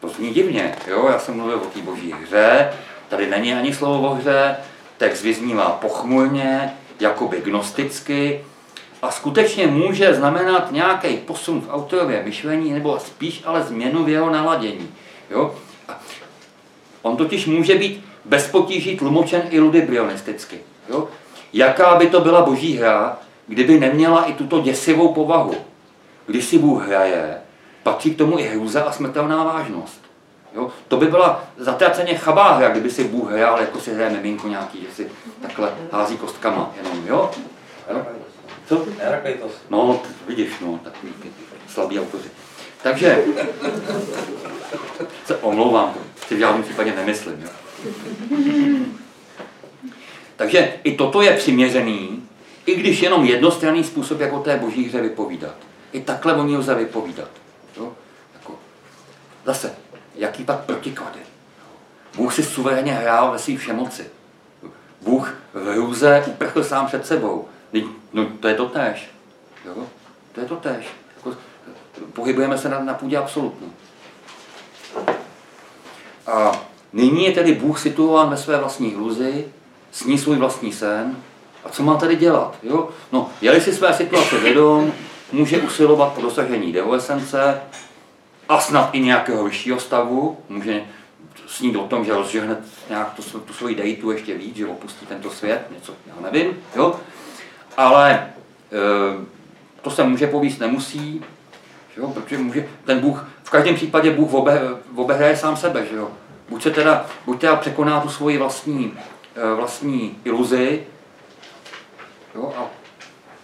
To 0.01 0.09
zní 0.09 0.31
divně, 0.31 0.75
jo? 0.87 1.09
já 1.09 1.19
jsem 1.19 1.37
mluvil 1.37 1.57
o 1.57 1.67
té 1.67 1.81
boží 1.81 2.15
hře, 2.23 2.73
tady 3.09 3.31
není 3.31 3.55
ani 3.55 3.75
slovo 3.75 4.11
o 4.11 4.15
hře, 4.15 4.57
text 4.99 5.23
vyznívá 5.23 5.71
pochmurně, 5.71 6.73
jakoby 7.01 7.41
gnosticky, 7.41 8.45
a 9.03 9.11
skutečně 9.11 9.67
může 9.67 10.15
znamenat 10.15 10.73
nějaký 10.73 11.17
posun 11.17 11.61
v 11.61 11.71
autorově 11.71 12.23
myšlení, 12.25 12.73
nebo 12.73 12.99
spíš 12.99 13.43
ale 13.45 13.63
změnu 13.63 14.05
v 14.05 14.09
jeho 14.09 14.31
naladění. 14.31 14.89
Jo? 15.31 15.55
On 17.03 17.17
totiž 17.17 17.47
může 17.47 17.75
být 17.75 18.05
bez 18.25 18.49
potíží 18.49 18.97
tlumočen 18.97 19.43
i 19.51 19.61
ludibrionisticky. 19.61 20.59
Jo? 20.89 21.09
Jaká 21.53 21.95
by 21.95 22.07
to 22.07 22.21
byla 22.21 22.43
boží 22.43 22.77
hra, 22.77 23.19
kdyby 23.47 23.81
neměla 23.81 24.25
i 24.25 24.33
tuto 24.33 24.61
děsivou 24.61 25.15
povahu. 25.15 25.55
Když 26.27 26.45
si 26.45 26.59
Bůh 26.59 26.87
hraje, 26.87 27.39
patří 27.83 28.15
k 28.15 28.19
tomu 28.19 28.39
i 28.39 28.43
hrůza 28.43 28.83
a 28.83 28.93
smrtelná 28.93 29.45
vážnost. 29.45 30.03
Jo? 30.55 30.71
To 30.89 30.97
by 30.97 31.07
byla 31.07 31.45
zatraceně 31.57 32.15
chabá 32.15 32.53
hra, 32.53 32.69
kdyby 32.69 32.91
si 32.91 33.05
Bůh 33.05 33.31
hrál, 33.31 33.61
jako 33.61 33.81
si 33.81 33.95
hraje 33.95 34.11
miminko 34.11 34.49
nějaký, 34.49 34.81
že 34.83 34.95
si 34.95 35.11
takhle 35.43 35.73
hází 35.93 36.17
kostkama 36.17 36.71
jenom, 36.77 37.07
jo? 37.07 37.31
jo? 37.91 38.03
Co? 38.69 38.87
No, 39.71 40.01
vidíš, 40.27 40.53
no, 40.61 40.81
takový 40.85 41.13
slabý 41.69 42.01
autoři. 42.01 42.29
Takže, 42.83 43.25
se 45.25 45.37
omlouvám, 45.37 45.95
si 46.29 46.35
v 46.35 46.39
žádném 46.39 46.63
případě 46.63 46.93
nemyslím. 46.97 47.43
Jo? 47.43 47.51
Takže 50.37 50.73
i 50.85 50.97
toto 50.97 51.23
je 51.23 51.37
přiměřený, 51.37 52.29
i 52.67 52.75
když 52.75 53.03
jenom 53.03 53.25
jednostranný 53.25 53.85
způsob, 53.85 54.21
jak 54.21 54.33
o 54.33 54.41
té 54.41 54.57
boží 54.57 54.89
hře 54.89 55.01
vypovídat. 55.01 55.55
I 55.93 56.01
takhle 56.01 56.35
o 56.35 56.45
ní 56.45 56.57
lze 56.57 56.75
vypovídat. 56.75 57.29
Jo? 57.77 57.93
Jako, 58.35 58.59
zase, 59.45 59.75
jaký 60.15 60.45
pak 60.45 60.61
protiklady? 60.61 61.21
Bůh 62.17 62.35
si 62.35 62.43
suverénně 62.43 62.93
hrál 62.93 63.33
ve 63.33 63.39
svých 63.39 63.61
všemoci. 63.61 64.07
Bůh 65.01 65.35
v 65.55 65.73
hrůze 65.73 66.25
uprchl 66.27 66.65
sám 66.65 66.87
před 66.87 67.07
sebou. 67.07 67.49
No, 68.13 68.27
to 68.41 68.49
je 68.49 68.55
to 68.55 68.69
též. 68.69 69.11
Jo? 69.65 69.87
To 70.33 70.41
je 70.41 70.47
to 70.47 70.57
též. 70.57 70.87
Pohybujeme 72.13 72.59
se 72.59 72.69
na, 72.69 72.81
na 72.81 72.95
půdě 72.95 73.17
absolutnu. 73.17 73.73
A 76.27 76.61
nyní 76.93 77.25
je 77.25 77.33
tedy 77.33 77.55
Bůh 77.55 77.81
situován 77.81 78.31
ve 78.31 78.37
své 78.37 78.59
vlastní 78.59 78.95
hluzi, 78.95 79.45
sní 79.93 80.19
svůj 80.19 80.37
vlastní 80.37 80.73
sen. 80.73 81.17
A 81.65 81.69
co 81.69 81.83
má 81.83 81.97
tady 81.97 82.17
dělat? 82.17 82.57
Jo? 82.63 82.89
No, 83.13 83.31
je 83.41 83.61
si 83.61 83.75
své 83.75 83.95
situace 83.95 84.39
vědom, 84.39 84.93
může 85.33 85.59
usilovat 85.59 86.13
po 86.13 86.23
dosažení 86.23 86.73
devoesence 86.73 87.61
a 88.49 88.61
snad 88.61 88.91
i 88.93 89.01
nějakého 89.01 89.45
vyššího 89.45 89.81
stavu, 89.81 90.39
může 90.49 90.83
snít 91.47 91.77
o 91.77 91.87
tom, 91.87 92.05
že 92.05 92.15
rozžehne 92.15 92.57
nějak 92.89 93.15
tu, 93.15 93.41
tu 93.41 93.53
svoji 93.53 93.75
deitu 93.75 94.11
ještě 94.11 94.35
víc, 94.35 94.57
že 94.57 94.67
opustí 94.67 95.07
tento 95.07 95.31
svět, 95.31 95.67
něco, 95.75 95.95
já 96.07 96.31
nevím, 96.31 96.57
jo? 96.77 97.01
ale 97.77 98.13
e, 98.13 98.31
to 99.83 99.91
se 99.91 100.05
může 100.05 100.27
povíst, 100.27 100.61
nemusí, 100.61 101.25
že 101.95 102.01
jo? 102.01 102.09
protože 102.09 102.39
může, 102.39 102.69
ten 102.85 103.01
Bůh, 103.01 103.29
v 103.43 103.51
každém 103.51 103.75
případě 103.75 104.11
Bůh 104.11 104.35
obe, 104.35 104.61
obehraje 104.95 105.37
sám 105.37 105.57
sebe, 105.57 105.87
že 105.87 105.97
jo? 105.97 106.11
Buď, 106.49 106.63
se 106.63 106.71
teda, 106.71 107.07
buď 107.27 107.41
teda 107.41 107.57
překoná 107.57 108.01
tu 108.01 108.09
svoji 108.09 108.39
vlastní, 108.39 108.93
e, 109.37 109.55
vlastní 109.55 110.19
iluzi, 110.25 110.85
jo? 112.35 112.53
a 112.57 112.67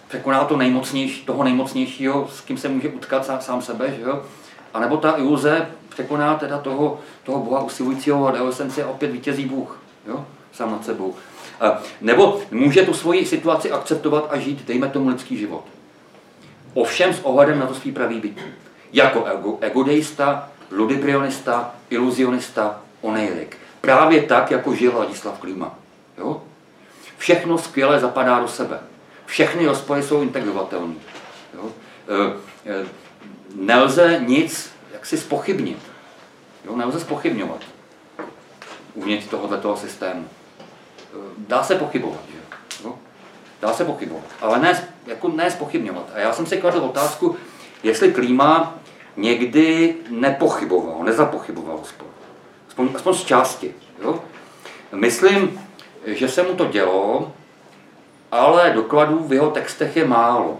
překoná 0.07 0.43
to 0.43 0.57
nejmocnější, 0.57 1.25
toho 1.25 1.43
nejmocnějšího, 1.43 2.27
s 2.31 2.41
kým 2.41 2.57
se 2.57 2.69
může 2.69 2.89
utkat 2.89 3.25
sám, 3.25 3.41
sám 3.41 3.61
sebe, 3.61 3.93
že 3.95 4.01
jo? 4.01 4.23
A 4.73 4.79
nebo 4.79 4.97
ta 4.97 5.17
iluze 5.17 5.67
překoná 5.89 6.35
teda 6.35 6.57
toho, 6.57 6.99
toho 7.23 7.39
Boha 7.39 7.61
usilujícího 7.61 8.27
a 8.27 8.29
adolescence 8.29 8.83
a 8.83 8.89
opět 8.89 9.11
vítězí 9.11 9.45
Bůh, 9.45 9.79
jo? 10.07 10.25
sám 10.51 10.71
nad 10.71 10.85
sebou. 10.85 11.15
Nebo 12.01 12.41
může 12.51 12.81
tu 12.81 12.93
svoji 12.93 13.25
situaci 13.25 13.71
akceptovat 13.71 14.27
a 14.29 14.39
žít, 14.39 14.67
dejme 14.67 14.87
tomu, 14.87 15.09
lidský 15.09 15.37
život. 15.37 15.63
Ovšem 16.73 17.13
s 17.13 17.19
ohledem 17.19 17.59
na 17.59 17.67
to 17.67 17.73
svý 17.73 17.91
pravý 17.91 18.19
bytí. 18.19 18.43
Jako 18.93 19.25
ego, 19.25 19.57
egodeista, 19.61 20.49
ludibrionista, 20.71 21.75
iluzionista, 21.89 22.81
oneirik. 23.01 23.57
Právě 23.81 24.23
tak, 24.23 24.51
jako 24.51 24.75
žil 24.75 24.97
Ladislav 24.97 25.39
Klíma. 25.39 25.75
Jo? 26.17 26.43
Všechno 27.17 27.57
skvěle 27.57 27.99
zapadá 27.99 28.39
do 28.39 28.47
sebe. 28.47 28.79
Všechny 29.25 29.65
rozpory 29.65 30.03
jsou 30.03 30.21
integrovatelné. 30.21 30.95
Jo? 31.53 31.69
E, 32.07 32.71
e, 32.71 32.85
nelze 33.55 34.21
nic 34.25 34.71
jaksi 34.93 35.17
spochybnit. 35.17 35.79
Jo? 36.65 36.75
Nelze 36.75 36.99
spochybňovat 36.99 37.61
uvnitř 38.95 39.27
tohoto 39.27 39.77
systému 39.77 40.29
dá 41.37 41.63
se 41.63 41.75
pochybovat. 41.75 42.19
Že? 42.31 42.37
No, 42.83 42.99
dá 43.61 43.73
se 43.73 43.85
pochybovat, 43.85 44.23
ale 44.41 44.59
ne, 44.59 44.87
jako 45.07 45.27
ne 45.27 45.51
spochybňovat. 45.51 46.09
A 46.15 46.19
já 46.19 46.33
jsem 46.33 46.45
si 46.45 46.57
kladl 46.57 46.77
otázku, 46.77 47.35
jestli 47.83 48.11
klíma 48.11 48.75
někdy 49.17 49.95
nepochyboval, 50.09 51.03
nezapochyboval. 51.03 51.79
Aspoň, 52.67 52.89
aspoň 52.95 53.13
z 53.13 53.23
části. 53.23 53.73
Jo? 54.01 54.19
Myslím, 54.91 55.61
že 56.05 56.29
se 56.29 56.43
mu 56.43 56.55
to 56.55 56.65
dělo, 56.65 57.31
ale 58.31 58.71
dokladů 58.75 59.23
v 59.27 59.33
jeho 59.33 59.49
textech 59.49 59.97
je 59.97 60.07
málo. 60.07 60.57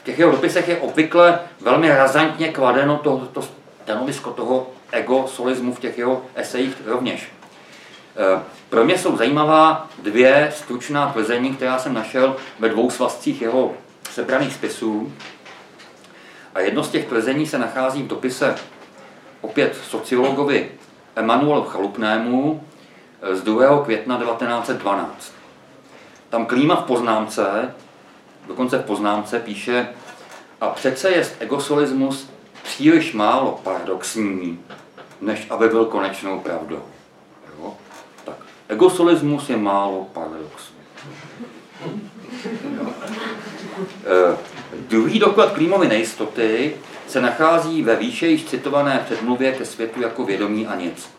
V 0.00 0.04
těch 0.04 0.18
jeho 0.18 0.32
dopisech 0.32 0.68
je 0.68 0.76
obvykle 0.76 1.40
velmi 1.60 1.88
razantně 1.88 2.48
kladeno 2.48 2.96
to, 2.96 3.28
to 3.32 3.42
stanovisko 3.82 4.30
toho 4.30 4.66
ego 4.92 5.26
solismu 5.26 5.74
v 5.74 5.80
těch 5.80 5.98
jeho 5.98 6.22
esejích 6.34 6.76
rovněž. 6.86 7.32
Eh, 8.18 8.42
pro 8.68 8.84
mě 8.84 8.98
jsou 8.98 9.16
zajímavá 9.16 9.88
dvě 10.02 10.52
stručná 10.56 11.12
tvrzení, 11.12 11.54
která 11.54 11.78
jsem 11.78 11.94
našel 11.94 12.36
ve 12.58 12.68
dvou 12.68 12.90
svazcích 12.90 13.42
jeho 13.42 13.74
sebraných 14.10 14.54
spisů. 14.54 15.12
A 16.54 16.60
jedno 16.60 16.84
z 16.84 16.90
těch 16.90 17.06
tvrzení 17.06 17.46
se 17.46 17.58
nachází 17.58 18.02
v 18.02 18.06
dopise 18.06 18.54
opět 19.40 19.76
sociologovi 19.76 20.70
Emanuelu 21.16 21.64
Chalupnému 21.64 22.64
eh, 23.22 23.36
z 23.36 23.42
2. 23.42 23.84
května 23.84 24.18
1912. 24.18 25.32
tam 26.30 26.46
klíma 26.46 26.76
v 26.76 26.84
poznámce, 26.84 27.74
dokonce 28.46 28.78
v 28.78 28.84
poznámce 28.84 29.38
píše, 29.38 29.88
a 30.60 30.68
přece 30.68 31.10
je 31.10 31.26
egosolismus 31.38 32.30
příliš 32.62 33.12
málo 33.12 33.60
paradoxní, 33.64 34.60
než 35.20 35.46
aby 35.50 35.68
byl 35.68 35.84
konečnou 35.84 36.40
pravdou. 36.40 36.82
Egosolismus 38.68 39.50
je 39.50 39.56
málo 39.56 40.08
paradoxní. 40.12 40.76
E, 44.06 44.36
druhý 44.88 45.18
doklad 45.18 45.52
Klímovy 45.52 45.88
nejistoty 45.88 46.76
se 47.06 47.20
nachází 47.20 47.82
ve 47.82 47.96
výše 47.96 48.26
již 48.26 48.44
citované 48.44 49.02
předmluvě 49.04 49.52
ke 49.52 49.64
světu 49.64 50.02
jako 50.02 50.24
vědomí 50.24 50.66
a 50.66 50.76
nic. 50.76 51.10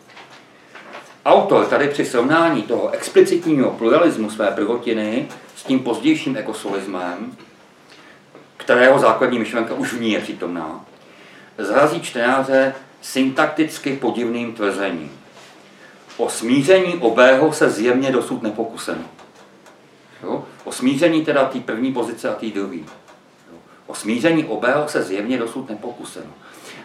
Autor 1.26 1.66
tady 1.66 1.88
při 1.88 2.04
srovnání 2.04 2.62
toho 2.62 2.90
explicitního 2.90 3.70
pluralismu 3.70 4.30
své 4.30 4.50
prvotiny 4.50 5.28
s 5.56 5.62
tím 5.62 5.80
pozdějším 5.80 6.36
ekosolismem, 6.36 7.36
kterého 8.56 8.98
základní 8.98 9.38
myšlenka 9.38 9.74
už 9.74 9.92
v 9.92 10.00
ní 10.00 10.12
je 10.12 10.20
přítomná, 10.20 10.84
zrazí 11.58 12.00
čtenáře 12.00 12.74
syntakticky 13.00 13.96
podivným 13.96 14.52
tvrzením. 14.52 15.19
O 16.20 16.28
smíření 16.28 16.94
obého 16.94 17.52
se 17.52 17.70
zjevně 17.70 18.12
dosud 18.12 18.42
nepokuseno. 18.42 19.02
Jo? 20.22 20.44
O 20.64 20.72
smíření 20.72 21.24
teda 21.24 21.44
té 21.44 21.60
první 21.60 21.92
pozice 21.92 22.28
a 22.28 22.34
té 22.34 22.46
druhé. 22.46 22.78
O 23.86 23.94
smíření 23.94 24.44
obého 24.44 24.88
se 24.88 25.02
zjevně 25.02 25.38
dosud 25.38 25.68
nepokuseno. 25.68 26.30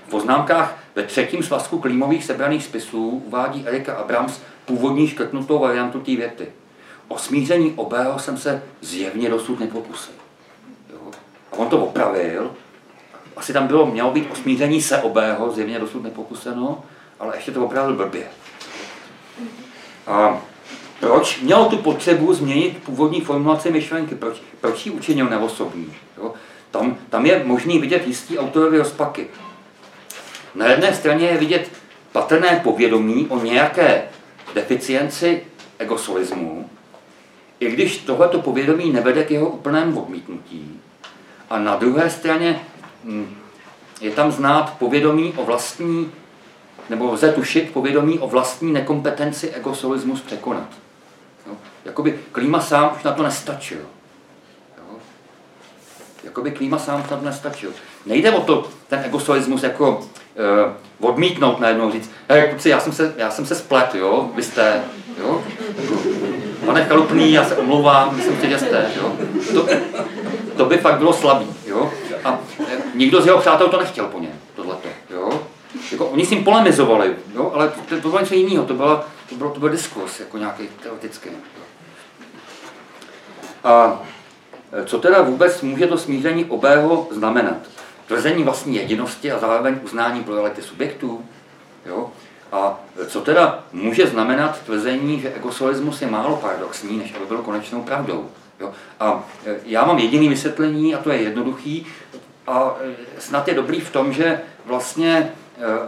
V 0.07 0.09
poznámkách 0.09 0.77
ve 0.95 1.03
třetím 1.03 1.43
svazku 1.43 1.79
klímových 1.79 2.23
sebraných 2.23 2.63
spisů 2.63 3.23
uvádí 3.25 3.67
Erika 3.67 3.93
Abrams 3.93 4.39
původní 4.65 5.07
škrtnutou 5.07 5.59
variantu 5.59 5.99
té 5.99 6.15
věty. 6.15 6.47
O 7.07 7.17
smíření 7.17 7.73
obého 7.75 8.19
jsem 8.19 8.38
se 8.38 8.63
zjevně 8.81 9.29
dosud 9.29 9.59
nepokusil. 9.59 10.13
Jo? 10.93 11.11
A 11.51 11.55
on 11.55 11.69
to 11.69 11.86
opravil. 11.86 12.51
Asi 13.36 13.53
tam 13.53 13.67
bylo, 13.67 13.86
mělo 13.86 14.11
být 14.11 14.31
o 14.31 14.36
smíření 14.36 14.81
se 14.81 14.97
obého, 14.97 15.51
zjevně 15.51 15.79
dosud 15.79 16.03
nepokuseno, 16.03 16.83
ale 17.19 17.36
ještě 17.36 17.51
to 17.51 17.65
opravil 17.65 17.95
blbě. 17.95 18.27
A 20.08 20.41
proč 20.99 21.41
mělo 21.41 21.66
tu 21.66 21.78
potřebu 21.78 22.34
změnit 22.34 22.84
původní 22.84 23.22
formulaci 23.22 23.72
myšlenky? 23.72 24.16
Proč, 24.16 24.41
proč 24.62 24.86
ji 24.86 24.91
učinil 24.91 25.30
neosobní? 25.30 25.93
Jo? 26.18 26.34
Tam, 26.72 26.97
tam 27.10 27.26
je 27.26 27.43
možný 27.45 27.80
vidět 27.80 28.08
jistý 28.08 28.39
autorovy 28.39 28.78
rozpaky. 28.78 29.28
Na 30.56 30.68
jedné 30.68 30.93
straně 30.93 31.28
je 31.28 31.38
vidět 31.38 31.72
patrné 32.12 32.62
povědomí 32.64 33.28
o 33.30 33.39
nějaké 33.39 34.03
deficienci 34.53 35.43
egosolismu, 35.80 36.70
i 37.60 37.72
když 37.72 37.97
tohleto 37.97 38.41
povědomí 38.41 38.91
nevede 38.91 39.24
k 39.24 39.32
jeho 39.32 39.49
úplnému 39.49 40.01
odmítnutí. 40.01 40.82
A 41.49 41.60
na 41.60 41.76
druhé 41.76 42.10
straně 42.10 42.62
hm, 43.03 43.36
je 44.01 44.12
tam 44.12 44.32
znát 44.32 44.78
povědomí 44.80 45.34
o 45.36 45.45
vlastní, 45.45 46.12
nebo 46.89 47.11
lze 47.11 47.31
tušit 47.31 47.73
povědomí 47.73 48.19
o 48.19 48.27
vlastní 48.27 48.73
nekompetenci 48.73 49.49
egosolismus 49.49 50.21
překonat. 50.21 50.69
Jo? 51.47 51.53
Jakoby 51.86 52.19
klíma 52.31 52.61
sám 52.61 52.91
už 52.95 53.03
na 53.03 53.11
to 53.11 53.23
nestačil. 53.23 53.79
Jakoby 56.25 56.51
klíma 56.51 56.79
sám 56.79 57.03
snad 57.07 57.21
nestačil. 57.21 57.71
Nejde 58.05 58.31
o 58.31 58.41
to, 58.41 58.67
ten 58.88 59.01
egosolismus 59.05 59.63
jako 59.63 59.97
uh, 60.99 61.09
odmítnout 61.09 61.59
najednou, 61.59 61.91
říct, 61.91 62.11
hej, 62.29 62.49
kluci, 62.49 62.69
já 62.69 62.79
jsem 62.79 62.93
se, 62.93 63.13
já 63.17 63.31
jsem 63.31 63.45
se 63.45 63.55
splet, 63.55 63.95
jo, 63.95 64.31
vy 64.36 64.43
jste, 64.43 64.81
jo, 65.19 65.43
pane 66.65 66.86
Chalupný, 66.86 67.33
já 67.33 67.45
se 67.45 67.57
omlouvám, 67.57 68.15
myslím 68.15 68.41
si, 68.41 68.49
že 68.49 68.59
jste, 68.59 68.86
jo. 68.97 69.15
To, 69.53 69.67
to 70.57 70.65
by 70.65 70.77
fakt 70.77 70.97
bylo 70.97 71.13
slabý, 71.13 71.47
jo. 71.65 71.91
A 72.23 72.39
eh, 72.59 72.77
nikdo 72.95 73.21
z 73.21 73.25
jeho 73.25 73.39
přátel 73.39 73.69
to 73.69 73.79
nechtěl 73.79 74.05
po 74.05 74.19
něm, 74.19 74.33
tohleto, 74.55 74.88
jo. 75.09 75.41
Jako, 75.91 76.05
oni 76.05 76.26
s 76.26 76.30
ním 76.30 76.43
polemizovali, 76.43 77.15
jo, 77.36 77.51
ale 77.53 77.73
to, 77.89 78.01
to 78.01 78.09
bylo 78.09 78.19
něco 78.19 78.36
jiného, 78.36 78.65
to, 78.65 78.73
byla, 78.73 79.05
to, 79.30 79.36
bylo, 79.36 79.49
to 79.49 79.59
byl 79.59 79.69
diskurs, 79.69 80.19
jako 80.19 80.38
nějaký 80.38 80.67
teoretický. 80.84 81.30
A 83.63 84.01
co 84.86 84.99
teda 84.99 85.21
vůbec 85.21 85.61
může 85.61 85.88
to 85.88 85.97
smíření 85.97 86.45
obého 86.45 87.07
znamenat? 87.11 87.57
Tvrzení 88.07 88.43
vlastní 88.43 88.76
jedinosti 88.76 89.32
a 89.32 89.39
zároveň 89.39 89.80
uznání 89.84 90.23
plurality 90.23 90.61
subjektů? 90.61 91.26
Jo? 91.86 92.11
A 92.51 92.80
co 93.07 93.21
teda 93.21 93.63
může 93.73 94.07
znamenat 94.07 94.61
tvrzení, 94.61 95.21
že 95.21 95.34
egosolismus 95.34 96.01
je 96.01 96.07
málo 96.07 96.38
paradoxní, 96.38 96.97
než 96.97 97.13
aby 97.15 97.26
byl 97.26 97.38
konečnou 97.38 97.82
pravdou? 97.82 98.30
Jo? 98.59 98.71
A 98.99 99.23
e, 99.45 99.55
já 99.65 99.86
mám 99.86 99.99
jediný 99.99 100.30
vysvětlení, 100.30 100.95
a 100.95 100.97
to 100.97 101.11
je 101.11 101.21
jednoduchý, 101.21 101.88
a 102.47 102.76
e, 102.82 103.21
snad 103.21 103.47
je 103.47 103.53
dobrý 103.53 103.80
v 103.80 103.91
tom, 103.91 104.13
že 104.13 104.41
vlastně 104.65 105.32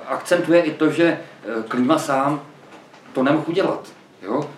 akcentuje 0.07 0.61
i 0.61 0.72
to, 0.74 0.89
že 0.89 1.20
klima 1.68 1.99
sám 1.99 2.41
to 3.13 3.24
nemohl 3.24 3.45
udělat. 3.47 3.88
Jo? 4.22 4.49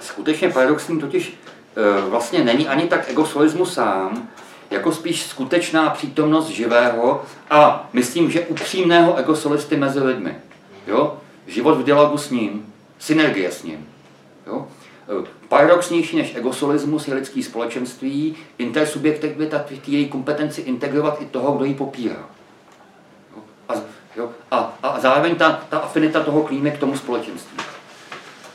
Skutečně 0.00 0.48
paradoxní 0.48 1.00
totiž 1.00 1.34
vlastně 2.08 2.44
není 2.44 2.68
ani 2.68 2.88
tak 2.88 3.10
egosolismus 3.10 3.74
sám, 3.74 4.28
jako 4.70 4.92
spíš 4.92 5.26
skutečná 5.26 5.90
přítomnost 5.90 6.48
živého 6.48 7.22
a 7.50 7.88
myslím, 7.92 8.30
že 8.30 8.46
upřímného 8.46 9.16
egosolisty 9.16 9.76
mezi 9.76 10.00
lidmi. 10.00 10.36
Jo? 10.86 11.18
Život 11.46 11.74
v 11.74 11.84
dialogu 11.84 12.18
s 12.18 12.30
ním, 12.30 12.74
synergie 12.98 13.52
s 13.52 13.62
ním. 13.62 13.88
Jo? 14.46 14.68
Paradoxnější 15.48 16.16
než 16.16 16.34
egosolismus 16.36 17.08
je 17.08 17.14
lidský 17.14 17.42
společenství, 17.42 18.36
intersubjektivita 18.58 19.64
její 19.86 20.08
kompetenci 20.08 20.60
integrovat 20.60 21.22
i 21.22 21.26
toho, 21.26 21.52
kdo 21.52 21.64
ji 21.64 21.74
popírá. 21.74 22.28
Jo? 24.16 24.30
A? 24.50 24.78
A, 24.82 25.00
zároveň 25.00 25.34
ta, 25.34 25.60
ta 25.68 25.78
afinita 25.78 26.20
toho 26.20 26.42
klíme 26.42 26.70
k 26.70 26.78
tomu 26.78 26.96
společenství. 26.96 27.58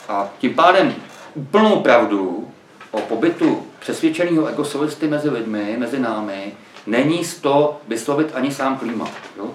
A 0.10 0.30
tím 0.38 0.54
pádem 0.54 0.96
úplnou 1.34 1.80
pravdu 1.80 2.52
o 2.92 3.02
pobytu 3.02 3.68
přesvědčeného 3.80 4.48
egosolisty 4.48 5.08
mezi 5.08 5.30
lidmi, 5.30 5.76
mezi 5.78 6.00
námi, 6.00 6.54
není 6.86 7.26
z 7.26 7.40
to 7.40 7.82
vyslovit 7.88 8.32
ani 8.34 8.52
sám 8.52 8.78
klíma. 8.78 9.08
Jo? 9.38 9.54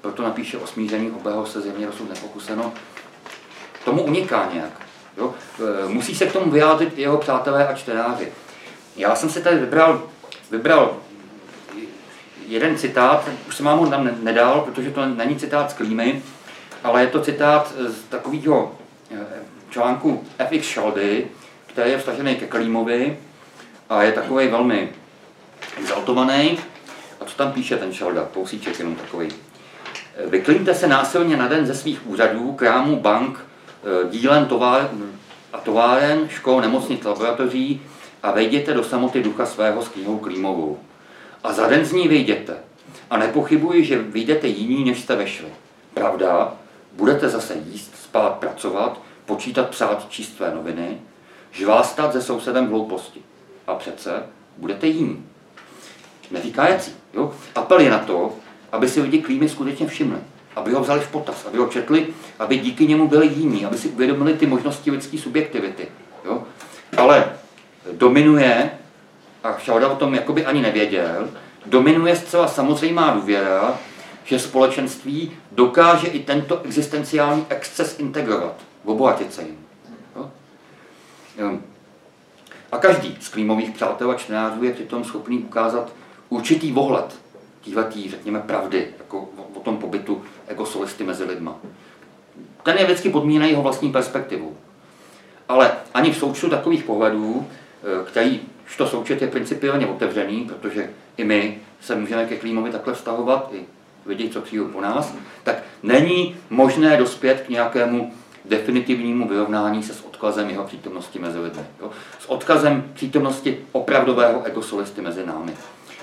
Proto 0.00 0.22
napíše 0.22 0.58
o 0.58 0.66
smíření 0.66 1.10
obého 1.10 1.46
se 1.46 1.60
zjevně 1.60 1.86
dosud 1.86 2.08
nepokuseno. 2.08 2.72
Tomu 3.84 4.02
uniká 4.02 4.48
nějak. 4.52 4.70
Jo? 5.16 5.34
E, 5.84 5.88
musí 5.88 6.14
se 6.14 6.26
k 6.26 6.32
tomu 6.32 6.50
vyjádřit 6.50 6.98
i 6.98 7.00
jeho 7.00 7.18
přátelé 7.18 7.68
a 7.68 7.74
čtenáři. 7.74 8.32
Já 8.96 9.14
jsem 9.14 9.30
si 9.30 9.42
tady 9.42 9.56
vybral, 9.56 10.02
vybral 10.50 10.96
jeden 12.48 12.76
citát, 12.76 13.28
už 13.48 13.56
jsem 13.56 13.66
vám 13.66 13.78
ho 13.78 13.86
tam 13.86 14.10
nedal, 14.22 14.60
protože 14.60 14.90
to 14.90 15.06
není 15.06 15.36
citát 15.36 15.70
z 15.70 15.74
Klímy, 15.74 16.22
ale 16.84 17.00
je 17.00 17.06
to 17.06 17.20
citát 17.20 17.74
z 17.78 18.02
takového 18.08 18.74
e, 19.10 19.26
článku 19.70 20.24
F.X. 20.38 20.66
Schaldy, 20.66 21.26
který 21.66 21.90
je 21.90 21.98
vstažený 21.98 22.36
ke 22.36 22.46
Klímovi 22.46 23.18
a 23.88 24.02
je 24.02 24.12
takový 24.12 24.48
velmi 24.48 24.88
exaltovaný. 25.78 26.58
A 27.20 27.24
co 27.24 27.36
tam 27.36 27.52
píše 27.52 27.76
ten 27.76 27.92
Šalda? 27.92 28.24
Pousíček 28.24 28.78
jenom 28.78 28.94
takový. 28.96 29.28
Vyklíňte 30.26 30.74
se 30.74 30.86
násilně 30.86 31.36
na 31.36 31.48
den 31.48 31.66
ze 31.66 31.74
svých 31.74 32.06
úřadů, 32.06 32.52
krámů, 32.52 32.96
bank, 32.96 33.38
e, 33.38 34.08
dílen 34.10 34.46
továr 34.46 34.90
a 35.52 35.58
továren, 35.58 36.28
škol, 36.28 36.60
nemocnic, 36.60 37.04
laboratoří 37.04 37.82
a 38.22 38.32
vejděte 38.32 38.74
do 38.74 38.84
samoty 38.84 39.22
ducha 39.22 39.46
svého 39.46 39.82
s 39.82 39.88
knihou 39.88 40.18
Klímovou. 40.18 40.78
A 41.44 41.52
za 41.52 41.66
den 41.66 41.84
z 41.84 41.92
ní 41.92 42.08
vyjděte. 42.08 42.56
A 43.10 43.16
nepochybuji, 43.16 43.84
že 43.84 43.98
vyjdete 43.98 44.46
jiní, 44.46 44.84
než 44.84 45.00
jste 45.00 45.16
vešli. 45.16 45.48
Pravda, 45.94 46.54
budete 46.92 47.28
zase 47.28 47.54
jíst, 47.54 47.94
spát, 48.02 48.32
pracovat, 48.32 49.00
počítat, 49.26 49.68
psát, 49.68 50.06
číst 50.08 50.36
své 50.36 50.54
noviny, 50.54 51.00
žvástat 51.50 52.12
se 52.12 52.22
sousedem 52.22 52.66
v 52.66 52.70
hlouposti. 52.70 53.20
A 53.66 53.74
přece 53.74 54.22
budete 54.56 54.86
jiní. 54.86 55.26
Neříká 56.30 56.68
jací. 56.68 56.92
Jo? 57.14 57.32
Apel 57.54 57.80
je 57.80 57.90
na 57.90 57.98
to, 57.98 58.32
aby 58.72 58.88
si 58.88 59.00
lidi 59.00 59.18
klímy 59.18 59.48
skutečně 59.48 59.86
všimli, 59.86 60.18
aby 60.56 60.72
ho 60.72 60.80
vzali 60.80 61.00
v 61.00 61.10
potaz, 61.10 61.46
aby 61.46 61.58
ho 61.58 61.66
četli, 61.66 62.06
aby 62.38 62.58
díky 62.58 62.86
němu 62.86 63.08
byli 63.08 63.26
jiní, 63.26 63.64
aby 63.64 63.78
si 63.78 63.88
uvědomili 63.88 64.34
ty 64.34 64.46
možnosti 64.46 64.90
lidské 64.90 65.18
subjektivity. 65.18 65.88
Jo? 66.24 66.42
Ale 66.96 67.32
dominuje, 67.92 68.77
a 69.44 69.58
Šalda 69.58 69.88
o 69.88 69.96
tom 69.96 70.14
jakoby 70.14 70.46
ani 70.46 70.62
nevěděl, 70.62 71.28
dominuje 71.66 72.16
zcela 72.16 72.48
samozřejmá 72.48 73.10
důvěra, 73.10 73.78
že 74.24 74.38
společenství 74.38 75.32
dokáže 75.52 76.06
i 76.06 76.18
tento 76.18 76.62
existenciální 76.62 77.46
exces 77.48 77.98
integrovat, 77.98 78.54
obohatit 78.84 79.34
se 79.34 79.42
jim. 79.42 79.58
Ehm, 81.38 81.62
a 82.72 82.78
každý 82.78 83.18
z 83.20 83.28
klímových 83.28 83.70
přátel 83.70 84.10
a 84.10 84.14
čtenářů 84.14 84.64
je 84.64 84.72
přitom 84.72 85.04
schopný 85.04 85.38
ukázat 85.38 85.92
určitý 86.28 86.72
vohled 86.72 87.18
týhletý, 87.64 88.10
řekněme, 88.10 88.40
pravdy, 88.40 88.88
jako 88.98 89.28
o 89.54 89.60
tom 89.60 89.76
pobytu 89.76 90.22
egosolisty 90.46 91.04
mezi 91.04 91.24
lidma. 91.24 91.56
Ten 92.62 92.78
je 92.78 92.84
vždycky 92.84 93.10
podmíněný 93.10 93.50
jeho 93.50 93.62
vlastní 93.62 93.92
perspektivou. 93.92 94.56
Ale 95.48 95.72
ani 95.94 96.12
v 96.12 96.16
součtu 96.16 96.50
takových 96.50 96.84
pohledů, 96.84 97.46
eh, 97.46 98.04
který 98.04 98.40
už 98.68 98.76
to 98.76 98.86
součet 98.86 99.22
je 99.22 99.28
principiálně 99.28 99.86
otevřený, 99.86 100.44
protože 100.44 100.90
i 101.16 101.24
my 101.24 101.58
se 101.80 101.94
můžeme 101.94 102.26
ke 102.26 102.36
Klímovi 102.36 102.70
takhle 102.70 102.94
vztahovat, 102.94 103.50
i 103.52 103.60
lidi, 104.06 104.28
co 104.28 104.40
přijdou 104.40 104.64
po 104.64 104.80
nás, 104.80 105.14
tak 105.44 105.56
není 105.82 106.36
možné 106.50 106.96
dospět 106.96 107.40
k 107.46 107.48
nějakému 107.48 108.12
definitivnímu 108.44 109.28
vyrovnání 109.28 109.82
se 109.82 109.94
s 109.94 110.04
odkazem 110.04 110.50
jeho 110.50 110.64
přítomnosti 110.64 111.18
mezi 111.18 111.38
lidmi. 111.38 111.62
Jo? 111.80 111.90
S 112.18 112.30
odkazem 112.30 112.84
přítomnosti 112.94 113.58
opravdového 113.72 114.42
egosolisty 114.42 115.00
mezi 115.00 115.26
námi. 115.26 115.52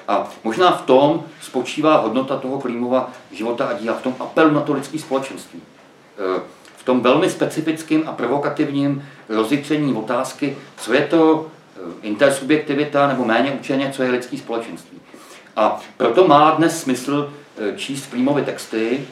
A 0.07 0.29
možná 0.43 0.71
v 0.71 0.81
tom 0.81 1.23
spočívá 1.41 1.97
hodnota 1.97 2.37
toho 2.37 2.59
Klímova 2.59 3.11
života 3.31 3.65
a 3.65 3.73
díla, 3.73 3.95
v 3.95 4.01
tom 4.01 4.15
apelu 4.19 4.51
na 4.51 4.61
to 4.61 4.73
lidské 4.73 4.99
společenství. 4.99 5.61
E, 5.61 6.41
v 6.77 6.83
tom 6.83 7.01
velmi 7.01 7.29
specifickým 7.29 8.03
a 8.07 8.11
provokativním 8.11 9.05
rozjitření 9.29 9.93
otázky, 9.93 10.57
co 10.77 10.93
je 10.93 11.01
to 11.01 11.47
intersubjektivita 12.01 13.07
nebo 13.07 13.25
méně 13.25 13.51
učeně, 13.51 13.91
co 13.95 14.03
je 14.03 14.11
lidský 14.11 14.37
společenství. 14.37 14.99
A 15.55 15.81
proto 15.97 16.27
má 16.27 16.51
dnes 16.51 16.81
smysl 16.81 17.33
e, 17.57 17.77
číst 17.77 18.07
Klímovy 18.09 18.41
texty, 18.41 19.07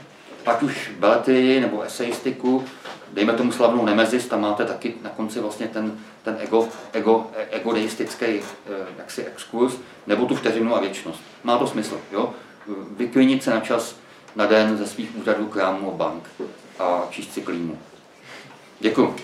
ať 0.45 0.63
už 0.63 0.91
belety 0.99 1.59
nebo 1.59 1.81
eseistiku, 1.81 2.65
dejme 3.13 3.33
tomu 3.33 3.51
slavnou 3.51 3.85
Nemezis, 3.85 4.27
tam 4.27 4.41
máte 4.41 4.65
taky 4.65 4.93
na 5.01 5.09
konci 5.09 5.39
vlastně 5.39 5.67
ten, 5.67 5.99
ten 6.23 6.37
ego, 6.39 6.67
ego, 6.93 7.27
egodeistický 7.51 8.25
eh, 8.25 8.41
jaksi 8.97 9.23
exkurs, 9.23 9.73
nebo 10.07 10.25
tu 10.25 10.35
vteřinu 10.35 10.75
a 10.75 10.79
věčnost. 10.79 11.21
Má 11.43 11.57
to 11.57 11.67
smysl, 11.67 11.97
jo? 12.11 12.33
Vyklinit 12.97 13.43
se 13.43 13.51
na 13.51 13.59
čas 13.59 13.95
na 14.35 14.45
den 14.45 14.77
ze 14.77 14.87
svých 14.87 15.15
úřadů, 15.15 15.47
krámů 15.47 15.91
a 15.93 15.95
bank 15.95 16.23
a 16.79 17.07
číst 17.09 17.33
si 17.33 17.41
klímu. 17.41 17.77
Děkuji. 18.79 19.15